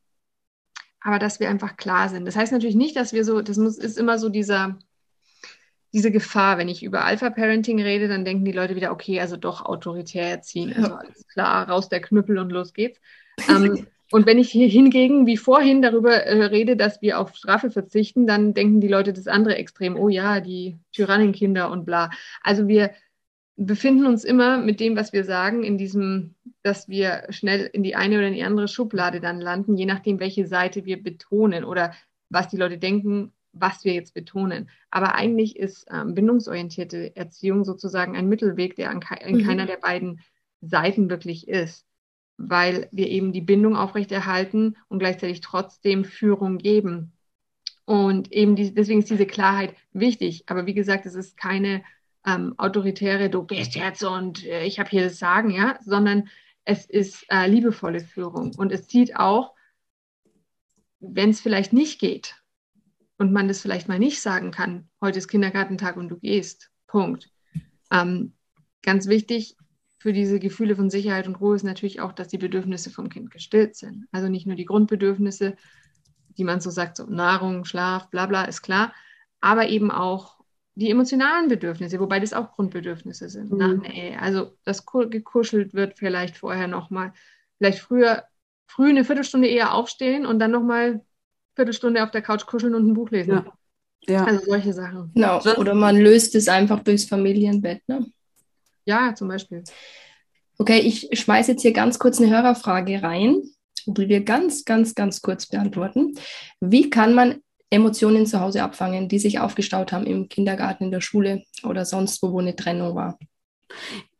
Aber 0.99 1.17
dass 1.17 1.39
wir 1.39 1.49
einfach 1.49 1.77
klar 1.77 2.09
sind. 2.09 2.25
Das 2.25 2.35
heißt 2.35 2.51
natürlich 2.51 2.75
nicht, 2.75 2.95
dass 2.95 3.13
wir 3.13 3.25
so, 3.25 3.41
das 3.41 3.57
muss, 3.57 3.77
ist 3.77 3.97
immer 3.97 4.19
so 4.19 4.29
dieser, 4.29 4.77
diese 5.93 6.11
Gefahr, 6.11 6.57
wenn 6.57 6.69
ich 6.69 6.83
über 6.83 7.03
Alpha-Parenting 7.03 7.81
rede, 7.81 8.07
dann 8.07 8.23
denken 8.23 8.45
die 8.45 8.51
Leute 8.51 8.75
wieder, 8.75 8.91
okay, 8.91 9.19
also 9.19 9.35
doch 9.35 9.65
autoritär 9.65 10.29
erziehen, 10.29 10.73
also 10.75 10.93
alles 10.93 11.27
klar, 11.27 11.67
raus 11.67 11.89
der 11.89 12.01
Knüppel 12.01 12.37
und 12.37 12.51
los 12.51 12.73
geht's. 12.73 12.99
ähm, 13.49 13.87
Und 14.11 14.25
wenn 14.25 14.37
ich 14.37 14.51
hier 14.51 14.67
hingegen, 14.67 15.25
wie 15.25 15.37
vorhin, 15.37 15.81
darüber 15.81 16.13
äh, 16.13 16.45
rede, 16.45 16.75
dass 16.75 17.01
wir 17.01 17.19
auf 17.19 17.35
Strafe 17.35 17.71
verzichten, 17.71 18.27
dann 18.27 18.53
denken 18.53 18.81
die 18.81 18.89
Leute 18.89 19.13
das 19.13 19.27
andere 19.27 19.55
Extrem, 19.55 19.95
oh 19.95 20.09
ja, 20.09 20.41
die 20.41 20.77
Tyrannenkinder 20.91 21.71
und 21.71 21.85
bla. 21.85 22.09
Also 22.43 22.67
wir 22.67 22.91
befinden 23.55 24.05
uns 24.05 24.23
immer 24.23 24.57
mit 24.57 24.79
dem, 24.79 24.95
was 24.95 25.13
wir 25.13 25.23
sagen, 25.23 25.63
in 25.63 25.77
diesem, 25.77 26.35
dass 26.63 26.89
wir 26.89 27.25
schnell 27.29 27.69
in 27.71 27.83
die 27.83 27.95
eine 27.95 28.17
oder 28.17 28.27
in 28.27 28.33
die 28.33 28.43
andere 28.43 28.67
Schublade 28.67 29.21
dann 29.21 29.39
landen, 29.39 29.77
je 29.77 29.85
nachdem, 29.85 30.19
welche 30.19 30.47
Seite 30.47 30.85
wir 30.85 31.01
betonen 31.01 31.63
oder 31.63 31.93
was 32.29 32.49
die 32.49 32.57
Leute 32.57 32.77
denken, 32.77 33.31
was 33.53 33.83
wir 33.83 33.93
jetzt 33.93 34.13
betonen. 34.13 34.69
Aber 34.89 35.15
eigentlich 35.15 35.57
ist 35.57 35.85
ähm, 35.91 36.15
bindungsorientierte 36.15 37.15
Erziehung 37.15 37.63
sozusagen 37.63 38.15
ein 38.15 38.27
Mittelweg, 38.27 38.75
der 38.75 38.89
an, 38.89 38.99
ke 38.99 39.15
in 39.25 39.37
mhm. 39.37 39.45
keiner 39.45 39.65
der 39.65 39.77
beiden 39.77 40.21
Seiten 40.61 41.09
wirklich 41.09 41.47
ist, 41.47 41.85
weil 42.49 42.87
wir 42.91 43.07
eben 43.07 43.33
die 43.33 43.41
Bindung 43.41 43.75
aufrechterhalten 43.75 44.77
und 44.87 44.99
gleichzeitig 44.99 45.41
trotzdem 45.41 46.05
Führung 46.05 46.57
geben. 46.57 47.13
Und 47.85 48.31
eben 48.31 48.55
die, 48.55 48.73
deswegen 48.73 48.99
ist 48.99 49.09
diese 49.09 49.25
Klarheit 49.25 49.75
wichtig. 49.93 50.43
Aber 50.47 50.65
wie 50.65 50.73
gesagt, 50.73 51.05
es 51.05 51.15
ist 51.15 51.37
keine 51.37 51.83
ähm, 52.25 52.53
autoritäre, 52.57 53.29
du 53.29 53.43
gehst 53.43 53.75
jetzt 53.75 54.03
und 54.03 54.45
äh, 54.45 54.63
ich 54.65 54.79
habe 54.79 54.89
hier 54.89 55.03
das 55.03 55.19
Sagen, 55.19 55.49
ja, 55.49 55.77
sondern 55.83 56.29
es 56.63 56.85
ist 56.85 57.25
äh, 57.29 57.47
liebevolle 57.47 57.99
Führung. 57.99 58.53
Und 58.55 58.71
es 58.71 58.87
zieht 58.87 59.15
auch, 59.15 59.55
wenn 60.99 61.31
es 61.31 61.41
vielleicht 61.41 61.73
nicht 61.73 61.99
geht 61.99 62.35
und 63.17 63.31
man 63.31 63.47
das 63.47 63.61
vielleicht 63.61 63.87
mal 63.87 63.99
nicht 63.99 64.21
sagen 64.21 64.51
kann, 64.51 64.87
heute 65.01 65.17
ist 65.17 65.27
Kindergartentag 65.27 65.97
und 65.97 66.09
du 66.09 66.19
gehst. 66.19 66.69
Punkt. 66.87 67.31
Ähm, 67.91 68.33
ganz 68.83 69.07
wichtig 69.07 69.57
für 70.01 70.13
diese 70.13 70.39
Gefühle 70.39 70.75
von 70.75 70.89
Sicherheit 70.89 71.27
und 71.27 71.35
Ruhe 71.35 71.55
ist 71.55 71.61
natürlich 71.61 72.01
auch, 72.01 72.11
dass 72.11 72.27
die 72.27 72.39
Bedürfnisse 72.39 72.89
vom 72.89 73.09
Kind 73.09 73.29
gestillt 73.29 73.75
sind. 73.75 74.07
Also 74.11 74.29
nicht 74.29 74.47
nur 74.47 74.55
die 74.55 74.65
Grundbedürfnisse, 74.65 75.55
die 76.39 76.43
man 76.43 76.59
so 76.59 76.71
sagt, 76.71 76.97
so 76.97 77.05
Nahrung, 77.05 77.65
Schlaf, 77.65 78.09
bla 78.09 78.25
bla, 78.25 78.45
ist 78.45 78.63
klar, 78.63 78.95
aber 79.41 79.69
eben 79.69 79.91
auch 79.91 80.39
die 80.73 80.89
emotionalen 80.89 81.49
Bedürfnisse, 81.49 81.99
wobei 81.99 82.19
das 82.19 82.33
auch 82.33 82.55
Grundbedürfnisse 82.55 83.29
sind, 83.29 83.51
mhm. 83.51 83.57
nach 83.59 83.75
Nähe. 83.75 84.19
Also, 84.19 84.57
dass 84.63 84.87
gekuschelt 84.87 85.75
wird 85.75 85.99
vielleicht 85.99 86.35
vorher 86.35 86.67
nochmal. 86.67 87.13
Vielleicht 87.59 87.77
früher, 87.77 88.23
früh 88.65 88.89
eine 88.89 89.05
Viertelstunde 89.05 89.49
eher 89.49 89.75
aufstehen 89.75 90.25
und 90.25 90.39
dann 90.39 90.49
nochmal 90.49 90.83
eine 90.83 91.01
Viertelstunde 91.53 92.03
auf 92.03 92.09
der 92.09 92.23
Couch 92.23 92.47
kuscheln 92.47 92.73
und 92.73 92.87
ein 92.87 92.95
Buch 92.95 93.11
lesen. 93.11 93.43
Ja. 94.07 94.15
ja. 94.15 94.23
Also 94.23 94.45
solche 94.45 94.73
Sachen. 94.73 95.11
Genau. 95.13 95.43
Oder 95.57 95.75
man 95.75 95.95
löst 95.95 96.33
es 96.33 96.47
einfach 96.47 96.79
durchs 96.79 97.05
Familienbett, 97.05 97.87
ne? 97.87 98.03
Ja, 98.85 99.13
zum 99.15 99.27
Beispiel. 99.27 99.63
Okay, 100.57 100.79
ich 100.79 101.09
schmeiße 101.13 101.51
jetzt 101.51 101.61
hier 101.61 101.73
ganz 101.73 101.99
kurz 101.99 102.19
eine 102.19 102.29
Hörerfrage 102.29 103.01
rein, 103.01 103.41
die 103.85 104.09
wir 104.09 104.23
ganz, 104.23 104.65
ganz, 104.65 104.95
ganz 104.95 105.21
kurz 105.21 105.47
beantworten. 105.47 106.15
Wie 106.59 106.89
kann 106.89 107.13
man 107.13 107.41
Emotionen 107.71 108.25
zu 108.27 108.39
Hause 108.41 108.61
abfangen, 108.61 109.07
die 109.07 109.17
sich 109.17 109.39
aufgestaut 109.39 109.93
haben 109.93 110.05
im 110.05 110.27
Kindergarten, 110.27 110.85
in 110.85 110.91
der 110.91 111.01
Schule 111.01 111.43
oder 111.63 111.85
sonst 111.85 112.21
wo, 112.21 112.33
wo 112.33 112.39
eine 112.39 112.55
Trennung 112.55 112.95
war. 112.95 113.17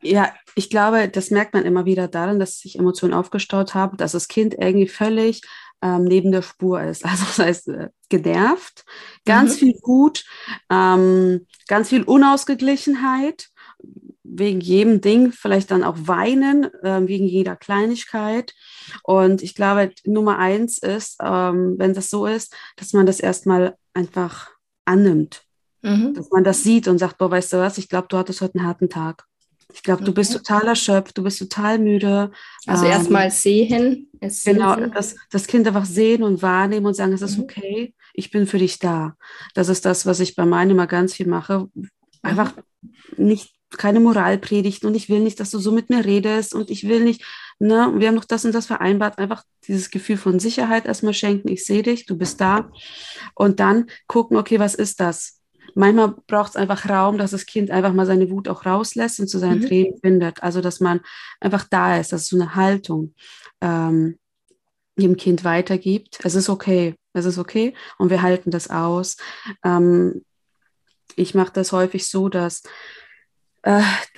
Ja, 0.02 0.34
ich 0.56 0.70
glaube, 0.70 1.10
das 1.10 1.30
merkt 1.32 1.54
man 1.54 1.66
immer 1.66 1.86
wieder 1.86 2.08
daran, 2.08 2.40
dass 2.40 2.60
sich 2.60 2.80
Emotionen 2.80 3.14
aufgestaut 3.14 3.76
haben, 3.76 3.98
dass 3.98 4.14
das 4.14 4.30
Kind 4.30 4.56
irgendwie 4.58 4.88
völlig 4.88 5.42
ähm, 5.82 6.06
neben 6.06 6.32
der 6.32 6.42
Spur 6.42 6.82
ist. 6.82 7.04
Also 7.12 7.26
das 7.26 7.40
heißt, 7.40 7.68
äh, 7.68 7.90
genervt, 8.08 8.86
ganz 9.26 9.56
mhm. 9.56 9.58
viel 9.58 9.80
Wut, 9.84 10.24
ähm, 10.70 11.46
ganz 11.68 11.90
viel 11.90 12.04
Unausgeglichenheit 12.04 13.50
wegen 14.34 14.62
jedem 14.62 15.02
Ding 15.02 15.32
vielleicht 15.32 15.72
dann 15.72 15.84
auch 15.84 15.98
weinen, 16.00 16.66
äh, 16.84 17.08
wegen 17.08 17.26
jeder 17.26 17.56
Kleinigkeit. 17.56 18.54
Und 19.04 19.44
ich 19.44 19.56
glaube, 19.56 19.92
Nummer 20.06 20.40
eins 20.40 20.78
ist, 20.78 21.18
ähm, 21.22 21.76
wenn 21.78 21.94
das 21.94 22.10
so 22.10 22.26
ist, 22.26 22.56
dass 22.78 22.94
man 22.94 23.06
das 23.06 23.20
erstmal 23.20 23.76
einfach 23.94 24.50
annimmt. 24.86 25.44
Mhm. 25.82 26.14
Dass 26.14 26.30
man 26.32 26.44
das 26.44 26.64
sieht 26.64 26.88
und 26.88 26.98
sagt, 26.98 27.18
boah, 27.18 27.32
weißt 27.32 27.54
du 27.54 27.58
was, 27.58 27.78
ich 27.78 27.90
glaube, 27.90 28.08
du 28.10 28.18
hattest 28.18 28.42
heute 28.42 28.60
einen 28.60 28.68
harten 28.68 28.90
Tag. 28.90 29.26
Ich 29.74 29.84
glaube, 29.84 30.04
du 30.04 30.14
bist 30.14 30.34
total 30.34 30.68
erschöpft, 30.68 31.18
du 31.18 31.24
bist 31.24 31.40
total 31.40 31.80
müde. 31.80 32.32
Also 32.68 32.86
ähm, 32.86 32.92
erstmal 32.92 33.32
sehen. 33.32 34.10
Genau, 34.20 34.76
das, 34.76 35.16
das 35.30 35.48
Kind 35.48 35.66
einfach 35.66 35.86
sehen 35.86 36.24
und 36.24 36.42
wahrnehmen 36.42 36.86
und 36.86 36.94
sagen, 36.94 37.14
es 37.14 37.22
ist 37.22 37.38
mhm. 37.38 37.44
okay, 37.44 37.94
ich 38.14 38.32
bin 38.32 38.48
für 38.48 38.58
dich 38.58 38.80
da. 38.80 39.16
Das 39.54 39.70
ist 39.70 39.86
das, 39.86 40.06
was 40.06 40.20
ich 40.20 40.36
bei 40.36 40.46
meinen 40.46 40.72
immer 40.72 40.88
ganz 40.88 41.14
viel 41.14 41.28
mache. 41.28 41.70
Einfach 42.22 42.54
nicht 43.18 43.54
keine 43.78 44.00
Moralpredigten 44.00 44.88
und 44.88 44.96
ich 44.96 45.10
will 45.10 45.20
nicht, 45.20 45.40
dass 45.40 45.52
du 45.52 45.60
so 45.60 45.72
mit 45.72 45.90
mir 45.90 46.06
redest 46.06 46.54
und 46.54 46.70
ich 46.70 46.88
will 46.88 47.04
nicht, 47.04 47.24
ne, 47.60 47.92
wir 47.96 48.08
haben 48.08 48.16
doch 48.16 48.26
das 48.26 48.46
und 48.46 48.54
das 48.54 48.66
vereinbart, 48.66 49.18
einfach 49.18 49.44
dieses 49.68 49.90
Gefühl 49.90 50.18
von 50.18 50.40
Sicherheit 50.40 50.86
erstmal 50.86 51.14
schenken, 51.14 51.48
ich 51.48 51.66
sehe 51.66 51.84
dich, 51.84 52.06
du 52.06 52.18
bist 52.18 52.42
da 52.42 52.72
und 53.36 53.60
dann 53.60 53.88
gucken, 54.08 54.38
okay, 54.38 54.60
was 54.60 54.76
ist 54.76 55.00
das? 55.00 55.42
Manchmal 55.74 56.16
braucht 56.28 56.52
es 56.52 56.56
einfach 56.56 56.90
Raum, 56.90 57.18
dass 57.18 57.32
das 57.32 57.46
Kind 57.46 57.72
einfach 57.72 57.94
mal 57.94 58.06
seine 58.06 58.30
Wut 58.30 58.50
auch 58.50 58.66
rauslässt 58.66 59.20
und 59.20 59.28
zu 59.28 59.40
seinen 59.40 59.62
mhm. 59.62 59.68
Tränen 59.68 59.98
findet. 60.02 60.44
Also, 60.44 60.60
dass 60.60 60.82
man 60.82 61.00
einfach 61.40 61.66
da 61.70 61.98
ist, 61.98 62.12
das 62.12 62.24
ist 62.24 62.30
so 62.30 62.36
eine 62.36 62.56
Haltung, 62.56 63.14
ähm, 63.62 64.18
dem 64.98 65.16
Kind 65.16 65.46
weitergibt. 65.46 66.20
Es 66.24 66.36
ist 66.36 66.50
okay, 66.50 66.96
es 67.14 67.26
ist 67.26 67.38
okay 67.38 67.74
und 67.98 68.10
wir 68.10 68.22
halten 68.22 68.52
das 68.52 68.70
aus. 68.70 69.18
Ähm, 69.64 70.26
ich 71.16 71.36
mache 71.36 71.54
das 71.54 71.72
häufig 71.72 72.08
so, 72.08 72.30
dass 72.30 72.64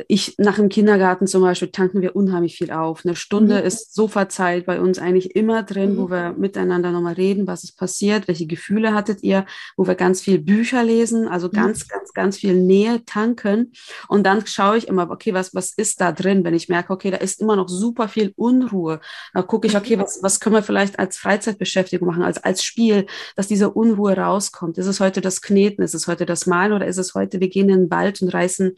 ich 0.08 0.36
nach 0.38 0.56
dem 0.56 0.70
Kindergarten 0.70 1.28
zum 1.28 1.42
Beispiel 1.42 1.70
tanken 1.70 2.02
wir 2.02 2.16
unheimlich 2.16 2.56
viel 2.56 2.72
auf. 2.72 3.06
Eine 3.06 3.18
Stunde 3.18 3.60
mhm. 3.60 3.66
ist 3.66 3.94
so 3.94 4.08
verzeiht 4.08 4.66
bei 4.66 4.80
uns 4.80 5.00
eigentlich 5.00 5.36
immer 5.36 5.64
drin, 5.64 5.94
mhm. 5.94 5.98
wo 5.98 6.10
wir 6.10 6.34
miteinander 6.38 6.92
nochmal 6.92 7.16
reden, 7.16 7.46
was 7.46 7.66
ist 7.66 7.78
passiert, 7.78 8.30
welche 8.30 8.48
Gefühle 8.48 8.94
hattet 8.94 9.22
ihr, 9.22 9.46
wo 9.76 9.86
wir 9.86 9.96
ganz 9.96 10.22
viel 10.22 10.40
Bücher 10.40 10.84
lesen, 10.84 11.28
also 11.28 11.48
mhm. 11.48 11.52
ganz, 11.52 11.90
ganz, 11.90 12.14
ganz 12.14 12.38
viel 12.38 12.56
Nähe 12.56 13.04
tanken. 13.06 13.74
Und 14.08 14.24
dann 14.24 14.48
schaue 14.48 14.78
ich 14.78 14.88
immer, 14.88 15.10
okay, 15.10 15.34
was, 15.34 15.54
was 15.54 15.74
ist 15.74 16.00
da 16.00 16.14
drin? 16.14 16.46
Wenn 16.46 16.54
ich 16.54 16.70
merke, 16.70 16.94
okay, 16.94 17.12
da 17.12 17.18
ist 17.18 17.42
immer 17.42 17.58
noch 17.58 17.68
super 17.68 18.08
viel 18.08 18.32
Unruhe, 18.38 19.02
da 19.34 19.42
gucke 19.42 19.68
ich, 19.68 19.76
okay, 19.76 20.00
was, 20.00 20.20
was 20.22 20.40
können 20.40 20.56
wir 20.56 20.64
vielleicht 20.64 21.00
als 21.00 21.18
Freizeitbeschäftigung 21.18 22.08
machen, 22.08 22.24
als, 22.24 22.42
als 22.42 22.64
Spiel, 22.64 23.08
dass 23.36 23.48
diese 23.48 23.72
Unruhe 23.72 24.16
rauskommt. 24.16 24.78
Ist 24.78 24.88
es 24.88 25.02
heute 25.02 25.20
das 25.20 25.42
Kneten, 25.42 25.84
ist 25.84 25.96
es 25.96 26.08
heute 26.08 26.26
das 26.26 26.46
Malen 26.46 26.72
oder 26.72 26.88
ist 26.88 26.98
es 26.98 27.14
heute, 27.14 27.42
wir 27.42 27.50
gehen 27.50 27.68
in 27.68 27.82
den 27.82 27.92
Wald 27.92 28.22
und 28.22 28.30
reißen 28.30 28.74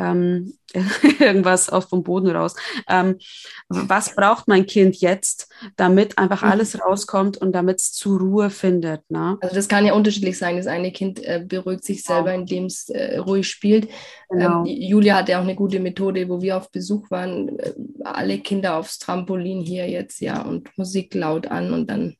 ähm, 0.00 0.54
irgendwas 1.18 1.68
auf 1.68 1.88
vom 1.88 2.02
Boden 2.02 2.30
raus. 2.30 2.54
Ähm, 2.88 3.18
was 3.68 4.14
braucht 4.14 4.48
mein 4.48 4.66
Kind 4.66 4.96
jetzt, 4.96 5.48
damit 5.76 6.16
einfach 6.16 6.42
mhm. 6.42 6.50
alles 6.50 6.80
rauskommt 6.80 7.36
und 7.36 7.52
damit 7.52 7.80
es 7.80 7.92
zur 7.92 8.20
Ruhe 8.20 8.50
findet? 8.50 9.08
Ne? 9.10 9.36
Also 9.40 9.54
das 9.54 9.68
kann 9.68 9.84
ja 9.84 9.94
unterschiedlich 9.94 10.38
sein. 10.38 10.56
Das 10.56 10.66
eine 10.66 10.92
Kind 10.92 11.22
äh, 11.22 11.44
beruhigt 11.46 11.84
sich 11.84 12.02
selber, 12.02 12.32
indem 12.32 12.66
es 12.66 12.88
äh, 12.88 13.18
ruhig 13.18 13.48
spielt. 13.48 13.88
Genau. 14.28 14.64
Ähm, 14.64 14.66
Julia 14.66 15.16
hatte 15.16 15.36
auch 15.38 15.42
eine 15.42 15.56
gute 15.56 15.80
Methode, 15.80 16.28
wo 16.28 16.40
wir 16.40 16.56
auf 16.56 16.70
Besuch 16.70 17.10
waren, 17.10 17.58
äh, 17.58 17.72
alle 18.04 18.38
Kinder 18.38 18.76
aufs 18.76 18.98
Trampolin 18.98 19.60
hier 19.60 19.88
jetzt, 19.88 20.20
ja, 20.20 20.42
und 20.42 20.76
Musik 20.78 21.14
laut 21.14 21.48
an 21.48 21.72
und 21.72 21.90
dann 21.90 22.16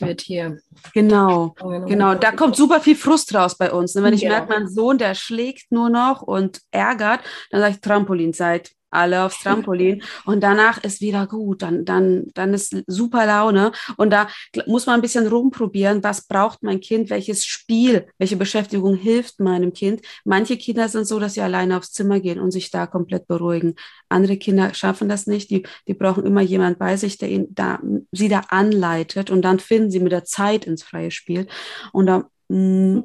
wird 0.00 0.20
hier. 0.20 0.58
Genau, 0.94 1.54
genau. 1.86 2.14
Da 2.14 2.32
kommt 2.32 2.56
super 2.56 2.80
viel 2.80 2.96
Frust 2.96 3.34
raus 3.34 3.56
bei 3.56 3.72
uns. 3.72 3.94
Ne? 3.94 4.02
Wenn 4.02 4.14
ich 4.14 4.22
genau. 4.22 4.34
merke, 4.34 4.52
mein 4.52 4.68
Sohn, 4.68 4.98
der 4.98 5.14
schlägt 5.14 5.70
nur 5.70 5.90
noch 5.90 6.22
und 6.22 6.60
ärgert, 6.70 7.20
dann 7.50 7.60
sage 7.60 7.74
ich 7.74 7.80
Trampolinzeit 7.80 8.72
alle 8.90 9.24
aufs 9.24 9.40
Trampolin 9.40 10.02
und 10.24 10.42
danach 10.42 10.82
ist 10.82 11.00
wieder 11.00 11.26
gut, 11.26 11.62
dann, 11.62 11.84
dann, 11.84 12.26
dann 12.34 12.54
ist 12.54 12.76
super 12.86 13.26
Laune 13.26 13.72
und 13.96 14.10
da 14.10 14.28
muss 14.66 14.86
man 14.86 14.96
ein 14.96 15.02
bisschen 15.02 15.26
rumprobieren, 15.26 16.02
was 16.02 16.26
braucht 16.26 16.62
mein 16.62 16.80
Kind, 16.80 17.10
welches 17.10 17.44
Spiel, 17.44 18.06
welche 18.18 18.36
Beschäftigung 18.36 18.94
hilft 18.94 19.40
meinem 19.40 19.72
Kind. 19.72 20.02
Manche 20.24 20.56
Kinder 20.56 20.88
sind 20.88 21.06
so, 21.06 21.18
dass 21.18 21.34
sie 21.34 21.42
alleine 21.42 21.76
aufs 21.76 21.92
Zimmer 21.92 22.20
gehen 22.20 22.40
und 22.40 22.50
sich 22.50 22.70
da 22.70 22.86
komplett 22.86 23.26
beruhigen. 23.26 23.74
Andere 24.08 24.36
Kinder 24.36 24.72
schaffen 24.74 25.08
das 25.08 25.26
nicht, 25.26 25.50
die, 25.50 25.66
die 25.86 25.94
brauchen 25.94 26.24
immer 26.24 26.40
jemand 26.40 26.78
bei 26.78 26.96
sich, 26.96 27.18
der 27.18 27.28
ihn 27.28 27.48
da, 27.50 27.80
sie 28.12 28.28
da 28.28 28.40
anleitet 28.48 29.30
und 29.30 29.42
dann 29.42 29.58
finden 29.58 29.90
sie 29.90 30.00
mit 30.00 30.12
der 30.12 30.24
Zeit 30.24 30.66
ins 30.66 30.82
freie 30.82 31.10
Spiel 31.10 31.46
und 31.92 32.06
da 32.06 32.28
mm, 32.48 33.00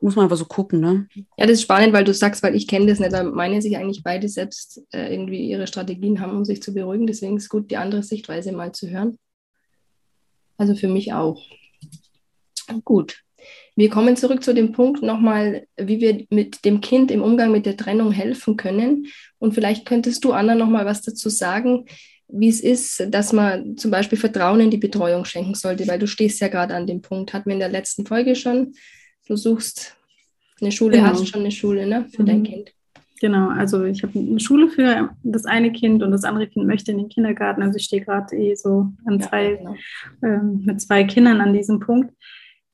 muss 0.00 0.16
man 0.16 0.26
aber 0.26 0.36
so 0.36 0.44
gucken, 0.44 0.80
ne? 0.80 1.08
Ja, 1.36 1.46
das 1.46 1.52
ist 1.52 1.62
spannend, 1.62 1.92
weil 1.92 2.04
du 2.04 2.14
sagst, 2.14 2.42
weil 2.42 2.54
ich 2.54 2.68
kenne 2.68 2.86
das 2.86 3.00
nicht, 3.00 3.12
da 3.12 3.22
meinen 3.24 3.60
sich 3.60 3.76
eigentlich 3.76 4.02
beide 4.02 4.28
selbst 4.28 4.82
äh, 4.92 5.12
irgendwie 5.12 5.50
ihre 5.50 5.66
Strategien 5.66 6.20
haben, 6.20 6.36
um 6.36 6.44
sich 6.44 6.62
zu 6.62 6.72
beruhigen. 6.72 7.06
Deswegen 7.06 7.36
ist 7.36 7.44
es 7.44 7.48
gut, 7.48 7.70
die 7.70 7.76
andere 7.76 8.02
Sichtweise 8.02 8.52
mal 8.52 8.72
zu 8.72 8.88
hören. 8.88 9.18
Also 10.56 10.74
für 10.74 10.88
mich 10.88 11.12
auch. 11.12 11.42
Gut. 12.84 13.22
Wir 13.76 13.88
kommen 13.88 14.16
zurück 14.16 14.42
zu 14.42 14.52
dem 14.52 14.72
Punkt 14.72 15.02
nochmal, 15.02 15.66
wie 15.76 16.00
wir 16.00 16.26
mit 16.30 16.64
dem 16.64 16.80
Kind 16.80 17.10
im 17.10 17.22
Umgang 17.22 17.52
mit 17.52 17.64
der 17.64 17.76
Trennung 17.76 18.10
helfen 18.10 18.56
können. 18.56 19.06
Und 19.38 19.54
vielleicht 19.54 19.86
könntest 19.86 20.24
du, 20.24 20.32
Anna, 20.32 20.54
nochmal 20.54 20.84
was 20.84 21.02
dazu 21.02 21.28
sagen, 21.28 21.86
wie 22.26 22.48
es 22.48 22.60
ist, 22.60 23.06
dass 23.08 23.32
man 23.32 23.76
zum 23.76 23.90
Beispiel 23.90 24.18
Vertrauen 24.18 24.60
in 24.60 24.70
die 24.70 24.78
Betreuung 24.78 25.24
schenken 25.24 25.54
sollte, 25.54 25.86
weil 25.86 25.98
du 25.98 26.06
stehst 26.06 26.40
ja 26.40 26.48
gerade 26.48 26.74
an 26.74 26.86
dem 26.86 27.00
Punkt, 27.00 27.32
hatten 27.32 27.46
wir 27.46 27.54
in 27.54 27.60
der 27.60 27.68
letzten 27.70 28.04
Folge 28.04 28.36
schon 28.36 28.74
du 29.28 29.36
suchst 29.36 29.96
eine 30.60 30.72
Schule, 30.72 30.96
genau. 30.96 31.08
hast 31.08 31.28
schon 31.28 31.40
eine 31.40 31.50
Schule 31.50 31.86
ne, 31.86 32.06
für 32.10 32.22
mhm. 32.22 32.26
dein 32.26 32.42
Kind. 32.42 32.72
Genau, 33.20 33.48
also 33.48 33.84
ich 33.84 34.02
habe 34.02 34.18
eine 34.18 34.38
Schule 34.38 34.68
für 34.68 35.10
das 35.24 35.44
eine 35.44 35.72
Kind 35.72 36.02
und 36.02 36.12
das 36.12 36.24
andere 36.24 36.46
Kind 36.46 36.66
möchte 36.66 36.92
in 36.92 36.98
den 36.98 37.08
Kindergarten. 37.08 37.62
Also 37.62 37.76
ich 37.76 37.84
stehe 37.84 38.04
gerade 38.04 38.36
eh 38.36 38.54
so 38.54 38.92
an 39.06 39.20
zwei, 39.20 39.52
ja, 39.52 39.56
genau. 39.56 39.76
ähm, 40.22 40.62
mit 40.64 40.80
zwei 40.80 41.04
Kindern 41.04 41.40
an 41.40 41.52
diesem 41.52 41.80
Punkt. 41.80 42.14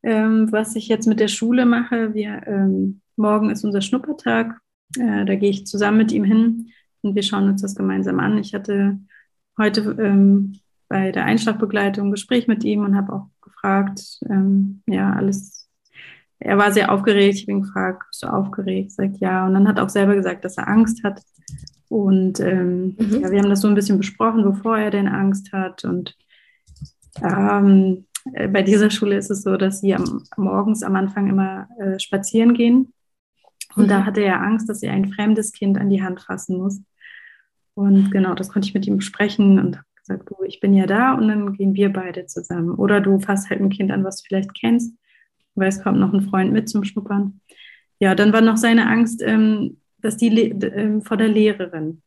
Ähm, 0.03 0.53
was 0.53 0.77
ich 0.77 0.89
jetzt 0.89 1.07
mit 1.07 1.19
der 1.19 1.29
Schule 1.29 1.65
mache, 1.65 2.13
wir, 2.13 2.43
ähm, 2.47 3.01
morgen 3.17 3.49
ist 3.49 3.65
unser 3.65 3.81
Schnuppertag. 3.81 4.59
Äh, 4.99 5.25
da 5.25 5.35
gehe 5.35 5.51
ich 5.51 5.67
zusammen 5.67 5.97
mit 5.97 6.13
ihm 6.13 6.25
hin 6.25 6.69
und 7.01 7.15
wir 7.15 7.23
schauen 7.23 7.49
uns 7.49 7.63
das 7.63 7.75
gemeinsam 7.75 8.21
an. 8.21 8.37
Ich 8.37 8.53
hatte 8.53 8.99
heute 9.57 9.97
ähm, 9.99 10.59
bei 10.89 11.11
der 11.11 11.25
Einschlagbegleitung 11.25 12.09
ein 12.09 12.13
Gespräch 12.13 12.49
mit 12.49 12.65
ihm 12.65 12.85
und 12.85 12.97
habe 12.97 13.15
auch 13.15 13.27
gefragt, 13.41 14.19
ähm, 14.29 14.83
ja, 14.87 15.15
alles 15.15 15.69
er 16.39 16.59
war 16.59 16.73
sehr 16.73 16.93
aufgeregt. 16.93 17.37
Ich 17.37 17.43
habe 17.43 17.53
ihn 17.53 17.63
gefragt, 17.63 18.05
bist 18.09 18.23
du 18.23 18.27
aufgeregt? 18.27 18.93
Sagt 18.93 19.19
ja. 19.19 19.47
Und 19.47 19.55
dann 19.55 19.69
hat 19.69 19.79
er 19.79 19.85
auch 19.85 19.91
selber 19.91 20.15
gesagt, 20.15 20.45
dass 20.45 20.59
er 20.59 20.69
Angst 20.69 21.03
hat. 21.05 21.21
Und 21.89 22.41
ähm, 22.41 22.97
mhm. 22.99 23.21
ja, 23.21 23.31
wir 23.31 23.39
haben 23.41 23.51
das 23.51 23.61
so 23.61 23.69
ein 23.69 23.75
bisschen 23.75 23.99
besprochen, 23.99 24.45
wovor 24.45 24.79
er 24.79 24.91
denn 24.91 25.09
Angst 25.09 25.53
hat. 25.53 25.85
Und 25.85 26.17
ähm, 27.23 28.07
äh, 28.33 28.49
bei 28.49 28.63
dieser 28.63 28.91
Schule 28.91 29.17
ist 29.17 29.31
es 29.31 29.43
so, 29.43 29.57
dass 29.57 29.81
sie 29.81 29.95
am, 29.95 30.25
morgens 30.37 30.83
am 30.83 30.97
Anfang 30.97 31.29
immer 31.29 31.69
äh, 31.79 31.99
spazieren 31.99 32.55
gehen. 32.55 32.93
Und 33.77 33.85
mhm. 33.85 33.89
da 33.89 34.05
hatte 34.05 34.21
er 34.21 34.43
Angst, 34.43 34.69
dass 34.69 34.83
er 34.83 34.93
ein 34.93 35.13
fremdes 35.13 35.53
Kind 35.53 35.79
an 35.79 35.91
die 35.91 36.03
Hand 36.03 36.21
fassen 36.21 36.59
muss. 36.59 36.81
Und 37.75 38.11
genau, 38.11 38.35
das 38.35 38.49
konnte 38.51 38.69
ich 38.69 38.75
mit 38.75 38.87
ihm 38.87 38.97
besprechen 38.97 39.59
und 39.59 39.77
habe 39.77 39.87
gesagt, 39.97 40.31
du, 40.31 40.45
ich 40.45 40.61
bin 40.61 40.75
ja 40.75 40.87
da 40.87 41.15
und 41.15 41.29
dann 41.29 41.53
gehen 41.55 41.75
wir 41.75 41.93
beide 41.93 42.27
zusammen. 42.27 42.71
Oder 42.71 43.01
du 43.01 43.19
fasst 43.19 43.51
halt 43.51 43.61
ein 43.61 43.71
Kind 43.71 43.91
an, 43.91 44.05
was 44.05 44.23
du 44.23 44.29
vielleicht 44.29 44.55
kennst, 44.59 44.95
weil 45.55 45.69
es 45.69 45.83
kommt 45.83 45.99
noch 45.99 46.13
ein 46.13 46.29
Freund 46.29 46.53
mit 46.53 46.69
zum 46.69 46.85
Schnuppern. 46.85 47.41
Ja, 48.01 48.15
dann 48.15 48.33
war 48.33 48.41
noch 48.41 48.57
seine 48.57 48.89
Angst, 48.89 49.23
ähm, 49.23 49.79
dass 49.99 50.17
die 50.17 50.29
äh, 50.51 51.01
vor 51.01 51.17
der 51.17 51.29
Lehrerin. 51.29 52.03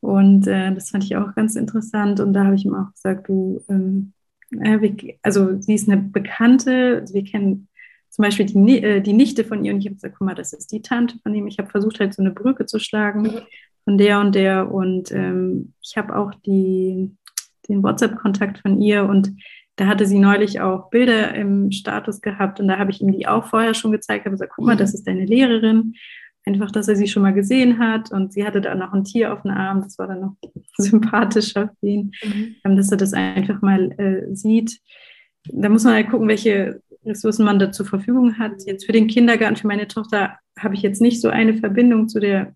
Und 0.00 0.46
äh, 0.46 0.72
das 0.74 0.90
fand 0.90 1.04
ich 1.04 1.16
auch 1.16 1.34
ganz 1.34 1.56
interessant. 1.56 2.20
Und 2.20 2.32
da 2.32 2.44
habe 2.44 2.54
ich 2.54 2.64
ihm 2.64 2.74
auch 2.74 2.92
gesagt, 2.92 3.28
du, 3.28 3.64
ähm, 3.68 4.12
äh, 4.50 5.16
also 5.22 5.60
sie 5.60 5.74
ist 5.74 5.88
eine 5.88 6.00
Bekannte, 6.00 7.04
wir 7.12 7.24
kennen 7.24 7.68
zum 8.10 8.22
Beispiel 8.22 8.46
die, 8.46 8.82
äh, 8.82 9.00
die 9.00 9.12
Nichte 9.12 9.44
von 9.44 9.64
ihr 9.64 9.74
und 9.74 9.80
ich 9.80 9.86
habe 9.86 9.96
gesagt, 9.96 10.14
guck 10.18 10.26
mal, 10.26 10.34
das 10.34 10.52
ist 10.52 10.72
die 10.72 10.80
Tante 10.80 11.18
von 11.22 11.34
ihm. 11.34 11.46
Ich 11.46 11.58
habe 11.58 11.68
versucht 11.68 12.00
halt 12.00 12.14
so 12.14 12.22
eine 12.22 12.30
Brücke 12.30 12.66
zu 12.66 12.78
schlagen 12.78 13.30
von 13.84 13.98
der 13.98 14.20
und 14.20 14.34
der 14.34 14.72
und 14.72 15.12
ähm, 15.12 15.74
ich 15.82 15.96
habe 15.96 16.16
auch 16.16 16.34
die, 16.34 17.14
den 17.68 17.82
WhatsApp-Kontakt 17.82 18.58
von 18.58 18.80
ihr 18.80 19.04
und 19.04 19.32
da 19.76 19.86
hatte 19.86 20.06
sie 20.06 20.18
neulich 20.18 20.60
auch 20.60 20.90
Bilder 20.90 21.34
im 21.34 21.70
Status 21.70 22.20
gehabt 22.20 22.60
und 22.60 22.68
da 22.68 22.78
habe 22.78 22.90
ich 22.90 23.00
ihm 23.00 23.12
die 23.12 23.28
auch 23.28 23.46
vorher 23.46 23.74
schon 23.74 23.92
gezeigt, 23.92 24.24
habe 24.24 24.34
gesagt, 24.34 24.52
guck 24.56 24.64
mal, 24.66 24.76
das 24.76 24.94
ist 24.94 25.06
deine 25.06 25.24
Lehrerin. 25.24 25.94
Einfach, 26.44 26.70
dass 26.70 26.88
er 26.88 26.96
sie 26.96 27.08
schon 27.08 27.22
mal 27.22 27.34
gesehen 27.34 27.78
hat 27.78 28.12
und 28.12 28.32
sie 28.32 28.46
hatte 28.46 28.60
da 28.60 28.74
noch 28.74 28.92
ein 28.92 29.04
Tier 29.04 29.32
auf 29.32 29.42
dem 29.42 29.50
Arm, 29.50 29.82
das 29.82 29.98
war 29.98 30.06
dann 30.06 30.20
noch 30.20 30.36
sympathischer 30.78 31.72
für 31.80 31.86
ihn, 31.86 32.12
mhm. 32.24 32.56
Ähm, 32.64 32.76
dass 32.76 32.90
er 32.90 32.96
das 32.96 33.12
einfach 33.12 33.60
mal 33.62 33.92
äh, 33.98 34.34
sieht. 34.34 34.80
Da 35.52 35.68
muss 35.68 35.84
man 35.84 35.94
halt 35.94 36.10
gucken, 36.10 36.28
welche 36.28 36.80
Ressourcen 37.04 37.44
man 37.44 37.58
da 37.58 37.70
zur 37.70 37.86
Verfügung 37.86 38.38
hat. 38.38 38.64
Jetzt 38.64 38.86
für 38.86 38.92
den 38.92 39.08
Kindergarten, 39.08 39.56
für 39.56 39.66
meine 39.66 39.88
Tochter 39.88 40.38
habe 40.58 40.74
ich 40.74 40.82
jetzt 40.82 41.00
nicht 41.00 41.20
so 41.20 41.28
eine 41.28 41.54
Verbindung 41.54 42.08
zu 42.08 42.20
der 42.20 42.54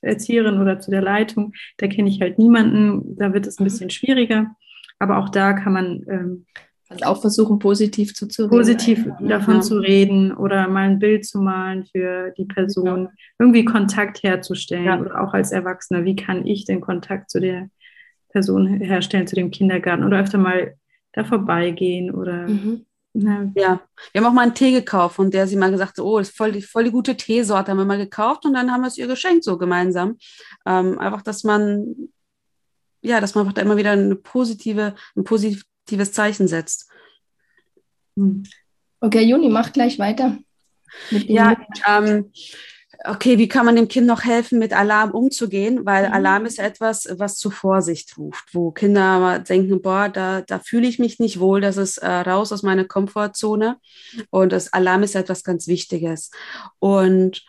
Erzieherin 0.00 0.60
oder 0.60 0.78
zu 0.78 0.90
der 0.90 1.02
Leitung. 1.02 1.52
Da 1.78 1.88
kenne 1.88 2.08
ich 2.08 2.20
halt 2.20 2.38
niemanden, 2.38 3.16
da 3.16 3.32
wird 3.32 3.46
es 3.46 3.58
ein 3.58 3.64
bisschen 3.64 3.90
schwieriger. 3.90 4.54
Aber 4.98 5.18
auch 5.18 5.28
da 5.28 5.52
kann 5.52 5.72
man 5.72 6.04
ähm, 6.08 6.46
also 6.88 7.04
auch 7.06 7.20
versuchen, 7.20 7.58
positiv 7.58 8.14
zu, 8.14 8.28
zu 8.28 8.48
positiv 8.48 9.06
reden. 9.06 9.28
davon 9.28 9.56
ja. 9.56 9.60
zu 9.60 9.78
reden 9.78 10.32
oder 10.32 10.68
mal 10.68 10.88
ein 10.88 10.98
Bild 10.98 11.24
zu 11.24 11.40
malen 11.40 11.86
für 11.86 12.32
die 12.36 12.44
Person, 12.44 13.04
ja. 13.04 13.10
irgendwie 13.38 13.64
Kontakt 13.64 14.22
herzustellen 14.22 14.84
ja. 14.84 15.00
oder 15.00 15.22
auch 15.22 15.32
als 15.32 15.50
Erwachsener, 15.50 16.04
wie 16.04 16.16
kann 16.16 16.46
ich 16.46 16.64
den 16.66 16.80
Kontakt 16.80 17.30
zu 17.30 17.40
der 17.40 17.68
Person 18.30 18.66
herstellen, 18.66 19.26
zu 19.26 19.34
dem 19.34 19.50
Kindergarten 19.50 20.04
oder 20.04 20.20
öfter 20.20 20.38
mal 20.38 20.74
da 21.12 21.24
vorbeigehen 21.24 22.10
oder 22.10 22.48
mhm. 22.48 22.84
Ja. 23.16 23.48
ja, 23.54 23.80
wir 24.10 24.20
haben 24.20 24.26
auch 24.28 24.34
mal 24.34 24.42
einen 24.42 24.54
Tee 24.54 24.72
gekauft 24.72 25.20
und 25.20 25.32
der 25.32 25.46
sie 25.46 25.54
mal 25.54 25.70
gesagt, 25.70 26.00
oh, 26.00 26.18
das 26.18 26.30
ist 26.30 26.36
voll 26.36 26.50
die, 26.50 26.62
voll 26.62 26.82
die 26.82 26.90
gute 26.90 27.16
Teesorte, 27.16 27.70
haben 27.70 27.78
wir 27.78 27.84
mal 27.84 27.96
gekauft 27.96 28.44
und 28.44 28.54
dann 28.54 28.72
haben 28.72 28.80
wir 28.80 28.88
es 28.88 28.98
ihr 28.98 29.06
geschenkt, 29.06 29.44
so 29.44 29.56
gemeinsam. 29.56 30.18
Ähm, 30.66 30.98
einfach, 30.98 31.22
dass 31.22 31.44
man 31.44 32.08
ja, 33.04 33.20
dass 33.20 33.34
man 33.34 33.42
einfach 33.42 33.54
da 33.54 33.62
immer 33.62 33.76
wieder 33.76 33.92
eine 33.92 34.16
positive, 34.16 34.94
ein 35.16 35.24
positives 35.24 36.12
Zeichen 36.12 36.48
setzt. 36.48 36.88
Hm. 38.16 38.44
Okay, 39.00 39.22
Juni, 39.22 39.48
mach 39.48 39.72
gleich 39.72 39.98
weiter. 39.98 40.38
ja, 41.10 41.56
ähm, 41.86 42.32
okay, 43.04 43.36
wie 43.38 43.48
kann 43.48 43.66
man 43.66 43.76
dem 43.76 43.88
Kind 43.88 44.06
noch 44.06 44.24
helfen, 44.24 44.58
mit 44.58 44.72
Alarm 44.72 45.10
umzugehen? 45.10 45.84
Weil 45.84 46.08
mhm. 46.08 46.14
Alarm 46.14 46.46
ist 46.46 46.58
etwas, 46.58 47.06
was 47.18 47.36
zu 47.36 47.50
Vorsicht 47.50 48.16
ruft, 48.16 48.54
wo 48.54 48.70
Kinder 48.70 49.40
denken, 49.40 49.82
boah, 49.82 50.08
da, 50.08 50.40
da 50.40 50.58
fühle 50.58 50.86
ich 50.88 50.98
mich 50.98 51.18
nicht 51.18 51.40
wohl, 51.40 51.60
das 51.60 51.76
ist 51.76 51.98
äh, 51.98 52.08
raus 52.08 52.52
aus 52.52 52.62
meiner 52.62 52.84
Komfortzone. 52.84 53.76
Und 54.30 54.52
das 54.52 54.72
Alarm 54.72 55.02
ist 55.02 55.14
etwas 55.14 55.44
ganz 55.44 55.66
Wichtiges. 55.68 56.30
Und 56.78 57.44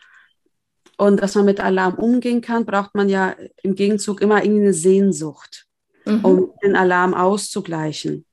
und 0.97 1.21
dass 1.21 1.35
man 1.35 1.45
mit 1.45 1.59
Alarm 1.59 1.95
umgehen 1.95 2.41
kann, 2.41 2.65
braucht 2.65 2.95
man 2.95 3.09
ja 3.09 3.35
im 3.63 3.75
Gegenzug 3.75 4.21
immer 4.21 4.43
irgendwie 4.43 4.63
eine 4.63 4.73
Sehnsucht, 4.73 5.67
mhm. 6.05 6.25
um 6.25 6.53
den 6.63 6.75
Alarm 6.75 7.13
auszugleichen. 7.13 8.25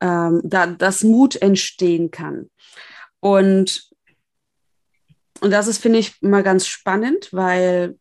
Ähm, 0.00 0.40
da, 0.44 0.66
dass 0.66 1.04
Mut 1.04 1.36
entstehen 1.36 2.10
kann. 2.10 2.50
Und, 3.20 3.88
und 5.40 5.50
das 5.50 5.68
ist, 5.68 5.78
finde 5.78 6.00
ich, 6.00 6.20
mal 6.20 6.42
ganz 6.42 6.66
spannend, 6.66 7.28
weil 7.32 7.96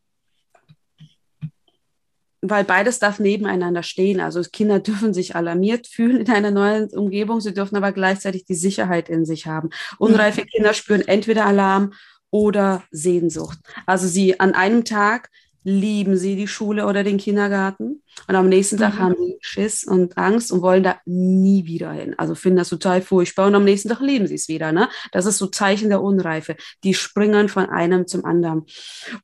weil 2.45 2.65
beides 2.65 2.99
darf 2.99 3.19
nebeneinander 3.19 3.83
stehen. 3.83 4.19
Also 4.19 4.41
Kinder 4.41 4.79
dürfen 4.81 5.13
sich 5.13 5.35
alarmiert 5.35 5.87
fühlen 5.87 6.17
in 6.17 6.29
einer 6.29 6.51
neuen 6.51 6.89
Umgebung, 6.89 7.39
sie 7.39 7.53
dürfen 7.53 7.77
aber 7.77 7.91
gleichzeitig 7.93 8.45
die 8.45 8.55
Sicherheit 8.55 9.09
in 9.09 9.25
sich 9.25 9.47
haben. 9.47 9.69
Unreife 9.97 10.45
Kinder 10.45 10.73
spüren 10.73 11.07
entweder 11.07 11.45
Alarm 11.45 11.93
oder 12.33 12.83
Sehnsucht. 12.89 13.59
Also 13.85 14.07
sie 14.07 14.39
an 14.39 14.55
einem 14.55 14.83
Tag 14.85 15.29
lieben 15.63 16.17
sie 16.17 16.35
die 16.35 16.47
Schule 16.47 16.87
oder 16.87 17.03
den 17.03 17.17
Kindergarten 17.17 18.01
und 18.27 18.35
am 18.35 18.49
nächsten 18.49 18.77
Tag 18.77 18.95
mhm. 18.95 18.99
haben 18.99 19.15
sie 19.15 19.37
Schiss 19.39 19.83
und 19.83 20.17
Angst 20.17 20.51
und 20.51 20.63
wollen 20.63 20.81
da 20.81 20.97
nie 21.05 21.65
wieder 21.65 21.91
hin. 21.91 22.15
Also 22.17 22.33
finden 22.33 22.57
das 22.57 22.69
total 22.69 23.03
furchtbar 23.03 23.47
und 23.47 23.55
am 23.55 23.63
nächsten 23.63 23.87
Tag 23.87 24.01
lieben 24.01 24.25
sie 24.25 24.33
es 24.33 24.47
wieder. 24.47 24.71
Ne? 24.71 24.89
Das 25.11 25.27
ist 25.27 25.37
so 25.37 25.45
Zeichen 25.45 25.89
der 25.89 26.01
Unreife. 26.01 26.57
Die 26.83 26.95
springen 26.95 27.49
von 27.49 27.69
einem 27.69 28.07
zum 28.07 28.25
anderen. 28.25 28.65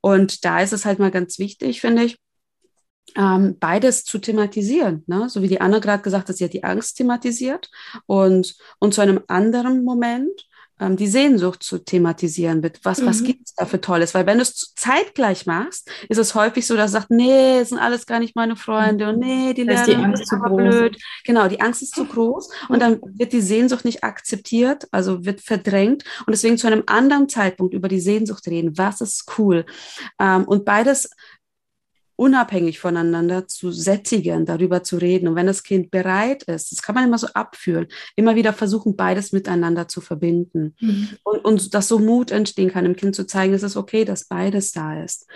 Und 0.02 0.46
da 0.46 0.62
ist 0.62 0.72
es 0.72 0.86
halt 0.86 1.00
mal 1.00 1.12
ganz 1.12 1.40
wichtig, 1.40 1.82
finde 1.82 2.04
ich, 2.04 2.18
ähm, 3.16 3.58
beides 3.60 4.04
zu 4.04 4.20
thematisieren. 4.20 5.04
Ne? 5.08 5.30
So 5.30 5.42
wie 5.42 5.48
die 5.48 5.62
Anna 5.62 5.80
gerade 5.80 6.04
gesagt 6.04 6.30
hat, 6.30 6.38
sie 6.38 6.46
hat 6.46 6.54
die 6.54 6.64
Angst 6.64 6.98
thematisiert 6.98 7.70
und, 8.06 8.56
und 8.78 8.94
zu 8.94 9.02
einem 9.02 9.22
anderen 9.28 9.84
Moment 9.84 10.48
ähm, 10.80 10.98
die 10.98 11.08
Sehnsucht 11.08 11.64
zu 11.64 11.80
thematisieren 11.80 12.64
wird. 12.64 12.80
Was, 12.84 13.02
mhm. 13.02 13.06
was 13.06 13.24
gibt 13.24 13.48
es 13.48 13.54
da 13.56 13.66
für 13.66 13.82
Tolles? 13.82 14.14
Weil 14.14 14.26
wenn 14.26 14.38
du 14.38 14.44
es 14.44 14.74
zeitgleich 14.76 15.46
machst, 15.46 15.90
ist 16.08 16.18
es 16.18 16.36
häufig 16.36 16.66
so, 16.66 16.76
dass 16.76 16.92
sagt, 16.92 17.12
nee, 17.12 17.60
das 17.60 17.70
sind 17.70 17.80
alles 17.80 18.06
gar 18.06 18.20
nicht 18.20 18.36
meine 18.36 18.56
Freunde 18.56 19.10
und 19.10 19.20
nee, 19.20 19.54
die 19.54 19.64
lernen 19.64 19.86
die 19.86 19.96
Angst 19.96 20.24
ist 20.24 20.30
zu 20.30 20.40
groß. 20.40 20.58
blöd. 20.58 20.98
Genau, 21.24 21.48
die 21.48 21.62
Angst 21.62 21.82
ist 21.82 21.96
zu 21.96 22.06
groß 22.06 22.50
und 22.70 22.82
dann 22.82 23.00
wird 23.04 23.34
die 23.34 23.42
Sehnsucht 23.42 23.86
nicht 23.86 24.04
akzeptiert, 24.04 24.88
also 24.92 25.26
wird 25.26 25.42
verdrängt 25.42 26.04
und 26.26 26.32
deswegen 26.32 26.58
zu 26.58 26.68
einem 26.68 26.84
anderen 26.88 27.30
Zeitpunkt 27.30 27.74
über 27.74 27.88
die 27.88 28.00
Sehnsucht 28.00 28.48
reden. 28.48 28.78
Was 28.78 29.02
ist 29.02 29.26
cool? 29.38 29.66
Ähm, 30.20 30.46
und 30.46 30.66
beides 30.66 31.10
unabhängig 32.20 32.80
voneinander 32.80 33.48
zu 33.48 33.72
sättigen, 33.72 34.46
darüber 34.46 34.84
zu 34.84 34.98
reden. 34.98 35.30
Und 35.30 35.36
wenn 35.36 35.48
das 35.48 35.64
Kind 35.64 35.90
bereit 35.90 36.44
ist, 36.44 36.70
das 36.74 36.82
kann 36.82 36.94
man 36.94 37.06
immer 37.06 37.18
so 37.18 37.28
abführen, 37.28 37.88
immer 38.18 38.36
wieder 38.36 38.52
versuchen, 38.52 38.98
beides 38.98 39.32
miteinander 39.32 39.88
zu 39.88 40.02
verbinden. 40.02 40.76
Mhm. 40.82 41.10
Und, 41.24 41.46
und 41.46 41.74
dass 41.74 41.88
so 41.88 41.98
Mut 41.98 42.32
entstehen 42.32 42.72
kann, 42.72 42.84
dem 42.84 42.98
Kind 42.98 43.16
zu 43.16 43.26
zeigen, 43.26 43.54
es 43.54 43.64
ist 43.64 43.78
okay, 43.78 44.04
dass 44.04 44.26
beides 44.26 44.74
da 44.74 45.02
ist. 45.02 45.28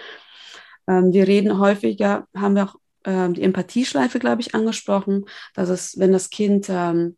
Ähm, 0.86 1.14
wir 1.14 1.26
reden 1.26 1.58
häufiger, 1.58 2.28
haben 2.36 2.56
wir 2.56 2.66
auch 2.66 2.76
ähm, 3.06 3.34
die 3.34 3.44
Empathieschleife, 3.44 4.20
glaube 4.20 4.42
ich, 4.42 4.54
angesprochen, 4.54 5.24
dass 5.54 5.70
es, 5.70 5.98
wenn 5.98 6.12
das 6.12 6.32
Kind 6.32 6.68
ähm, 6.70 7.16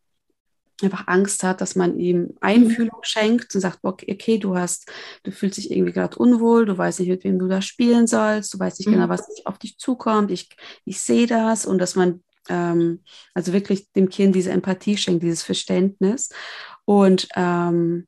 einfach 0.82 1.07
Angst 1.07 1.43
hat, 1.43 1.61
dass 1.61 1.76
man 1.76 1.99
ihm 1.99 2.36
Einfühlung 2.41 2.99
schenkt 3.01 3.55
und 3.55 3.61
sagt, 3.61 3.80
okay, 3.84 4.38
du 4.38 4.57
hast, 4.57 4.91
du 5.23 5.32
fühlst 5.32 5.57
dich 5.57 5.71
irgendwie 5.71 5.93
gerade 5.93 6.17
unwohl, 6.17 6.65
du 6.65 6.78
weißt 6.78 6.99
nicht, 6.99 7.09
mit 7.09 7.23
wem 7.23 7.39
du 7.39 7.47
da 7.47 7.61
spielen 7.61 8.07
sollst, 8.07 8.53
du 8.53 8.59
weißt 8.59 8.80
nicht 8.80 8.88
genau, 8.88 8.97
mhm. 8.97 9.09
genau, 9.09 9.13
was 9.13 9.45
auf 9.45 9.57
dich 9.57 9.78
zukommt, 9.78 10.32
ich, 10.32 10.49
ich 10.84 10.99
sehe 10.99 11.28
das 11.28 11.65
und 11.65 11.80
dass 11.80 11.95
man 11.95 12.23
ähm, 12.49 13.03
also 13.34 13.53
wirklich 13.53 13.91
dem 13.93 14.09
Kind 14.09 14.36
diese 14.36 14.51
Empathie 14.51 14.97
schenkt, 14.97 15.23
dieses 15.23 15.43
Verständnis 15.43 16.30
und 16.84 17.28
ähm, 17.36 18.07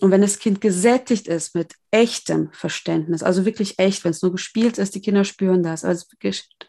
und 0.00 0.10
wenn 0.12 0.20
das 0.20 0.38
Kind 0.38 0.60
gesättigt 0.60 1.26
ist 1.26 1.54
mit 1.54 1.74
echtem 1.90 2.50
Verständnis, 2.52 3.22
also 3.22 3.44
wirklich 3.44 3.78
echt, 3.78 4.04
wenn 4.04 4.12
es 4.12 4.22
nur 4.22 4.30
gespielt 4.32 4.78
ist, 4.78 4.94
die 4.94 5.00
Kinder 5.00 5.24
spüren 5.24 5.62
das, 5.62 5.84
also 5.84 6.06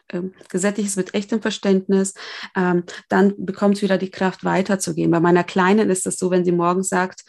ähm, 0.08 0.34
gesättigt 0.48 0.88
ist 0.88 0.96
mit 0.96 1.14
echtem 1.14 1.40
Verständnis, 1.40 2.14
ähm, 2.56 2.84
dann 3.08 3.34
bekommt 3.38 3.76
es 3.76 3.82
wieder 3.82 3.98
die 3.98 4.10
Kraft 4.10 4.44
weiterzugehen. 4.44 5.10
Bei 5.10 5.20
meiner 5.20 5.44
Kleinen 5.44 5.90
ist 5.90 6.06
es 6.06 6.16
so, 6.16 6.30
wenn 6.30 6.44
sie 6.44 6.52
morgens 6.52 6.88
sagt, 6.88 7.24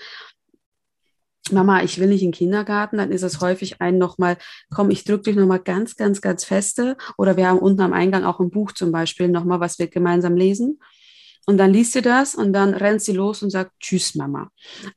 Mama, 1.52 1.84
ich 1.84 2.00
will 2.00 2.08
nicht 2.08 2.22
in 2.22 2.30
den 2.30 2.38
Kindergarten, 2.38 2.98
dann 2.98 3.12
ist 3.12 3.24
es 3.24 3.42
häufig 3.42 3.82
ein 3.82 3.98
nochmal, 3.98 4.38
komm, 4.74 4.90
ich 4.90 5.04
drücke 5.04 5.24
dich 5.24 5.36
nochmal 5.36 5.60
ganz, 5.60 5.96
ganz, 5.96 6.22
ganz 6.22 6.46
feste. 6.46 6.98
Oder 7.18 7.36
wir 7.36 7.48
haben 7.48 7.60
unten 7.60 7.82
am 7.82 7.94
Eingang 7.94 8.24
auch 8.24 8.40
ein 8.40 8.52
Buch 8.52 8.72
zum 8.72 8.92
Beispiel 8.92 9.28
nochmal, 9.28 9.60
was 9.60 9.80
wir 9.80 9.88
gemeinsam 9.88 10.36
lesen. 10.36 10.80
Und 11.48 11.58
dann 11.58 11.74
liest 11.74 11.94
sie 11.94 12.02
das 12.02 12.36
und 12.36 12.54
dann 12.54 12.74
rennt 12.74 13.02
sie 13.02 13.14
los 13.14 13.42
und 13.42 13.50
sagt, 13.50 13.72
tschüss, 13.80 14.16
Mama. 14.16 14.52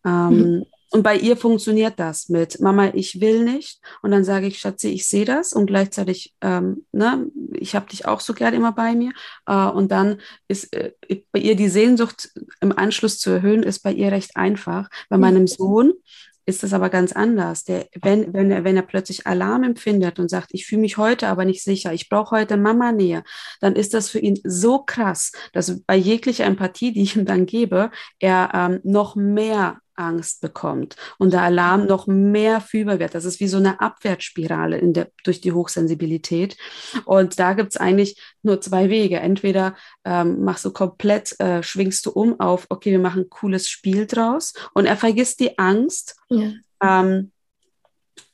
Ähm, 0.04 0.28
mhm. 0.28 0.64
Und 0.94 1.02
bei 1.02 1.16
ihr 1.16 1.36
funktioniert 1.36 1.94
das 1.98 2.28
mit 2.28 2.60
Mama, 2.60 2.92
ich 2.94 3.20
will 3.20 3.42
nicht. 3.42 3.80
Und 4.00 4.12
dann 4.12 4.22
sage 4.22 4.46
ich, 4.46 4.60
Schatzi, 4.60 4.90
ich 4.90 5.08
sehe 5.08 5.24
das 5.24 5.52
und 5.52 5.66
gleichzeitig, 5.66 6.36
ähm, 6.40 6.86
ne, 6.92 7.26
ich 7.52 7.74
habe 7.74 7.88
dich 7.90 8.06
auch 8.06 8.20
so 8.20 8.32
gern 8.32 8.54
immer 8.54 8.70
bei 8.70 8.94
mir. 8.94 9.10
Äh, 9.44 9.66
und 9.66 9.90
dann 9.90 10.20
ist 10.46 10.72
äh, 10.72 10.92
bei 11.32 11.40
ihr 11.40 11.56
die 11.56 11.68
Sehnsucht 11.68 12.30
im 12.60 12.70
Anschluss 12.78 13.18
zu 13.18 13.30
erhöhen, 13.30 13.64
ist 13.64 13.80
bei 13.80 13.90
ihr 13.90 14.12
recht 14.12 14.36
einfach. 14.36 14.88
Bei 15.08 15.18
meinem 15.18 15.48
Sohn 15.48 15.94
ist 16.46 16.62
das 16.62 16.72
aber 16.72 16.90
ganz 16.90 17.10
anders. 17.10 17.64
Der, 17.64 17.88
wenn, 18.00 18.32
wenn, 18.32 18.52
er, 18.52 18.62
wenn 18.62 18.76
er 18.76 18.82
plötzlich 18.82 19.26
Alarm 19.26 19.64
empfindet 19.64 20.20
und 20.20 20.28
sagt, 20.28 20.50
ich 20.52 20.64
fühle 20.64 20.82
mich 20.82 20.96
heute 20.96 21.26
aber 21.26 21.44
nicht 21.44 21.64
sicher, 21.64 21.92
ich 21.92 22.08
brauche 22.08 22.36
heute 22.36 22.56
Mama 22.56 22.92
näher, 22.92 23.24
dann 23.60 23.74
ist 23.74 23.94
das 23.94 24.10
für 24.10 24.20
ihn 24.20 24.38
so 24.44 24.78
krass, 24.78 25.32
dass 25.52 25.80
bei 25.80 25.96
jeglicher 25.96 26.44
Empathie, 26.44 26.92
die 26.92 27.02
ich 27.02 27.16
ihm 27.16 27.24
dann 27.24 27.46
gebe, 27.46 27.90
er 28.20 28.50
ähm, 28.54 28.80
noch 28.84 29.16
mehr 29.16 29.80
Angst 29.96 30.40
bekommt 30.40 30.96
und 31.18 31.32
der 31.32 31.42
Alarm 31.42 31.86
noch 31.86 32.06
mehr 32.06 32.60
fühlbar 32.60 32.98
wird. 32.98 33.14
Das 33.14 33.24
ist 33.24 33.40
wie 33.40 33.48
so 33.48 33.56
eine 33.56 33.80
Abwärtsspirale 33.80 34.78
in 34.78 34.92
der, 34.92 35.10
durch 35.24 35.40
die 35.40 35.52
Hochsensibilität. 35.52 36.56
Und 37.04 37.38
da 37.38 37.52
gibt 37.54 37.70
es 37.70 37.76
eigentlich 37.76 38.20
nur 38.42 38.60
zwei 38.60 38.90
Wege. 38.90 39.20
Entweder 39.20 39.74
ähm, 40.04 40.44
machst 40.44 40.64
du 40.64 40.72
komplett, 40.72 41.38
äh, 41.40 41.62
schwingst 41.62 42.06
du 42.06 42.10
um 42.10 42.40
auf, 42.40 42.66
okay, 42.70 42.90
wir 42.90 42.98
machen 42.98 43.22
ein 43.22 43.30
cooles 43.30 43.68
Spiel 43.68 44.06
draus 44.06 44.52
und 44.74 44.86
er 44.86 44.96
vergisst 44.96 45.40
die 45.40 45.58
Angst 45.58 46.16
ja. 46.28 46.52
ähm, 46.82 47.32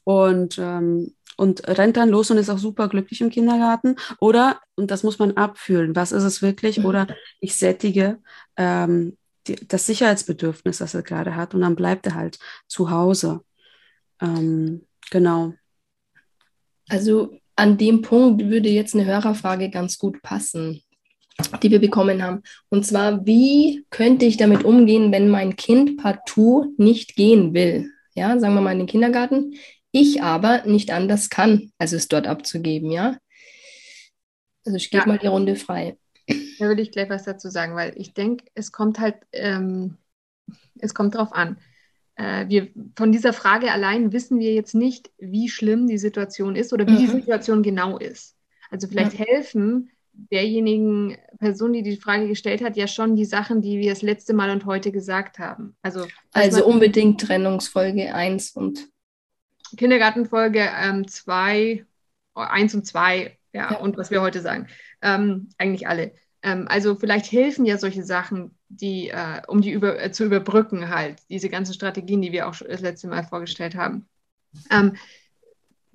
und, 0.04 0.58
ähm, 0.58 1.14
und 1.36 1.66
rennt 1.68 1.96
dann 1.96 2.10
los 2.10 2.30
und 2.30 2.38
ist 2.38 2.50
auch 2.50 2.58
super 2.58 2.88
glücklich 2.88 3.20
im 3.20 3.30
Kindergarten. 3.30 3.96
Oder, 4.18 4.60
und 4.74 4.90
das 4.90 5.02
muss 5.02 5.18
man 5.18 5.36
abfühlen, 5.36 5.96
was 5.96 6.12
ist 6.12 6.24
es 6.24 6.42
wirklich? 6.42 6.78
Mhm. 6.78 6.84
Oder 6.86 7.06
ich 7.40 7.56
sättige 7.56 8.18
ähm, 8.56 9.16
die, 9.46 9.56
das 9.66 9.86
Sicherheitsbedürfnis, 9.86 10.78
das 10.78 10.94
er 10.94 11.02
gerade 11.02 11.36
hat, 11.36 11.54
und 11.54 11.60
dann 11.60 11.76
bleibt 11.76 12.06
er 12.06 12.14
halt 12.14 12.38
zu 12.66 12.90
Hause. 12.90 13.40
Ähm, 14.20 14.86
genau. 15.10 15.54
Also 16.88 17.38
an 17.56 17.78
dem 17.78 18.02
Punkt 18.02 18.44
würde 18.44 18.68
jetzt 18.68 18.94
eine 18.94 19.04
Hörerfrage 19.04 19.70
ganz 19.70 19.98
gut 19.98 20.22
passen, 20.22 20.82
die 21.62 21.70
wir 21.70 21.78
bekommen 21.78 22.22
haben. 22.22 22.42
Und 22.68 22.86
zwar, 22.86 23.26
wie 23.26 23.84
könnte 23.90 24.24
ich 24.24 24.36
damit 24.36 24.64
umgehen, 24.64 25.12
wenn 25.12 25.28
mein 25.28 25.56
Kind 25.56 25.98
partout 25.98 26.74
nicht 26.78 27.16
gehen 27.16 27.54
will? 27.54 27.90
Ja, 28.14 28.38
sagen 28.38 28.54
wir 28.54 28.60
mal 28.60 28.72
in 28.72 28.78
den 28.78 28.86
Kindergarten. 28.86 29.54
Ich 29.92 30.22
aber 30.22 30.64
nicht 30.66 30.90
anders 30.90 31.30
kann, 31.30 31.72
als 31.78 31.92
es 31.92 32.08
dort 32.08 32.26
abzugeben, 32.26 32.90
ja? 32.90 33.18
Also 34.64 34.76
ich 34.76 34.90
gebe 34.90 35.02
ja. 35.02 35.06
mal 35.06 35.18
die 35.18 35.26
Runde 35.26 35.56
frei. 35.56 35.96
Da 36.60 36.68
will 36.68 36.78
ich 36.78 36.92
gleich 36.92 37.08
was 37.08 37.24
dazu 37.24 37.48
sagen, 37.48 37.74
weil 37.74 37.94
ich 37.96 38.12
denke, 38.12 38.44
es 38.54 38.70
kommt 38.70 39.00
halt, 39.00 39.16
ähm, 39.32 39.96
es 40.78 40.92
kommt 40.92 41.14
drauf 41.14 41.32
an. 41.32 41.56
Äh, 42.16 42.48
wir, 42.48 42.68
von 42.96 43.12
dieser 43.12 43.32
Frage 43.32 43.72
allein 43.72 44.12
wissen 44.12 44.38
wir 44.40 44.52
jetzt 44.52 44.74
nicht, 44.74 45.10
wie 45.16 45.48
schlimm 45.48 45.86
die 45.86 45.96
Situation 45.96 46.56
ist 46.56 46.74
oder 46.74 46.86
wie 46.86 46.92
mhm. 46.92 46.98
die 46.98 47.06
Situation 47.06 47.62
genau 47.62 47.96
ist. 47.96 48.36
Also 48.70 48.88
vielleicht 48.88 49.18
ja. 49.18 49.24
helfen 49.24 49.90
derjenigen 50.12 51.16
Person, 51.38 51.72
die 51.72 51.82
die 51.82 51.96
Frage 51.96 52.28
gestellt 52.28 52.62
hat, 52.62 52.76
ja 52.76 52.86
schon 52.86 53.16
die 53.16 53.24
Sachen, 53.24 53.62
die 53.62 53.78
wir 53.78 53.88
das 53.88 54.02
letzte 54.02 54.34
Mal 54.34 54.50
und 54.50 54.66
heute 54.66 54.92
gesagt 54.92 55.38
haben. 55.38 55.76
Also, 55.80 56.06
also 56.32 56.66
unbedingt 56.66 57.22
Trennungsfolge 57.22 58.14
1 58.14 58.50
und 58.50 58.86
Kindergartenfolge 59.78 60.68
2, 61.06 61.58
ähm, 61.62 61.86
1 62.34 62.74
und 62.74 62.86
2, 62.86 63.38
ja, 63.54 63.72
ja, 63.72 63.78
und 63.78 63.96
was 63.96 64.10
wir 64.10 64.20
heute 64.20 64.40
sagen. 64.40 64.66
Ähm, 65.00 65.48
eigentlich 65.56 65.88
alle. 65.88 66.12
Ähm, 66.42 66.66
also 66.68 66.94
vielleicht 66.94 67.30
helfen 67.32 67.66
ja 67.66 67.78
solche 67.78 68.02
Sachen, 68.02 68.52
die, 68.68 69.08
äh, 69.08 69.42
um 69.46 69.60
die 69.60 69.70
über, 69.70 70.00
äh, 70.02 70.10
zu 70.10 70.24
überbrücken 70.24 70.88
halt, 70.88 71.18
diese 71.28 71.48
ganzen 71.48 71.74
Strategien, 71.74 72.22
die 72.22 72.32
wir 72.32 72.48
auch 72.48 72.56
das 72.56 72.80
letzte 72.80 73.08
Mal 73.08 73.24
vorgestellt 73.24 73.74
haben. 73.74 74.06
Ähm, 74.70 74.96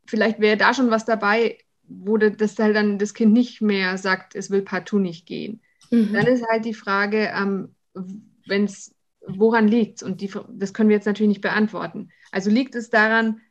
vielleicht 0.06 0.40
wäre 0.40 0.58
da 0.58 0.74
schon 0.74 0.92
was 0.92 1.06
dabei, 1.06 1.58
wo 1.88 2.18
das 2.18 2.58
halt 2.60 2.76
dann 2.76 2.98
das 3.00 3.14
Kind 3.14 3.34
nicht 3.34 3.62
mehr 3.62 3.98
sagt, 3.98 4.36
es 4.36 4.50
will 4.50 4.62
partout 4.62 5.00
nicht 5.00 5.26
gehen. 5.26 5.62
Mhm. 5.92 6.14
Dann 6.14 6.28
ist 6.28 6.46
halt 6.48 6.66
die 6.66 6.74
Frage, 6.74 7.32
ähm, 7.36 7.76
wenn 8.48 8.66
es, 8.66 8.94
woran 9.28 9.68
liegt 9.68 10.04
Und 10.04 10.22
die, 10.22 10.32
das 10.50 10.74
können 10.74 10.90
wir 10.90 10.96
jetzt 10.96 11.06
natürlich 11.06 11.30
nicht 11.30 11.42
beantworten. 11.42 12.10
Also 12.32 12.50
liegt 12.50 12.76
es 12.76 12.90
daran, 12.90 13.42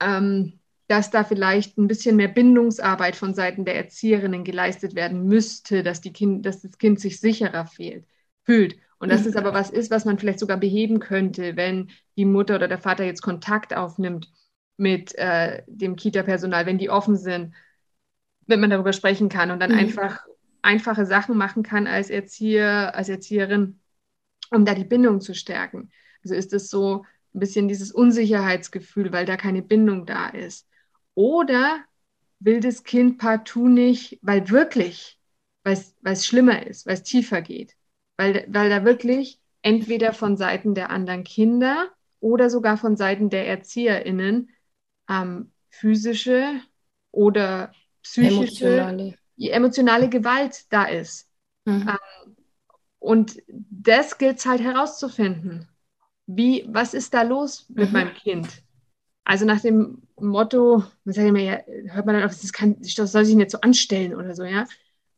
ähm, 0.00 0.58
dass 0.86 1.10
da 1.10 1.24
vielleicht 1.24 1.78
ein 1.78 1.88
bisschen 1.88 2.16
mehr 2.16 2.28
Bindungsarbeit 2.28 3.16
von 3.16 3.34
Seiten 3.34 3.64
der 3.64 3.76
Erzieherinnen 3.76 4.44
geleistet 4.44 4.94
werden 4.94 5.26
müsste, 5.26 5.82
dass, 5.82 6.00
die 6.00 6.12
kind, 6.12 6.44
dass 6.44 6.60
das 6.60 6.78
Kind 6.78 7.00
sich 7.00 7.20
sicherer 7.20 7.66
fehlt, 7.66 8.06
fühlt. 8.44 8.76
Und 8.98 9.10
dass 9.10 9.26
es 9.26 9.36
aber 9.36 9.52
was 9.52 9.70
ist, 9.70 9.90
was 9.90 10.04
man 10.04 10.18
vielleicht 10.18 10.38
sogar 10.38 10.56
beheben 10.56 10.98
könnte, 10.98 11.56
wenn 11.56 11.90
die 12.16 12.24
Mutter 12.24 12.56
oder 12.56 12.68
der 12.68 12.78
Vater 12.78 13.04
jetzt 13.04 13.22
Kontakt 13.22 13.76
aufnimmt 13.76 14.32
mit 14.76 15.14
äh, 15.16 15.62
dem 15.66 15.96
Kita-Personal, 15.96 16.64
wenn 16.66 16.78
die 16.78 16.90
offen 16.90 17.16
sind, 17.16 17.54
wenn 18.46 18.60
man 18.60 18.70
darüber 18.70 18.92
sprechen 18.92 19.28
kann 19.28 19.50
und 19.50 19.60
dann 19.60 19.72
mhm. 19.72 19.78
einfach 19.78 20.24
einfache 20.62 21.06
Sachen 21.06 21.36
machen 21.36 21.62
kann 21.62 21.86
als 21.86 22.10
Erzieher, 22.10 22.94
als 22.94 23.08
Erzieherin, 23.08 23.80
um 24.50 24.64
da 24.64 24.74
die 24.74 24.84
Bindung 24.84 25.20
zu 25.20 25.34
stärken. 25.34 25.90
Also 26.22 26.34
ist 26.34 26.52
es 26.52 26.70
so 26.70 27.04
ein 27.34 27.40
bisschen 27.40 27.68
dieses 27.68 27.92
Unsicherheitsgefühl, 27.92 29.12
weil 29.12 29.26
da 29.26 29.36
keine 29.36 29.62
Bindung 29.62 30.06
da 30.06 30.28
ist. 30.28 30.66
Oder 31.14 31.84
will 32.40 32.60
das 32.60 32.84
Kind 32.84 33.18
partout 33.18 33.68
nicht, 33.68 34.18
weil 34.22 34.48
wirklich, 34.50 35.18
weil 35.62 35.78
es 36.04 36.26
schlimmer 36.26 36.66
ist, 36.66 36.86
weil 36.86 36.94
es 36.94 37.02
tiefer 37.02 37.42
geht, 37.42 37.74
weil, 38.16 38.46
weil 38.48 38.68
da 38.68 38.84
wirklich 38.84 39.40
entweder 39.62 40.12
von 40.12 40.36
Seiten 40.36 40.74
der 40.74 40.90
anderen 40.90 41.24
Kinder 41.24 41.88
oder 42.20 42.50
sogar 42.50 42.76
von 42.76 42.96
Seiten 42.96 43.30
der 43.30 43.46
ErzieherInnen 43.46 44.50
ähm, 45.08 45.52
physische 45.70 46.60
oder 47.10 47.72
psychische, 48.02 48.66
emotionale, 48.66 49.18
emotionale 49.36 50.08
Gewalt 50.08 50.72
da 50.72 50.84
ist. 50.84 51.28
Mhm. 51.64 51.88
Ähm, 51.88 52.36
und 52.98 53.42
das 53.48 54.18
gilt 54.18 54.38
es 54.38 54.46
halt 54.46 54.62
herauszufinden. 54.62 55.68
Wie, 56.26 56.64
was 56.68 56.94
ist 56.94 57.12
da 57.12 57.22
los 57.22 57.68
mit 57.68 57.88
mhm. 57.88 57.92
meinem 57.92 58.14
Kind? 58.14 58.63
Also 59.24 59.44
nach 59.46 59.60
dem 59.60 60.02
Motto, 60.20 60.84
man 61.04 61.14
sagt 61.14 61.28
immer, 61.28 61.40
ja, 61.40 61.60
hört 61.86 62.06
man 62.06 62.14
dann 62.16 62.24
auf, 62.24 62.38
das, 62.38 62.52
kann, 62.52 62.76
das 62.80 63.12
soll 63.12 63.24
sich 63.24 63.36
nicht 63.36 63.50
so 63.50 63.60
anstellen 63.60 64.14
oder 64.14 64.34
so, 64.34 64.44
ja. 64.44 64.66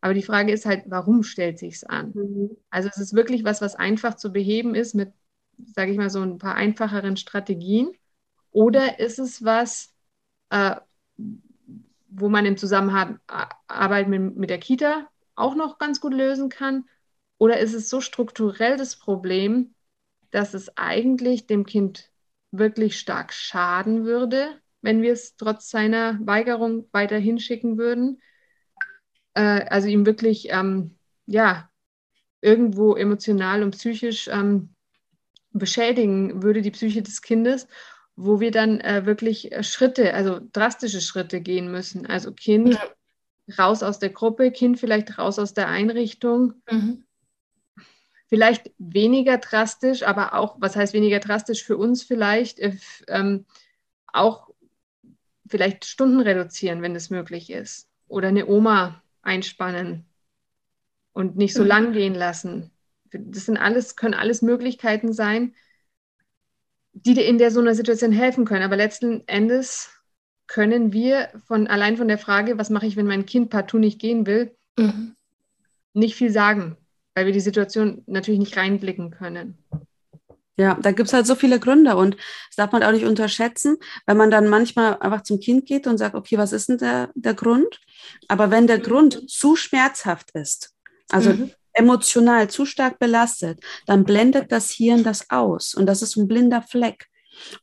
Aber 0.00 0.14
die 0.14 0.22
Frage 0.22 0.52
ist 0.52 0.66
halt, 0.66 0.84
warum 0.86 1.22
stellt 1.24 1.58
sich 1.58 1.74
es 1.76 1.84
an? 1.84 2.12
Mhm. 2.14 2.56
Also 2.70 2.88
es 2.88 2.98
ist 2.98 3.14
wirklich 3.14 3.44
was, 3.44 3.60
was 3.60 3.74
einfach 3.74 4.14
zu 4.16 4.32
beheben 4.32 4.74
ist 4.74 4.94
mit, 4.94 5.12
sage 5.74 5.90
ich 5.90 5.96
mal, 5.98 6.10
so 6.10 6.20
ein 6.22 6.38
paar 6.38 6.54
einfacheren 6.54 7.16
Strategien. 7.16 7.90
Oder 8.52 9.00
ist 9.00 9.18
es 9.18 9.44
was, 9.44 9.92
äh, 10.50 10.76
wo 12.08 12.28
man 12.28 12.46
im 12.46 12.56
Zusammenarbeit 12.56 14.08
mit, 14.08 14.36
mit 14.36 14.50
der 14.50 14.58
Kita 14.58 15.08
auch 15.34 15.54
noch 15.54 15.78
ganz 15.78 16.00
gut 16.00 16.14
lösen 16.14 16.48
kann? 16.48 16.84
Oder 17.38 17.58
ist 17.58 17.74
es 17.74 17.88
so 17.90 18.00
strukturell 18.00 18.76
das 18.76 18.96
Problem, 18.96 19.74
dass 20.30 20.54
es 20.54 20.76
eigentlich 20.76 21.46
dem 21.46 21.66
Kind 21.66 22.10
wirklich 22.58 22.98
stark 22.98 23.32
schaden 23.32 24.04
würde, 24.04 24.60
wenn 24.82 25.02
wir 25.02 25.12
es 25.12 25.36
trotz 25.36 25.70
seiner 25.70 26.18
Weigerung 26.22 26.88
weiterhin 26.92 27.38
schicken 27.38 27.78
würden. 27.78 28.20
Äh, 29.34 29.64
also 29.68 29.88
ihm 29.88 30.06
wirklich, 30.06 30.48
ähm, 30.50 30.96
ja, 31.26 31.70
irgendwo 32.40 32.94
emotional 32.94 33.62
und 33.62 33.72
psychisch 33.72 34.28
ähm, 34.28 34.74
beschädigen 35.50 36.42
würde, 36.42 36.62
die 36.62 36.70
Psyche 36.70 37.02
des 37.02 37.22
Kindes, 37.22 37.66
wo 38.14 38.40
wir 38.40 38.50
dann 38.50 38.80
äh, 38.80 39.06
wirklich 39.06 39.50
Schritte, 39.62 40.14
also 40.14 40.40
drastische 40.52 41.00
Schritte 41.00 41.40
gehen 41.40 41.70
müssen. 41.70 42.06
Also 42.06 42.32
Kind 42.32 42.74
ja. 42.74 43.58
raus 43.58 43.82
aus 43.82 43.98
der 43.98 44.10
Gruppe, 44.10 44.50
Kind 44.50 44.78
vielleicht 44.78 45.18
raus 45.18 45.38
aus 45.38 45.54
der 45.54 45.68
Einrichtung. 45.68 46.54
Mhm 46.70 47.05
vielleicht 48.28 48.72
weniger 48.78 49.38
drastisch, 49.38 50.02
aber 50.02 50.34
auch, 50.34 50.56
was 50.58 50.76
heißt 50.76 50.92
weniger 50.92 51.20
drastisch 51.20 51.64
für 51.64 51.76
uns 51.76 52.02
vielleicht, 52.02 52.58
äh, 52.58 52.76
ähm, 53.08 53.46
auch 54.12 54.50
vielleicht 55.46 55.84
Stunden 55.84 56.20
reduzieren, 56.20 56.82
wenn 56.82 56.96
es 56.96 57.10
möglich 57.10 57.50
ist. 57.50 57.88
Oder 58.08 58.28
eine 58.28 58.46
Oma 58.46 59.02
einspannen 59.22 60.04
und 61.12 61.36
nicht 61.36 61.54
so 61.54 61.62
mhm. 61.62 61.68
lang 61.68 61.92
gehen 61.92 62.14
lassen. 62.14 62.70
Das 63.12 63.46
sind 63.46 63.56
alles, 63.56 63.96
können 63.96 64.14
alles 64.14 64.42
Möglichkeiten 64.42 65.12
sein, 65.12 65.54
die 66.92 67.14
dir 67.14 67.26
in 67.26 67.38
der 67.38 67.50
so 67.50 67.60
einer 67.60 67.74
Situation 67.74 68.12
helfen 68.12 68.44
können. 68.44 68.64
Aber 68.64 68.76
letzten 68.76 69.26
Endes 69.28 69.90
können 70.48 70.92
wir 70.92 71.28
von 71.44 71.66
allein 71.66 71.96
von 71.96 72.08
der 72.08 72.18
Frage, 72.18 72.58
was 72.58 72.70
mache 72.70 72.86
ich, 72.86 72.96
wenn 72.96 73.06
mein 73.06 73.26
Kind 73.26 73.50
partout 73.50 73.78
nicht 73.78 74.00
gehen 74.00 74.26
will, 74.26 74.56
mhm. 74.76 75.14
nicht 75.92 76.16
viel 76.16 76.30
sagen 76.30 76.76
weil 77.16 77.24
wir 77.24 77.32
die 77.32 77.40
Situation 77.40 78.02
natürlich 78.06 78.38
nicht 78.38 78.56
reinblicken 78.58 79.10
können. 79.10 79.56
Ja, 80.58 80.78
da 80.80 80.92
gibt 80.92 81.08
es 81.08 81.12
halt 81.14 81.26
so 81.26 81.34
viele 81.34 81.58
Gründe 81.58 81.96
und 81.96 82.14
das 82.14 82.56
darf 82.56 82.72
man 82.72 82.82
auch 82.82 82.92
nicht 82.92 83.06
unterschätzen, 83.06 83.78
wenn 84.06 84.18
man 84.18 84.30
dann 84.30 84.48
manchmal 84.48 84.98
einfach 84.98 85.22
zum 85.22 85.40
Kind 85.40 85.66
geht 85.66 85.86
und 85.86 85.98
sagt, 85.98 86.14
okay, 86.14 86.36
was 86.38 86.52
ist 86.52 86.68
denn 86.68 86.78
der, 86.78 87.10
der 87.14 87.34
Grund? 87.34 87.80
Aber 88.28 88.50
wenn 88.50 88.66
der 88.66 88.78
Grund 88.78 89.30
zu 89.30 89.56
schmerzhaft 89.56 90.30
ist, 90.32 90.74
also 91.10 91.32
mhm. 91.32 91.50
emotional 91.72 92.48
zu 92.48 92.66
stark 92.66 92.98
belastet, 92.98 93.60
dann 93.86 94.04
blendet 94.04 94.52
das 94.52 94.70
Hirn 94.70 95.02
das 95.02 95.30
aus 95.30 95.74
und 95.74 95.86
das 95.86 96.02
ist 96.02 96.16
ein 96.16 96.28
blinder 96.28 96.62
Fleck. 96.62 97.06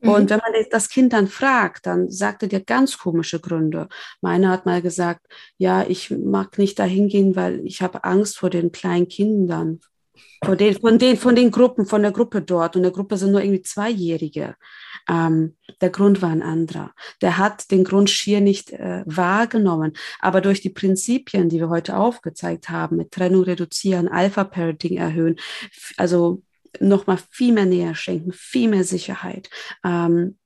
Mhm. 0.01 0.09
Und 0.09 0.30
wenn 0.30 0.39
man 0.39 0.53
das 0.71 0.89
Kind 0.89 1.13
dann 1.13 1.28
fragt, 1.28 1.86
dann 1.86 2.09
sagt 2.09 2.43
er 2.43 2.49
dir 2.49 2.61
ganz 2.61 2.97
komische 2.97 3.39
Gründe. 3.39 3.88
Meine 4.21 4.49
hat 4.49 4.65
mal 4.65 4.82
gesagt, 4.82 5.26
ja, 5.57 5.84
ich 5.88 6.11
mag 6.11 6.57
nicht 6.57 6.80
dahin 6.80 7.07
gehen, 7.07 7.36
weil 7.36 7.65
ich 7.65 7.82
habe 7.82 8.03
Angst 8.03 8.38
vor 8.38 8.49
den 8.49 8.71
kleinen 8.71 9.07
Kindern. 9.07 9.80
Von 10.43 10.57
den, 10.57 10.80
von, 10.80 10.99
den, 10.99 11.17
von 11.17 11.36
den 11.36 11.51
Gruppen, 11.51 11.86
von 11.86 12.01
der 12.01 12.11
Gruppe 12.11 12.41
dort. 12.41 12.76
Und 12.76 12.84
der 12.84 12.91
Gruppe 12.91 13.17
sind 13.17 13.32
nur 13.32 13.41
irgendwie 13.41 13.61
Zweijährige. 13.61 14.55
Ähm, 15.09 15.55
der 15.82 15.89
Grund 15.89 16.21
war 16.21 16.30
ein 16.30 16.41
anderer. 16.41 16.91
Der 17.21 17.38
hat 17.38 17.71
den 17.71 17.84
Grund 17.84 18.09
schier 18.09 18.41
nicht 18.41 18.71
äh, 18.71 19.03
wahrgenommen. 19.05 19.93
Aber 20.19 20.41
durch 20.41 20.61
die 20.61 20.69
Prinzipien, 20.69 21.49
die 21.49 21.59
wir 21.59 21.69
heute 21.69 21.97
aufgezeigt 21.97 22.69
haben, 22.69 22.97
mit 22.97 23.11
Trennung 23.11 23.43
reduzieren, 23.43 24.07
Alpha-Parenting 24.07 24.97
erhöhen, 24.97 25.38
also 25.97 26.41
nochmal 26.80 27.19
viel 27.30 27.53
mehr 27.53 27.65
Nähe 27.65 27.95
schenken, 27.95 28.32
viel 28.32 28.69
mehr 28.69 28.84
Sicherheit. 28.84 29.49
Ähm, 29.84 30.38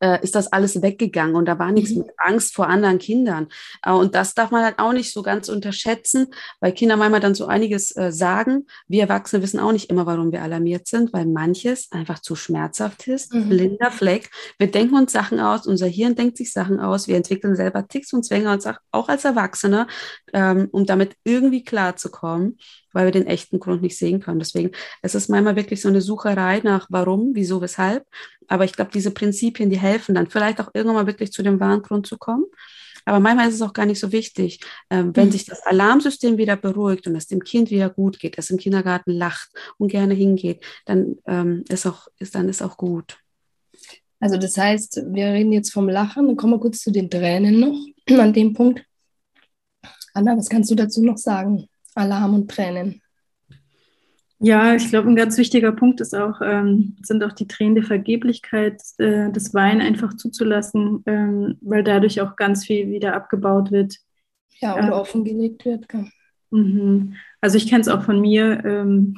äh, 0.00 0.22
ist 0.22 0.34
das 0.34 0.52
alles 0.52 0.82
weggegangen 0.82 1.36
und 1.36 1.46
da 1.46 1.58
war 1.58 1.72
nichts 1.72 1.90
mhm. 1.90 1.98
mit 1.98 2.10
Angst 2.18 2.54
vor 2.54 2.68
anderen 2.68 2.98
Kindern. 2.98 3.48
Äh, 3.82 3.92
und 3.92 4.14
das 4.14 4.34
darf 4.34 4.50
man 4.50 4.64
halt 4.64 4.78
auch 4.78 4.92
nicht 4.92 5.12
so 5.12 5.22
ganz 5.22 5.48
unterschätzen, 5.48 6.28
weil 6.60 6.72
Kinder 6.72 6.96
manchmal 6.96 7.20
dann 7.20 7.34
so 7.34 7.46
einiges 7.46 7.96
äh, 7.96 8.12
sagen. 8.12 8.66
Wir 8.88 9.02
Erwachsene 9.02 9.42
wissen 9.42 9.60
auch 9.60 9.72
nicht 9.72 9.90
immer, 9.90 10.06
warum 10.06 10.32
wir 10.32 10.42
alarmiert 10.42 10.86
sind, 10.86 11.12
weil 11.12 11.26
manches 11.26 11.90
einfach 11.92 12.18
zu 12.18 12.36
schmerzhaft 12.36 13.06
ist. 13.08 13.32
Mhm. 13.32 13.48
Blinder 13.48 13.90
Fleck. 13.90 14.30
Wir 14.58 14.70
denken 14.70 14.96
uns 14.96 15.12
Sachen 15.12 15.40
aus, 15.40 15.66
unser 15.66 15.86
Hirn 15.86 16.14
denkt 16.14 16.36
sich 16.36 16.52
Sachen 16.52 16.80
aus, 16.80 17.08
wir 17.08 17.16
entwickeln 17.16 17.56
selber 17.56 17.86
Ticks 17.88 18.12
und 18.12 18.24
Zwänge 18.24 18.52
und 18.52 18.66
auch 18.90 19.08
als 19.08 19.24
Erwachsene, 19.24 19.86
ähm, 20.32 20.68
um 20.72 20.84
damit 20.84 21.16
irgendwie 21.24 21.64
klarzukommen 21.64 22.58
weil 22.96 23.04
wir 23.04 23.12
den 23.12 23.26
echten 23.26 23.60
Grund 23.60 23.82
nicht 23.82 23.98
sehen 23.98 24.20
können. 24.20 24.38
Deswegen 24.38 24.70
es 25.02 25.14
ist 25.14 25.28
manchmal 25.28 25.54
wirklich 25.54 25.82
so 25.82 25.88
eine 25.88 26.00
Sucherei 26.00 26.60
nach 26.64 26.86
warum, 26.88 27.32
wieso, 27.34 27.60
weshalb. 27.60 28.06
Aber 28.48 28.64
ich 28.64 28.72
glaube, 28.72 28.90
diese 28.94 29.10
Prinzipien, 29.10 29.68
die 29.68 29.78
helfen 29.78 30.14
dann 30.14 30.28
vielleicht 30.28 30.62
auch 30.62 30.70
irgendwann 30.72 30.96
mal 30.96 31.06
wirklich 31.06 31.30
zu 31.30 31.42
dem 31.42 31.60
wahren 31.60 31.82
Grund 31.82 32.06
zu 32.06 32.16
kommen. 32.16 32.46
Aber 33.04 33.20
manchmal 33.20 33.48
ist 33.48 33.56
es 33.56 33.62
auch 33.62 33.74
gar 33.74 33.84
nicht 33.84 34.00
so 34.00 34.12
wichtig, 34.12 34.60
ähm, 34.88 35.14
wenn 35.14 35.26
mhm. 35.26 35.32
sich 35.32 35.44
das 35.44 35.60
Alarmsystem 35.66 36.38
wieder 36.38 36.56
beruhigt 36.56 37.06
und 37.06 37.14
es 37.16 37.26
dem 37.26 37.44
Kind 37.44 37.70
wieder 37.70 37.90
gut 37.90 38.18
geht, 38.18 38.38
es 38.38 38.48
im 38.48 38.56
Kindergarten 38.56 39.12
lacht 39.12 39.50
und 39.76 39.88
gerne 39.88 40.14
hingeht, 40.14 40.64
dann 40.86 41.16
ähm, 41.26 41.64
ist 41.68 41.86
auch 41.86 42.08
ist 42.18 42.34
dann 42.34 42.48
ist 42.48 42.62
auch 42.62 42.78
gut. 42.78 43.18
Also 44.20 44.38
das 44.38 44.56
heißt, 44.56 45.02
wir 45.10 45.26
reden 45.26 45.52
jetzt 45.52 45.70
vom 45.70 45.90
Lachen, 45.90 46.26
dann 46.26 46.36
kommen 46.36 46.54
wir 46.54 46.60
kurz 46.60 46.80
zu 46.80 46.90
den 46.90 47.10
Tränen 47.10 47.60
noch 47.60 48.18
an 48.18 48.32
dem 48.32 48.54
Punkt. 48.54 48.82
Anna, 50.14 50.34
was 50.34 50.48
kannst 50.48 50.70
du 50.70 50.74
dazu 50.74 51.04
noch 51.04 51.18
sagen? 51.18 51.68
Alarm 51.96 52.34
und 52.34 52.50
Tränen. 52.50 53.02
Ja, 54.38 54.74
ich 54.74 54.90
glaube, 54.90 55.08
ein 55.08 55.16
ganz 55.16 55.38
wichtiger 55.38 55.72
Punkt 55.72 56.00
ist 56.02 56.14
auch, 56.14 56.42
ähm, 56.42 56.96
sind 57.02 57.24
auch 57.24 57.32
die 57.32 57.48
Tränen 57.48 57.74
der 57.74 57.84
Vergeblichkeit, 57.84 58.82
äh, 58.98 59.30
das 59.32 59.54
Weinen 59.54 59.80
einfach 59.80 60.14
zuzulassen, 60.14 61.02
ähm, 61.06 61.56
weil 61.62 61.82
dadurch 61.82 62.20
auch 62.20 62.36
ganz 62.36 62.66
viel 62.66 62.90
wieder 62.90 63.14
abgebaut 63.14 63.70
wird. 63.70 63.96
Ja, 64.58 64.74
und 64.74 64.88
äh, 64.88 64.90
offengelegt 64.90 65.64
wird. 65.64 65.86
Mhm. 66.50 67.14
Also 67.40 67.56
ich 67.56 67.66
kenne 67.66 67.80
es 67.80 67.88
auch 67.88 68.02
von 68.02 68.20
mir, 68.20 68.62
ähm, 68.64 69.16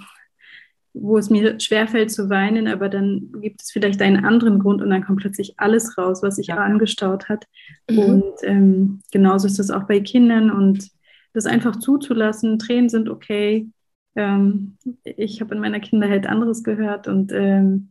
wo 0.95 1.19
es 1.19 1.31
mir 1.31 1.59
schwerfällt 1.59 2.13
zu 2.13 2.31
weinen, 2.31 2.69
aber 2.69 2.89
dann 2.89 3.33
gibt 3.41 3.63
es 3.63 3.73
vielleicht 3.73 4.01
einen 4.03 4.25
anderen 4.25 4.61
Grund 4.61 4.83
und 4.83 4.91
dann 4.91 5.05
kommt 5.05 5.21
plötzlich 5.21 5.55
alles 5.59 5.99
raus, 5.99 6.23
was 6.23 6.37
sich 6.37 6.49
ja. 6.49 6.57
angestaut 6.57 7.29
hat. 7.29 7.47
Mhm. 7.91 7.99
Und 7.99 8.35
ähm, 8.43 9.01
genauso 9.11 9.49
ist 9.49 9.59
es 9.59 9.71
auch 9.71 9.85
bei 9.85 10.01
Kindern 10.01 10.51
und 10.51 10.91
das 11.33 11.47
einfach 11.47 11.77
zuzulassen. 11.77 12.59
Tränen 12.59 12.89
sind 12.89 13.09
okay. 13.09 13.69
Ähm, 14.17 14.77
ich 15.05 15.41
habe 15.41 15.55
in 15.55 15.61
meiner 15.61 15.81
Kindheit 15.81 16.27
anderes 16.27 16.63
gehört 16.63 17.09
und 17.09 17.33
ähm, 17.33 17.91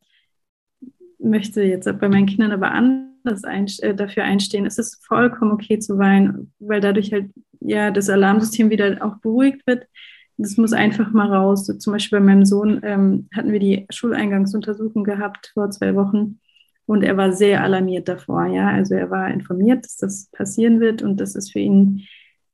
möchte 1.19 1.63
jetzt 1.63 1.85
bei 1.99 2.09
meinen 2.09 2.25
Kindern 2.25 2.51
aber 2.51 2.71
anders 2.71 3.43
ein, 3.43 3.67
äh, 3.81 3.95
dafür 3.95 4.23
einstehen. 4.23 4.65
Es 4.65 4.77
ist 4.77 5.05
vollkommen 5.05 5.51
okay 5.51 5.79
zu 5.79 5.97
weinen, 5.97 6.53
weil 6.59 6.81
dadurch 6.81 7.11
halt 7.11 7.31
ja 7.59 7.91
das 7.91 8.09
Alarmsystem 8.09 8.69
wieder 8.69 8.97
auch 9.01 9.17
beruhigt 9.17 9.65
wird. 9.65 9.87
Das 10.37 10.57
muss 10.57 10.73
einfach 10.73 11.11
mal 11.11 11.33
raus. 11.33 11.65
So, 11.65 11.73
zum 11.73 11.93
Beispiel 11.93 12.19
bei 12.19 12.25
meinem 12.25 12.45
Sohn 12.45 12.79
ähm, 12.83 13.27
hatten 13.35 13.51
wir 13.51 13.59
die 13.59 13.87
Schuleingangsuntersuchung 13.89 15.03
gehabt 15.03 15.51
vor 15.53 15.71
zwei 15.71 15.95
Wochen 15.95 16.39
und 16.85 17.03
er 17.03 17.17
war 17.17 17.33
sehr 17.33 17.63
alarmiert 17.63 18.07
davor. 18.07 18.45
Ja, 18.45 18.69
also 18.69 18.95
er 18.95 19.09
war 19.09 19.29
informiert, 19.29 19.85
dass 19.85 19.97
das 19.97 20.29
passieren 20.31 20.79
wird 20.79 21.01
und 21.01 21.19
das 21.19 21.35
ist 21.35 21.51
für 21.51 21.59
ihn 21.59 22.07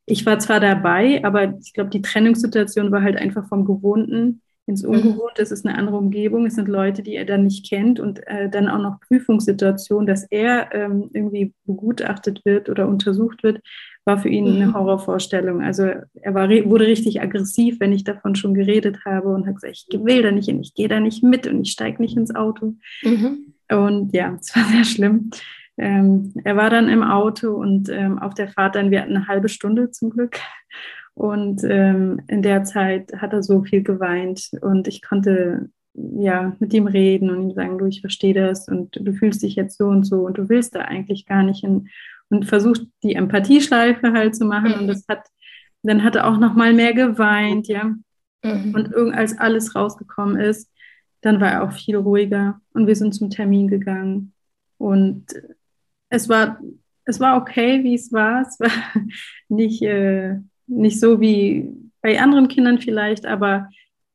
ich 0.05 0.25
war 0.25 0.39
zwar 0.39 0.59
dabei, 0.59 1.23
aber 1.23 1.57
ich 1.59 1.73
glaube, 1.73 1.89
die 1.89 2.01
Trennungssituation 2.01 2.91
war 2.91 3.01
halt 3.01 3.17
einfach 3.17 3.47
vom 3.47 3.65
Gewohnten 3.65 4.41
ins 4.65 4.83
mhm. 4.83 4.89
Ungewohnte. 4.89 5.41
Es 5.41 5.51
ist 5.51 5.65
eine 5.65 5.77
andere 5.77 5.97
Umgebung, 5.97 6.45
es 6.45 6.55
sind 6.55 6.67
Leute, 6.67 7.03
die 7.03 7.15
er 7.15 7.25
dann 7.25 7.43
nicht 7.43 7.67
kennt 7.67 7.99
und 7.99 8.25
äh, 8.27 8.49
dann 8.49 8.69
auch 8.69 8.79
noch 8.79 8.99
Prüfungssituation, 9.01 10.05
dass 10.05 10.23
er 10.29 10.73
ähm, 10.73 11.09
irgendwie 11.13 11.53
begutachtet 11.65 12.41
wird 12.45 12.69
oder 12.69 12.87
untersucht 12.87 13.43
wird, 13.43 13.61
war 14.05 14.17
für 14.17 14.29
ihn 14.29 14.47
eine 14.47 14.67
mhm. 14.67 14.73
Horrorvorstellung. 14.73 15.61
Also 15.61 15.83
er 15.83 16.33
war, 16.33 16.49
wurde 16.49 16.85
richtig 16.85 17.21
aggressiv, 17.21 17.79
wenn 17.79 17.93
ich 17.93 18.03
davon 18.03 18.35
schon 18.35 18.53
geredet 18.53 18.99
habe 19.05 19.29
und 19.29 19.47
hat 19.47 19.55
gesagt, 19.55 19.85
ich 19.89 20.03
will 20.03 20.21
da 20.21 20.31
nicht 20.31 20.45
hin, 20.45 20.61
ich 20.61 20.73
gehe 20.73 20.89
da 20.89 20.99
nicht 20.99 21.23
mit 21.23 21.47
und 21.47 21.61
ich 21.61 21.71
steige 21.71 22.01
nicht 22.01 22.17
ins 22.17 22.35
Auto. 22.35 22.75
Mhm. 23.03 23.53
Und 23.69 24.13
ja, 24.13 24.37
es 24.39 24.55
war 24.55 24.65
sehr 24.65 24.83
schlimm. 24.83 25.29
Ähm, 25.77 26.33
er 26.43 26.55
war 26.55 26.69
dann 26.69 26.89
im 26.89 27.03
Auto 27.03 27.51
und 27.53 27.89
ähm, 27.89 28.19
auf 28.19 28.33
der 28.33 28.47
Fahrt 28.47 28.75
dann, 28.75 28.91
wir 28.91 29.01
hatten 29.01 29.15
eine 29.15 29.27
halbe 29.27 29.49
Stunde 29.49 29.91
zum 29.91 30.11
Glück. 30.11 30.39
Und 31.15 31.63
ähm, 31.63 32.21
in 32.27 32.41
der 32.41 32.63
Zeit 32.63 33.13
hat 33.17 33.33
er 33.33 33.43
so 33.43 33.63
viel 33.63 33.83
geweint 33.83 34.49
und 34.61 34.87
ich 34.87 35.01
konnte 35.01 35.69
ja 35.93 36.55
mit 36.59 36.73
ihm 36.73 36.87
reden 36.87 37.29
und 37.29 37.43
ihm 37.43 37.53
sagen, 37.53 37.77
du, 37.77 37.85
ich 37.85 38.01
verstehe 38.01 38.33
das 38.33 38.67
und 38.67 38.95
du 38.99 39.13
fühlst 39.13 39.43
dich 39.43 39.55
jetzt 39.55 39.77
so 39.77 39.87
und 39.87 40.05
so 40.05 40.25
und 40.25 40.37
du 40.37 40.49
willst 40.49 40.73
da 40.73 40.79
eigentlich 40.79 41.27
gar 41.27 41.43
nicht 41.43 41.61
hin 41.61 41.89
und 42.29 42.45
versucht 42.45 42.81
die 43.03 43.13
Empathieschleife 43.13 44.11
halt 44.11 44.35
zu 44.35 44.45
machen 44.45 44.73
und 44.73 44.87
das 44.87 45.05
hat, 45.07 45.27
dann 45.83 46.03
hat 46.03 46.15
er 46.15 46.27
auch 46.27 46.37
noch 46.37 46.55
mal 46.55 46.73
mehr 46.73 46.93
geweint, 46.93 47.67
ja. 47.67 47.93
Mhm. 48.43 48.73
Und 48.73 49.13
als 49.13 49.37
alles 49.37 49.75
rausgekommen 49.75 50.37
ist, 50.37 50.71
dann 51.21 51.39
war 51.39 51.51
er 51.51 51.63
auch 51.63 51.71
viel 51.71 51.95
ruhiger 51.95 52.59
und 52.73 52.87
wir 52.87 52.95
sind 52.95 53.13
zum 53.13 53.29
Termin 53.29 53.67
gegangen 53.67 54.33
und 54.77 55.25
es 56.13 56.29
war, 56.29 56.59
es 57.05 57.19
war 57.19 57.41
okay, 57.41 57.83
wie 57.83 57.95
es 57.95 58.13
war. 58.13 58.41
Es 58.41 58.59
war 58.59 58.69
nicht, 59.49 59.81
äh, 59.81 60.35
nicht 60.67 60.99
so 60.99 61.19
wie 61.19 61.69
bei 62.01 62.21
anderen 62.21 62.47
Kindern 62.47 62.79
vielleicht, 62.79 63.25
aber 63.25 63.69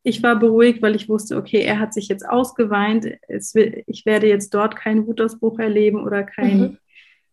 ich 0.05 0.23
war 0.23 0.39
beruhigt, 0.39 0.81
weil 0.81 0.95
ich 0.95 1.09
wusste, 1.09 1.37
okay, 1.37 1.61
er 1.61 1.81
hat 1.81 1.93
sich 1.93 2.09
jetzt 2.09 2.27
ausgeweint. 2.27 3.07
Es, 3.27 3.53
ich 3.55 4.07
werde 4.07 4.29
jetzt 4.29 4.55
dort 4.55 4.77
keinen 4.77 5.07
Wutausbruch 5.07 5.59
erleben 5.59 6.05
oder 6.05 6.23
kein, 6.23 6.59
mhm. 6.61 6.79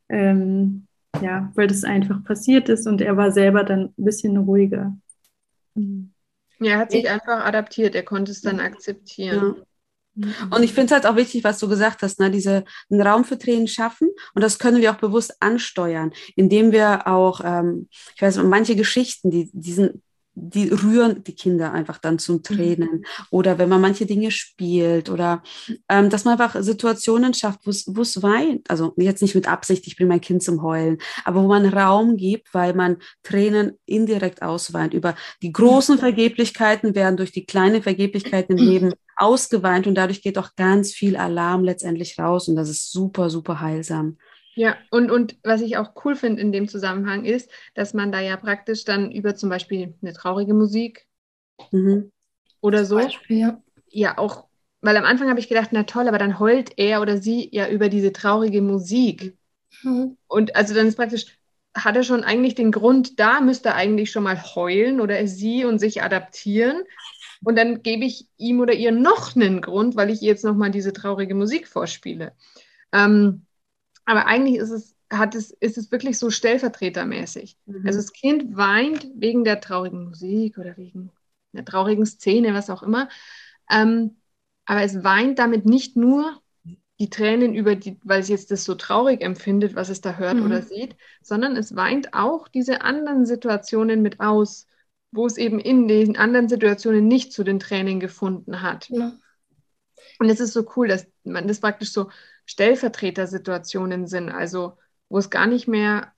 ähm, 0.10 0.88
ja, 1.22 1.52
weil 1.54 1.68
das 1.68 1.84
einfach 1.84 2.24
passiert 2.24 2.68
ist 2.68 2.88
und 2.88 3.02
er 3.02 3.18
war 3.18 3.32
selber 3.32 3.64
dann 3.64 3.94
ein 3.98 4.04
bisschen 4.04 4.36
ruhiger. 4.36 4.98
Ja, 6.60 6.72
er 6.72 6.78
hat 6.80 6.92
sich 6.92 7.08
einfach 7.08 7.46
adaptiert, 7.46 7.94
er 7.94 8.04
konnte 8.04 8.32
es 8.32 8.42
dann 8.42 8.60
akzeptieren. 8.60 9.56
Ja. 9.58 9.66
Mhm. 10.16 10.34
Und 10.50 10.64
ich 10.64 10.74
finde 10.74 10.88
es 10.88 10.92
halt 10.92 11.06
auch 11.06 11.16
wichtig, 11.16 11.44
was 11.44 11.60
du 11.60 11.68
gesagt 11.68 12.02
hast, 12.02 12.20
ne? 12.20 12.32
diese 12.32 12.64
einen 12.90 13.02
Raum 13.02 13.24
für 13.24 13.38
Tränen 13.38 13.68
schaffen. 13.68 14.10
Und 14.34 14.42
das 14.42 14.60
können 14.60 14.82
wir 14.82 14.92
auch 14.92 14.98
bewusst 14.98 15.36
ansteuern, 15.42 16.12
indem 16.36 16.72
wir 16.72 17.08
auch, 17.08 17.42
ähm, 17.44 17.90
ich 18.16 18.22
weiß, 18.22 18.38
manche 18.44 18.76
Geschichten, 18.76 19.30
die, 19.30 19.50
die 19.54 19.74
sind 19.74 20.02
die 20.36 20.68
rühren 20.68 21.24
die 21.24 21.34
Kinder 21.34 21.72
einfach 21.72 21.98
dann 21.98 22.20
zum 22.20 22.36
mhm. 22.36 22.44
Tränen. 22.44 23.06
Oder 23.32 23.58
wenn 23.58 23.70
man 23.70 23.82
manche 23.82 24.06
Dinge 24.06 24.32
spielt 24.32 25.10
oder 25.10 25.42
ähm, 25.90 26.10
dass 26.10 26.26
man 26.26 26.34
einfach 26.40 26.62
Situationen 26.62 27.34
schafft, 27.34 27.62
wo 27.66 28.02
es 28.02 28.22
weint. 28.22 28.70
Also 28.70 28.94
jetzt 28.98 29.22
nicht 29.22 29.36
mit 29.36 29.48
Absicht, 29.48 29.88
ich 29.88 29.96
bringe 29.96 30.10
mein 30.10 30.22
Kind 30.22 30.44
zum 30.44 30.62
Heulen, 30.62 30.98
aber 31.24 31.42
wo 31.42 31.48
man 31.48 31.66
Raum 31.66 32.18
gibt, 32.18 32.54
weil 32.54 32.74
man 32.74 32.98
Tränen 33.24 33.74
indirekt 33.86 34.42
ausweint. 34.42 34.94
Über 34.94 35.16
die 35.42 35.54
großen 35.54 35.98
Vergeblichkeiten 35.98 36.96
werden 36.96 37.18
durch 37.18 37.32
die 37.32 37.46
kleinen 37.46 37.82
Vergeblichkeiten 37.82 38.58
im 38.58 38.66
Leben 38.66 38.94
ausgeweint 39.16 39.88
und 39.88 39.96
dadurch 39.96 40.22
geht 40.22 40.38
auch 40.38 40.56
ganz 40.56 40.94
viel 40.94 41.16
Alarm 41.16 41.64
letztendlich 41.64 42.20
raus 42.20 42.48
und 42.48 42.56
das 42.56 42.70
ist 42.70 42.92
super, 42.92 43.30
super 43.30 43.60
heilsam. 43.62 44.18
Ja, 44.56 44.78
und, 44.90 45.12
und 45.12 45.38
was 45.44 45.62
ich 45.62 45.78
auch 45.78 45.92
cool 46.06 46.16
finde 46.16 46.42
in 46.42 46.54
dem 46.54 46.70
Zusammenhang 46.70 47.26
ist, 47.26 47.52
dass 47.74 47.94
man 47.94 48.12
da 48.12 48.22
ja 48.22 48.38
praktisch 48.38 48.86
dann 48.86 49.12
über 49.12 49.36
zum 49.36 49.50
Beispiel 49.50 49.94
eine 50.02 50.14
traurige 50.14 50.54
Musik 50.54 51.08
mhm. 51.72 52.12
oder 52.62 52.86
so, 52.86 52.96
Beispiel, 52.96 53.40
ja. 53.40 53.62
ja 53.90 54.18
auch, 54.18 54.48
weil 54.82 54.96
am 54.96 55.04
Anfang 55.04 55.30
habe 55.30 55.42
ich 55.42 55.50
gedacht, 55.50 55.70
na 55.72 55.84
toll, 55.84 56.08
aber 56.08 56.18
dann 56.18 56.40
heult 56.40 56.72
er 56.78 57.02
oder 57.02 57.18
sie 57.18 57.50
ja 57.52 57.68
über 57.68 57.90
diese 57.90 58.14
traurige 58.14 58.62
Musik. 58.62 59.38
Mhm. 59.84 60.18
Und 60.28 60.56
also 60.56 60.74
dann 60.74 60.88
ist 60.88 60.96
praktisch, 60.96 61.38
hat 61.76 61.98
er 61.98 62.04
schon 62.04 62.24
eigentlich 62.24 62.56
den 62.56 62.72
Grund, 62.72 63.20
da 63.20 63.42
müsste 63.42 63.70
er 63.70 63.76
eigentlich 63.76 64.10
schon 64.10 64.24
mal 64.24 64.42
heulen 64.56 65.02
oder 65.02 65.28
sie 65.28 65.66
und 65.66 65.80
sich 65.80 66.02
adaptieren. 66.02 66.84
Und 67.46 67.56
dann 67.58 67.84
gebe 67.84 68.06
ich 68.06 68.28
ihm 68.38 68.60
oder 68.60 68.74
ihr 68.74 68.92
noch 68.92 69.36
einen 69.36 69.62
Grund, 69.62 69.96
weil 69.96 70.10
ich 70.10 70.22
jetzt 70.22 70.44
nochmal 70.44 70.72
diese 70.72 70.94
traurige 70.94 71.36
Musik 71.36 71.68
vorspiele. 71.68 72.34
Ähm, 72.92 73.46
aber 74.06 74.28
eigentlich 74.28 74.58
ist 74.58 74.72
es, 74.72 74.96
hat 75.12 75.36
es, 75.36 75.52
ist 75.52 75.78
es 75.78 75.92
wirklich 75.92 76.18
so 76.20 76.30
stellvertretermäßig. 76.30 77.58
Mhm. 77.66 77.84
Also 77.86 78.00
das 78.00 78.14
Kind 78.14 78.56
weint 78.58 79.08
wegen 79.16 79.44
der 79.44 79.62
traurigen 79.62 80.06
Musik 80.06 80.58
oder 80.58 80.76
wegen 80.78 81.12
einer 81.54 81.66
traurigen 81.66 82.06
Szene, 82.06 82.54
was 82.54 82.70
auch 82.70 82.84
immer. 82.84 83.10
Ähm, 83.70 84.18
aber 84.66 84.82
es 84.82 85.04
weint 85.04 85.40
damit 85.40 85.66
nicht 85.66 85.96
nur 85.96 86.42
die 87.00 87.10
Tränen 87.10 87.54
über 87.54 87.76
die, 87.76 88.00
weil 88.04 88.22
es 88.22 88.30
jetzt 88.30 88.52
das 88.52 88.64
so 88.64 88.76
traurig 88.76 89.22
empfindet, 89.22 89.76
was 89.76 89.90
es 89.90 90.02
da 90.02 90.16
hört 90.18 90.36
Mhm. 90.36 90.46
oder 90.46 90.62
sieht, 90.62 90.96
sondern 91.22 91.58
es 91.58 91.76
weint 91.76 92.14
auch 92.14 92.48
diese 92.48 92.82
anderen 92.82 93.26
Situationen 93.26 94.02
mit 94.02 94.20
aus, 94.20 94.68
wo 95.12 95.26
es 95.26 95.38
eben 95.38 95.60
in 95.60 95.88
den 95.88 96.18
anderen 96.18 96.50
Situationen 96.50 97.08
nicht 97.08 97.32
zu 97.34 97.44
den 97.44 97.60
Tränen 97.60 98.00
gefunden 98.00 98.62
hat. 98.62 98.90
Ja. 98.90 99.14
Und 100.20 100.30
es 100.30 100.40
ist 100.40 100.54
so 100.54 100.66
cool, 100.76 100.88
dass 100.88 101.08
man 101.24 101.48
das 101.48 101.60
praktisch 101.60 101.92
so 101.92 102.10
Stellvertretersituationen 102.46 104.08
sind, 104.08 104.30
also 104.30 104.78
wo 105.10 105.18
es 105.18 105.30
gar 105.30 105.48
nicht 105.48 105.68
mehr 105.68 106.14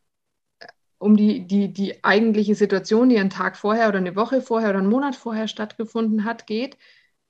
äh, 0.60 0.68
um 0.98 1.16
die, 1.16 1.46
die, 1.48 1.72
die 1.72 2.04
eigentliche 2.04 2.56
Situation, 2.56 3.10
die 3.10 3.20
einen 3.20 3.30
Tag 3.30 3.58
vorher 3.58 3.88
oder 3.88 3.98
eine 3.98 4.16
Woche 4.16 4.42
vorher 4.42 4.70
oder 4.70 4.80
einen 4.80 4.90
Monat 4.90 5.16
vorher 5.16 5.48
stattgefunden 5.48 6.26
hat, 6.26 6.48
geht. 6.48 6.78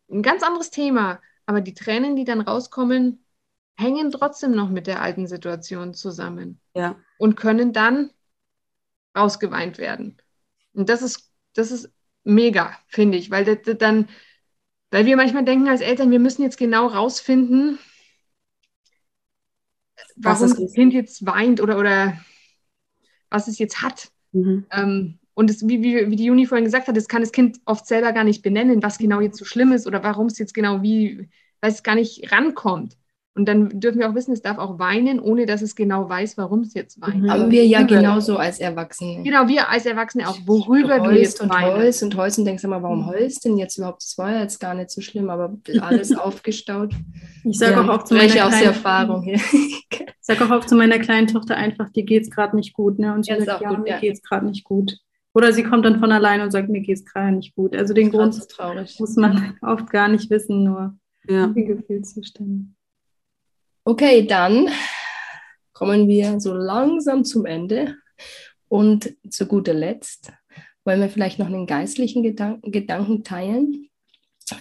Ein 0.10 0.24
ganz 0.24 0.44
anderes 0.44 0.72
Thema, 0.72 1.22
aber 1.46 1.62
die 1.62 1.74
Tränen, 1.74 2.16
die 2.16 2.24
dann 2.26 2.42
rauskommen, 2.42 3.24
hängen 3.78 4.12
trotzdem 4.12 4.52
noch 4.52 4.70
mit 4.70 4.88
der 4.88 5.02
alten 5.02 5.28
Situation 5.28 5.94
zusammen 5.94 6.60
Ja. 6.74 6.96
und 7.18 7.36
können 7.36 7.74
dann 7.74 8.10
rausgeweint 9.16 9.78
werden. 9.78 10.18
Und 10.74 10.90
das 10.90 11.02
ist, 11.02 11.27
das 11.58 11.72
ist 11.72 11.92
mega, 12.24 12.78
finde 12.88 13.18
ich, 13.18 13.32
weil 13.32 13.46
das, 13.46 13.60
das 13.64 13.78
dann, 13.78 14.08
weil 14.92 15.06
wir 15.06 15.16
manchmal 15.18 15.46
denken 15.46 15.68
als 15.68 15.82
Eltern, 15.82 16.12
wir 16.12 16.20
müssen 16.20 16.44
jetzt 16.44 16.58
genau 16.58 16.88
rausfinden, 16.88 17.80
Was 20.16 20.42
warum 20.42 20.56
das. 20.56 20.74
Kind 20.74 20.94
jetzt 20.94 21.26
weint 21.26 21.62
oder, 21.62 21.78
oder 21.78 22.20
was 23.30 23.48
es 23.48 23.58
jetzt 23.60 23.82
hat. 23.82 24.12
Mhm. 24.32 24.66
Ähm, 24.72 25.20
und 25.34 25.50
es, 25.50 25.68
wie, 25.68 25.84
wie, 25.84 26.10
wie 26.10 26.16
die 26.16 26.26
Juni 26.26 26.46
vorhin 26.48 26.66
gesagt 26.66 26.88
hat, 26.88 26.98
das 26.98 27.08
kann 27.08 27.22
das 27.22 27.32
Kind 27.32 27.60
oft 27.66 27.86
selber 27.86 28.12
gar 28.12 28.24
nicht 28.24 28.42
benennen, 28.42 28.82
was 28.82 28.98
genau 28.98 29.22
jetzt 29.22 29.38
so 29.38 29.46
schlimm 29.46 29.72
ist 29.72 29.86
oder 29.86 30.04
warum 30.04 30.28
es 30.28 30.40
jetzt 30.40 30.54
genau 30.54 30.82
wie, 30.82 31.30
weil 31.62 31.72
es 31.72 31.84
gar 31.84 31.96
nicht 31.96 32.32
rankommt. 32.32 32.98
Und 33.38 33.46
dann 33.48 33.70
dürfen 33.80 34.00
wir 34.00 34.10
auch 34.10 34.16
wissen, 34.16 34.34
es 34.34 34.42
darf 34.42 34.58
auch 34.58 34.80
weinen, 34.80 35.20
ohne 35.20 35.46
dass 35.46 35.62
es 35.62 35.76
genau 35.76 36.10
weiß, 36.10 36.38
warum 36.38 36.62
es 36.62 36.74
jetzt 36.74 37.00
weint. 37.00 37.22
Mhm. 37.22 37.30
Haben 37.32 37.52
wir 37.52 37.66
ja 37.66 37.80
Worüber- 37.82 37.96
genauso 37.96 38.38
als 38.38 38.60
Erwachsene. 38.60 39.22
Genau, 39.24 39.48
wir 39.48 39.70
als 39.70 39.86
Erwachsene 39.86 40.28
auch, 40.28 40.38
worüber 40.46 41.00
du 41.00 41.12
jetzt 41.12 41.40
und 41.42 41.50
weinen. 41.50 41.76
heulst 41.78 42.02
und 42.04 42.18
heulst 42.18 42.40
und 42.40 42.46
denkst 42.46 42.64
immer, 42.64 42.82
warum 42.82 43.06
heulst 43.06 43.46
denn 43.46 43.58
jetzt 43.58 43.78
überhaupt? 43.78 44.02
Das 44.02 44.18
war 44.18 44.32
ja 44.32 44.42
jetzt 44.42 44.60
gar 44.60 44.74
nicht 44.74 44.90
so 44.90 45.02
schlimm, 45.02 45.30
aber 45.30 45.56
alles 45.82 46.16
aufgestaut. 46.18 46.94
Ich 47.44 47.60
sage 47.60 47.74
Ja, 47.74 47.82
auch 47.84 47.90
oft 47.90 48.08
zu 48.08 48.16
meiner 48.16 48.28
spreche 48.30 48.46
aus 48.46 48.52
der 48.52 48.60
kleinen, 48.60 48.76
Erfahrung 48.76 49.22
hier. 49.24 49.36
Ich 49.36 50.16
sage 50.22 50.44
auch 50.46 50.58
oft 50.58 50.68
zu 50.68 50.76
meiner 50.76 51.00
kleinen 51.00 51.28
Tochter 51.28 51.56
einfach, 51.56 51.90
dir 51.92 52.04
geht's 52.04 52.30
gerade 52.30 52.56
nicht 52.56 52.74
gut, 52.74 52.98
ne? 53.00 53.14
Und 53.14 53.24
sie 53.26 53.32
Ja, 53.32 53.40
sagt, 53.42 53.60
auch 53.60 53.62
ja, 53.62 53.70
gut, 53.70 53.84
mir 53.84 53.90
ja. 53.92 54.00
geht's 54.00 54.22
gerade 54.24 54.46
nicht 54.48 54.64
gut. 54.66 54.98
Oder 55.34 55.54
sie 55.54 55.64
kommt 55.64 55.86
dann 55.86 56.00
von 56.00 56.12
allein 56.12 56.42
und 56.42 56.50
sagt, 56.52 56.68
mir 56.70 56.82
geht's 56.82 57.06
gerade 57.06 57.36
nicht 57.36 57.54
gut. 57.56 57.76
Also 57.76 57.94
den 57.94 58.10
Grund 58.10 58.32
Grund 58.34 58.38
ist 58.44 58.48
traurig. 58.52 58.98
muss 59.00 59.16
man 59.16 59.56
oft 59.62 59.90
gar 59.92 60.08
nicht 60.08 60.30
wissen, 60.32 60.64
nur 60.64 60.98
Ja. 61.30 61.48
die 61.48 61.64
Gefühlszustände. 61.66 62.66
Okay, 63.88 64.28
dann 64.28 64.70
kommen 65.72 66.10
wir 66.10 66.42
so 66.42 66.54
langsam 66.54 67.24
zum 67.24 67.46
Ende. 67.46 67.96
Und 68.68 69.16
zu 69.30 69.46
guter 69.46 69.74
Letzt 69.74 70.34
wollen 70.84 71.00
wir 71.00 71.08
vielleicht 71.08 71.40
noch 71.40 71.46
einen 71.46 71.68
geistlichen 71.68 72.22
Gedanken, 72.22 72.74
Gedanken 72.74 73.24
teilen. 73.24 73.90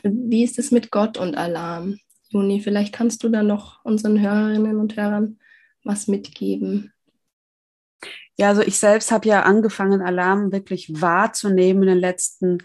Wie 0.04 0.44
ist 0.44 0.60
es 0.60 0.70
mit 0.70 0.92
Gott 0.92 1.18
und 1.18 1.36
Alarm? 1.36 1.98
Juni, 2.28 2.60
vielleicht 2.60 2.94
kannst 2.94 3.24
du 3.24 3.28
da 3.28 3.42
noch 3.42 3.84
unseren 3.84 4.20
Hörerinnen 4.20 4.78
und 4.78 4.96
Hörern 4.96 5.40
was 5.82 6.06
mitgeben. 6.06 6.92
Ja, 8.36 8.50
also 8.50 8.62
ich 8.62 8.78
selbst 8.78 9.10
habe 9.10 9.28
ja 9.28 9.42
angefangen, 9.42 10.02
Alarm 10.02 10.52
wirklich 10.52 11.02
wahrzunehmen 11.02 11.82
in 11.82 11.88
den 11.88 11.98
letzten 11.98 12.58
äh, 12.60 12.64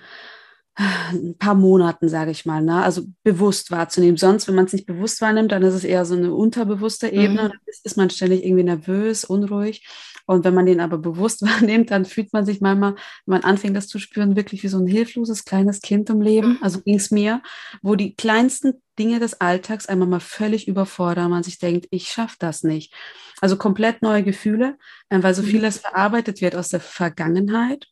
ein 0.75 1.37
paar 1.37 1.55
Monaten, 1.55 2.07
sage 2.07 2.31
ich 2.31 2.45
mal. 2.45 2.61
Ne? 2.61 2.81
Also 2.81 3.03
bewusst 3.23 3.71
wahrzunehmen. 3.71 4.17
Sonst, 4.17 4.47
wenn 4.47 4.55
man 4.55 4.65
es 4.65 4.73
nicht 4.73 4.85
bewusst 4.85 5.21
wahrnimmt, 5.21 5.51
dann 5.51 5.63
ist 5.63 5.73
es 5.73 5.83
eher 5.83 6.05
so 6.05 6.15
eine 6.15 6.33
unterbewusste 6.33 7.09
Ebene. 7.09 7.43
Mhm. 7.43 7.49
Dann 7.49 7.59
ist, 7.83 7.97
man 7.97 8.09
ständig 8.09 8.45
irgendwie 8.45 8.63
nervös, 8.63 9.25
unruhig. 9.25 9.85
Und 10.27 10.45
wenn 10.45 10.53
man 10.53 10.65
den 10.65 10.79
aber 10.79 10.97
bewusst 10.97 11.41
wahrnimmt, 11.45 11.91
dann 11.91 12.05
fühlt 12.05 12.31
man 12.31 12.45
sich 12.45 12.61
manchmal, 12.61 12.93
wenn 13.25 13.41
man 13.41 13.43
anfängt, 13.43 13.75
das 13.75 13.87
zu 13.87 13.99
spüren, 13.99 14.35
wirklich 14.35 14.63
wie 14.63 14.69
so 14.69 14.79
ein 14.79 14.87
hilfloses 14.87 15.43
kleines 15.45 15.81
Kind 15.81 16.09
im 16.09 16.21
Leben. 16.21 16.57
Also 16.61 16.81
ging 16.81 16.95
es 16.95 17.11
mir, 17.11 17.41
wo 17.81 17.95
die 17.95 18.15
kleinsten 18.15 18.81
Dinge 18.97 19.19
des 19.19 19.41
Alltags 19.41 19.87
einmal 19.87 20.07
mal 20.07 20.19
völlig 20.19 20.67
überfordern, 20.67 21.31
man 21.31 21.43
sich 21.43 21.59
denkt, 21.59 21.87
ich 21.91 22.09
schaffe 22.09 22.37
das 22.39 22.63
nicht. 22.63 22.93
Also 23.41 23.57
komplett 23.57 24.01
neue 24.03 24.23
Gefühle, 24.23 24.77
äh, 25.09 25.21
weil 25.21 25.33
so 25.33 25.41
Mhm. 25.41 25.47
vieles 25.47 25.79
verarbeitet 25.79 26.41
wird 26.41 26.55
aus 26.55 26.69
der 26.69 26.79
Vergangenheit. 26.79 27.87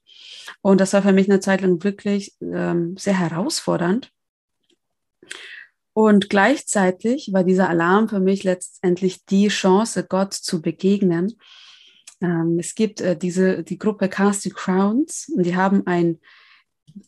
Und 0.62 0.82
das 0.82 0.94
war 0.94 1.02
für 1.02 1.14
mich 1.14 1.30
eine 1.30 1.40
Zeit 1.40 1.62
lang 1.62 1.84
wirklich 1.84 2.36
ähm, 2.42 2.98
sehr 2.98 3.18
herausfordernd. 3.18 4.12
Und 5.94 6.30
gleichzeitig 6.30 7.34
war 7.34 7.44
dieser 7.44 7.70
Alarm 7.70 8.10
für 8.10 8.20
mich 8.20 8.44
letztendlich 8.44 9.26
die 9.26 9.50
Chance, 9.50 10.06
Gott 10.08 10.34
zu 10.34 10.62
begegnen. 10.62 11.36
Ähm, 12.22 12.58
es 12.60 12.76
gibt 12.76 13.02
äh, 13.02 13.18
diese, 13.18 13.64
die 13.64 13.78
Gruppe 13.78 14.10
Cast 14.10 14.44
the 14.44 14.50
Crowns 14.50 15.32
und 15.36 15.46
die 15.46 15.56
haben 15.56 15.86
ein, 15.88 16.20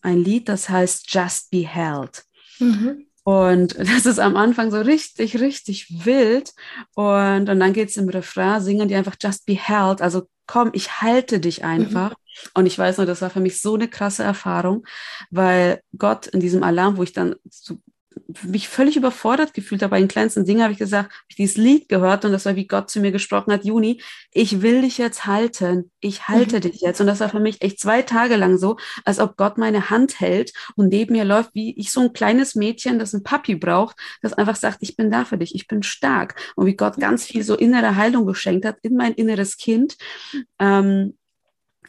ein 0.02 0.24
Lied, 0.24 0.50
das 0.50 0.70
heißt 0.70 1.06
Just 1.14 1.52
Be 1.52 1.68
Held. 1.68 2.24
Mhm. 2.60 3.08
Und 3.24 3.78
das 3.78 4.06
ist 4.06 4.20
am 4.20 4.36
Anfang 4.36 4.72
so 4.72 4.82
richtig, 4.82 5.40
richtig 5.40 6.06
wild. 6.06 6.54
Und, 6.96 7.50
und 7.50 7.60
dann 7.60 7.74
geht 7.74 7.90
es 7.90 7.98
im 7.98 8.10
Refrain, 8.10 8.62
singen 8.62 8.88
die 8.88 8.96
einfach 8.96 9.16
Just 9.22 9.46
be 9.46 9.54
held. 9.54 10.02
Also 10.02 10.28
komm, 10.52 10.72
ich 10.74 11.02
halte 11.02 11.40
dich 11.40 11.64
einfach. 11.64 12.14
Und 12.54 12.66
ich 12.66 12.78
weiß 12.78 12.98
nur, 12.98 13.06
das 13.06 13.22
war 13.22 13.30
für 13.30 13.40
mich 13.40 13.62
so 13.62 13.76
eine 13.76 13.88
krasse 13.88 14.24
Erfahrung, 14.24 14.86
weil 15.30 15.82
Gott 15.98 16.28
in 16.28 16.42
diesem 16.42 16.62
Alarm, 16.64 16.98
wo 16.98 17.04
ich 17.04 17.14
dann 17.14 17.36
so 17.50 17.78
mich 18.44 18.70
völlig 18.70 18.96
überfordert 18.98 19.54
gefühlt 19.54 19.82
habe, 19.82 19.92
bei 19.92 20.00
den 20.00 20.08
kleinsten 20.08 20.46
Dingen 20.46 20.62
habe 20.64 20.74
ich 20.74 20.80
gesagt, 20.80 21.10
habe 21.12 21.26
ich 21.30 21.36
dieses 21.36 21.58
Lied 21.58 21.90
gehört 21.90 22.26
und 22.26 22.32
das 22.32 22.46
war 22.46 22.56
wie 22.56 22.68
Gott 22.68 22.90
zu 22.90 23.00
mir 23.00 23.12
gesprochen 23.12 23.52
hat, 23.54 23.66
Juni, 23.66 24.02
ich 24.34 24.62
will 24.62 24.82
dich 24.82 24.98
jetzt 24.98 25.26
halten, 25.26 25.92
ich 26.00 26.28
halte 26.28 26.58
Mhm. 26.58 26.62
dich 26.62 26.82
jetzt. 26.82 27.02
Und 27.02 27.08
das 27.08 27.20
war 27.20 27.30
für 27.30 27.40
mich 27.40 27.62
echt 27.62 27.80
zwei 27.80 28.02
Tage 28.02 28.36
lang 28.36 28.58
so, 28.58 28.78
als 29.06 29.20
ob 29.20 29.38
Gott 29.38 29.58
meine 29.58 29.90
Hand 29.90 30.20
hält 30.20 30.54
und 30.76 30.88
neben 30.90 31.14
mir 31.14 31.26
läuft, 31.26 31.54
wie 31.54 31.78
ich 31.78 31.92
so 31.92 32.02
ein 32.02 32.14
kleines 32.14 32.56
Mädchen, 32.56 33.00
das 33.00 33.14
ein 33.14 33.24
Papi 33.24 33.56
braucht, 33.56 33.98
das 34.22 34.34
einfach 34.34 34.56
sagt, 34.56 34.78
ich 34.82 34.96
bin 34.96 35.12
da 35.12 35.26
für 35.26 35.38
dich, 35.38 35.56
ich 35.56 35.68
bin 35.68 35.84
stark. 35.84 36.36
Und 36.56 36.66
wie 36.66 36.76
Gott 36.76 36.98
ganz 36.98 37.26
viel 37.26 37.44
so 37.44 37.56
innere 37.56 37.96
Heilung 37.96 38.26
geschenkt 38.26 38.66
hat 38.66 38.78
in 38.82 38.96
mein 38.96 39.14
inneres 39.14 39.58
Kind. 39.58 39.98
Ähm, 40.60 41.18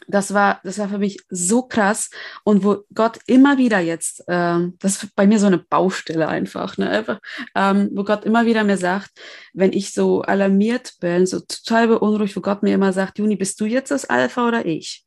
das 0.07 0.33
war, 0.33 0.59
das 0.63 0.77
war 0.79 0.89
für 0.89 0.97
mich 0.97 1.19
so 1.29 1.63
krass 1.63 2.09
und 2.43 2.63
wo 2.63 2.83
Gott 2.93 3.19
immer 3.27 3.57
wieder 3.57 3.79
jetzt, 3.79 4.23
ähm, 4.27 4.75
das 4.79 5.03
ist 5.03 5.15
bei 5.15 5.27
mir 5.27 5.39
so 5.39 5.47
eine 5.47 5.57
Baustelle 5.59 6.27
einfach, 6.27 6.77
ne, 6.77 6.89
einfach, 6.89 7.19
ähm, 7.55 7.89
wo 7.93 8.03
Gott 8.03 8.25
immer 8.25 8.45
wieder 8.45 8.63
mir 8.63 8.77
sagt, 8.77 9.11
wenn 9.53 9.73
ich 9.73 9.93
so 9.93 10.21
alarmiert 10.21 10.93
bin, 10.99 11.25
so 11.25 11.39
total 11.39 11.87
beunruhigt, 11.87 12.35
wo 12.35 12.41
Gott 12.41 12.63
mir 12.63 12.73
immer 12.73 12.93
sagt, 12.93 13.19
Juni, 13.19 13.35
bist 13.35 13.59
du 13.61 13.65
jetzt 13.65 13.91
das 13.91 14.05
Alpha 14.05 14.47
oder 14.47 14.65
ich? 14.65 15.05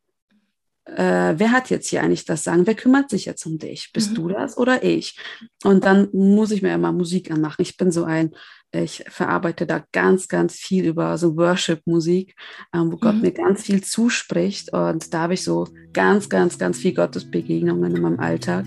Äh, 0.87 1.35
wer 1.37 1.51
hat 1.51 1.69
jetzt 1.71 1.89
hier 1.89 2.01
eigentlich 2.03 2.25
das 2.27 2.45
Sagen? 2.45 2.65
Wer 2.65 2.77
kümmert 2.77 3.11
sich 3.11 3.25
jetzt 3.25 3.45
um 3.45 3.59
dich? 3.59 3.91
Bist 3.93 4.13
Mhm. 4.13 4.15
du 4.15 4.29
das 4.29 4.57
oder 4.57 4.85
ich? 4.85 5.19
Und 5.65 5.85
dann 5.85 6.09
muss 6.13 6.53
ich 6.53 6.63
mir 6.63 6.73
immer 6.75 6.93
Musik 6.93 7.31
anmachen. 7.33 7.63
Ich 7.63 7.77
bin 7.77 7.91
so 7.91 8.05
ein, 8.05 8.31
ich 8.73 9.05
verarbeite 9.09 9.67
da 9.67 9.83
ganz, 9.93 10.29
ganz 10.29 10.55
viel 10.55 10.85
über 10.87 11.17
so 11.19 11.37
Worship-Musik, 11.37 12.35
ähm, 12.75 12.93
wo 12.93 12.97
Gott 12.97 13.17
Mhm. 13.17 13.21
mir 13.23 13.33
ganz 13.33 13.63
viel 13.63 13.83
zuspricht. 13.83 14.73
Und 14.73 15.13
da 15.15 15.23
habe 15.23 15.35
ich 15.35 15.45
so 15.45 15.69
ganz, 15.93 16.29
ganz, 16.29 16.59
ganz 16.59 16.79
viel 16.79 16.95
Gottesbegegnungen 16.95 17.95
in 17.95 18.03
meinem 18.03 18.21
Alltag, 18.21 18.67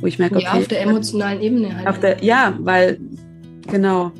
wo 0.00 0.06
ich 0.06 0.18
merke, 0.18 0.40
Ja, 0.40 0.52
auf 0.54 0.68
der 0.68 0.82
emotionalen 0.82 1.40
Ebene 1.42 1.76
halt. 1.76 1.86
auf 1.88 2.00
der, 2.00 2.22
ja, 2.24 2.56
weil, 2.60 2.98
genau, 3.66 4.12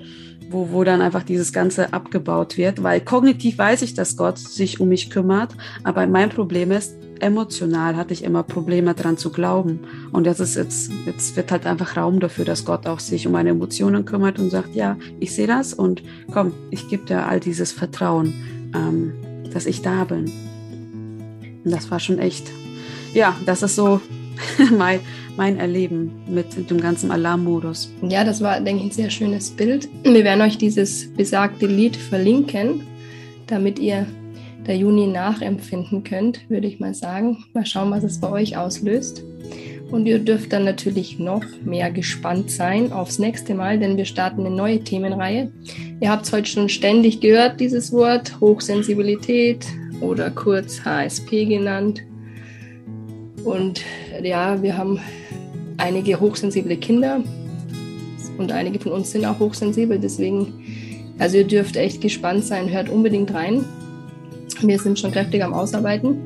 wo, 0.51 0.71
wo 0.73 0.85
dann 0.85 1.01
einfach 1.01 1.23
dieses 1.23 1.53
Ganze 1.53 1.93
abgebaut 1.93 2.57
wird, 2.57 2.83
weil 2.83 3.01
kognitiv 3.01 3.57
weiß 3.59 3.83
ich, 3.83 3.95
dass 3.95 4.17
Gott 4.17 4.39
sich 4.39 4.81
um 4.81 4.89
mich 4.89 5.09
kümmert, 5.11 5.55
aber 5.85 6.07
mein 6.07 6.29
Problem 6.29 6.73
ist, 6.73 6.95
emotional 7.21 7.97
hatte 7.97 8.13
ich 8.13 8.25
immer 8.25 8.43
Probleme 8.43 8.95
dran 8.95 9.17
zu 9.17 9.31
glauben. 9.31 9.81
Und 10.13 10.27
jetzt 10.27 10.41
ist 10.41 10.57
jetzt, 10.57 10.91
jetzt 11.07 11.37
wird 11.37 11.53
halt 11.53 11.67
einfach 11.67 11.97
Raum 11.97 12.21
dafür, 12.21 12.45
dass 12.45 12.65
Gott 12.65 12.87
auch 12.87 13.01
sich 13.01 13.27
um 13.27 13.33
meine 13.33 13.51
Emotionen 13.51 14.05
kümmert 14.05 14.39
und 14.39 14.51
sagt, 14.51 14.75
ja, 14.75 14.97
ich 15.19 15.35
sehe 15.35 15.47
das 15.47 15.75
und 15.75 16.03
komm, 16.33 16.53
ich 16.71 16.89
gebe 16.89 17.05
dir 17.05 17.27
all 17.27 17.41
dieses 17.41 17.73
Vertrauen, 17.73 18.35
ähm, 18.75 19.13
dass 19.53 19.67
ich 19.67 19.83
da 19.83 20.05
bin. 20.05 20.31
Und 21.65 21.71
das 21.71 21.91
war 21.91 22.01
schon 22.01 22.19
echt, 22.19 22.51
ja, 23.13 23.37
das 23.47 23.63
ist 23.63 23.77
so 23.77 24.01
mein, 24.77 25.01
mein 25.37 25.59
Erleben 25.59 26.11
mit 26.29 26.71
dem 26.71 26.81
ganzen 26.81 27.11
Alarmmodus. 27.11 27.93
Ja, 28.03 28.25
das 28.25 28.41
war, 28.41 28.61
denke 28.61 28.83
ich, 28.83 28.91
ein 28.91 28.95
sehr 28.95 29.11
schönes 29.11 29.51
Bild. 29.51 29.89
Wir 30.03 30.25
werden 30.25 30.41
euch 30.41 30.59
dieses 30.59 31.13
besagte 31.15 31.67
Lied 31.67 31.97
verlinken, 31.97 32.83
damit 33.47 33.79
ihr 33.79 34.07
der 34.67 34.77
Juni 34.77 35.07
nachempfinden 35.07 36.05
könnt, 36.05 36.49
würde 36.49 36.67
ich 36.67 36.81
mal 36.81 36.95
sagen. 36.95 37.45
Mal 37.55 37.67
schauen, 37.67 37.91
was 37.91 38.05
es 38.05 38.21
bei 38.21 38.31
euch 38.31 38.57
auslöst. 38.57 39.23
Und 39.91 40.07
ihr 40.07 40.21
dürft 40.21 40.53
dann 40.53 40.65
natürlich 40.65 41.19
noch 41.19 41.43
mehr 41.65 41.91
gespannt 41.91 42.51
sein 42.51 42.93
aufs 42.93 43.19
nächste 43.19 43.55
Mal, 43.55 43.79
denn 43.79 43.97
wir 43.97 44.05
starten 44.05 44.47
eine 44.47 44.55
neue 44.55 44.81
Themenreihe. 44.81 45.51
Ihr 46.01 46.11
habt 46.11 46.27
es 46.27 46.33
heute 46.33 46.49
schon 46.49 46.69
ständig 46.69 47.21
gehört, 47.21 47.59
dieses 47.59 47.93
Wort 47.93 48.41
Hochsensibilität 48.41 49.67
oder 50.01 50.31
kurz 50.31 50.85
HSP 50.85 51.45
genannt. 51.47 52.03
Und 53.45 53.83
ja, 54.23 54.63
wir 54.63 54.77
haben 54.77 55.01
einige 55.77 56.21
hochsensible 56.21 56.77
Kinder 56.77 57.23
und 58.39 58.53
einige 58.53 58.79
von 58.79 58.93
uns 58.93 59.11
sind 59.11 59.25
auch 59.25 59.39
hochsensibel. 59.39 59.99
Deswegen, 59.99 60.53
also 61.19 61.39
ihr 61.39 61.47
dürft 61.47 61.77
echt 61.77 62.01
gespannt 62.01 62.45
sein. 62.45 62.71
Hört 62.71 62.89
unbedingt 62.89 63.35
rein. 63.35 63.65
Wir 64.61 64.79
sind 64.79 64.99
schon 64.99 65.13
kräftig 65.13 65.43
am 65.43 65.55
Ausarbeiten. 65.55 66.19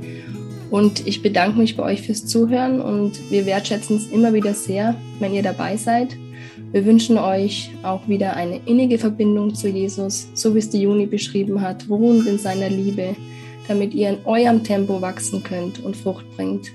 Und 0.70 1.06
ich 1.06 1.22
bedanke 1.22 1.58
mich 1.58 1.76
bei 1.76 1.84
euch 1.84 2.02
fürs 2.02 2.26
Zuhören 2.26 2.80
und 2.80 3.30
wir 3.30 3.46
wertschätzen 3.46 3.96
es 3.96 4.08
immer 4.08 4.32
wieder 4.32 4.54
sehr, 4.54 4.96
wenn 5.20 5.32
ihr 5.32 5.42
dabei 5.42 5.76
seid. 5.76 6.16
Wir 6.72 6.84
wünschen 6.84 7.18
euch 7.18 7.70
auch 7.84 8.08
wieder 8.08 8.34
eine 8.34 8.60
innige 8.66 8.98
Verbindung 8.98 9.54
zu 9.54 9.68
Jesus, 9.68 10.26
so 10.34 10.54
wie 10.54 10.58
es 10.58 10.70
die 10.70 10.80
Juni 10.80 11.06
beschrieben 11.06 11.60
hat, 11.60 11.88
ruhend 11.88 12.26
in 12.26 12.38
seiner 12.38 12.68
Liebe, 12.68 13.14
damit 13.68 13.94
ihr 13.94 14.08
in 14.08 14.18
eurem 14.24 14.64
Tempo 14.64 15.00
wachsen 15.00 15.42
könnt 15.44 15.84
und 15.84 15.96
Frucht 15.96 16.24
bringt. 16.36 16.72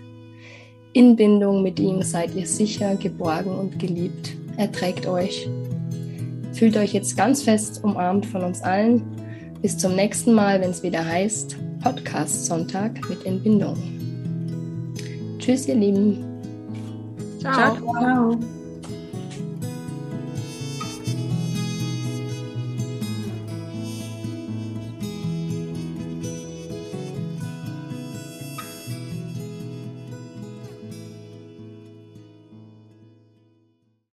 In 0.94 1.16
Bindung 1.16 1.62
mit 1.62 1.80
ihm 1.80 2.02
seid 2.02 2.34
ihr 2.36 2.48
sicher, 2.48 2.96
geborgen 2.96 3.52
und 3.52 3.78
geliebt. 3.78 4.38
Er 4.56 4.72
trägt 4.72 5.06
euch. 5.06 5.50
Fühlt 6.54 6.78
euch 6.78 6.94
jetzt 6.94 7.16
ganz 7.16 7.44
fest 7.44 7.84
umarmt 7.84 8.26
von 8.26 8.44
uns 8.44 8.62
allen. 8.62 9.04
Bis 9.62 9.78
zum 9.78 9.96
nächsten 9.96 10.34
Mal, 10.34 10.62
wenn 10.62 10.72
es 10.72 10.84
wieder 10.84 11.06
heißt 11.06 11.58
Podcast 11.84 12.46
Sonntag 12.46 13.10
mit 13.10 13.26
Entbindung. 13.26 13.76
Tschüss, 15.38 15.68
ihr 15.68 15.76
Lieben. 15.76 16.24
Ciao. 17.40 17.76
Ciao. 17.76 17.94
Ciao. 17.94 18.59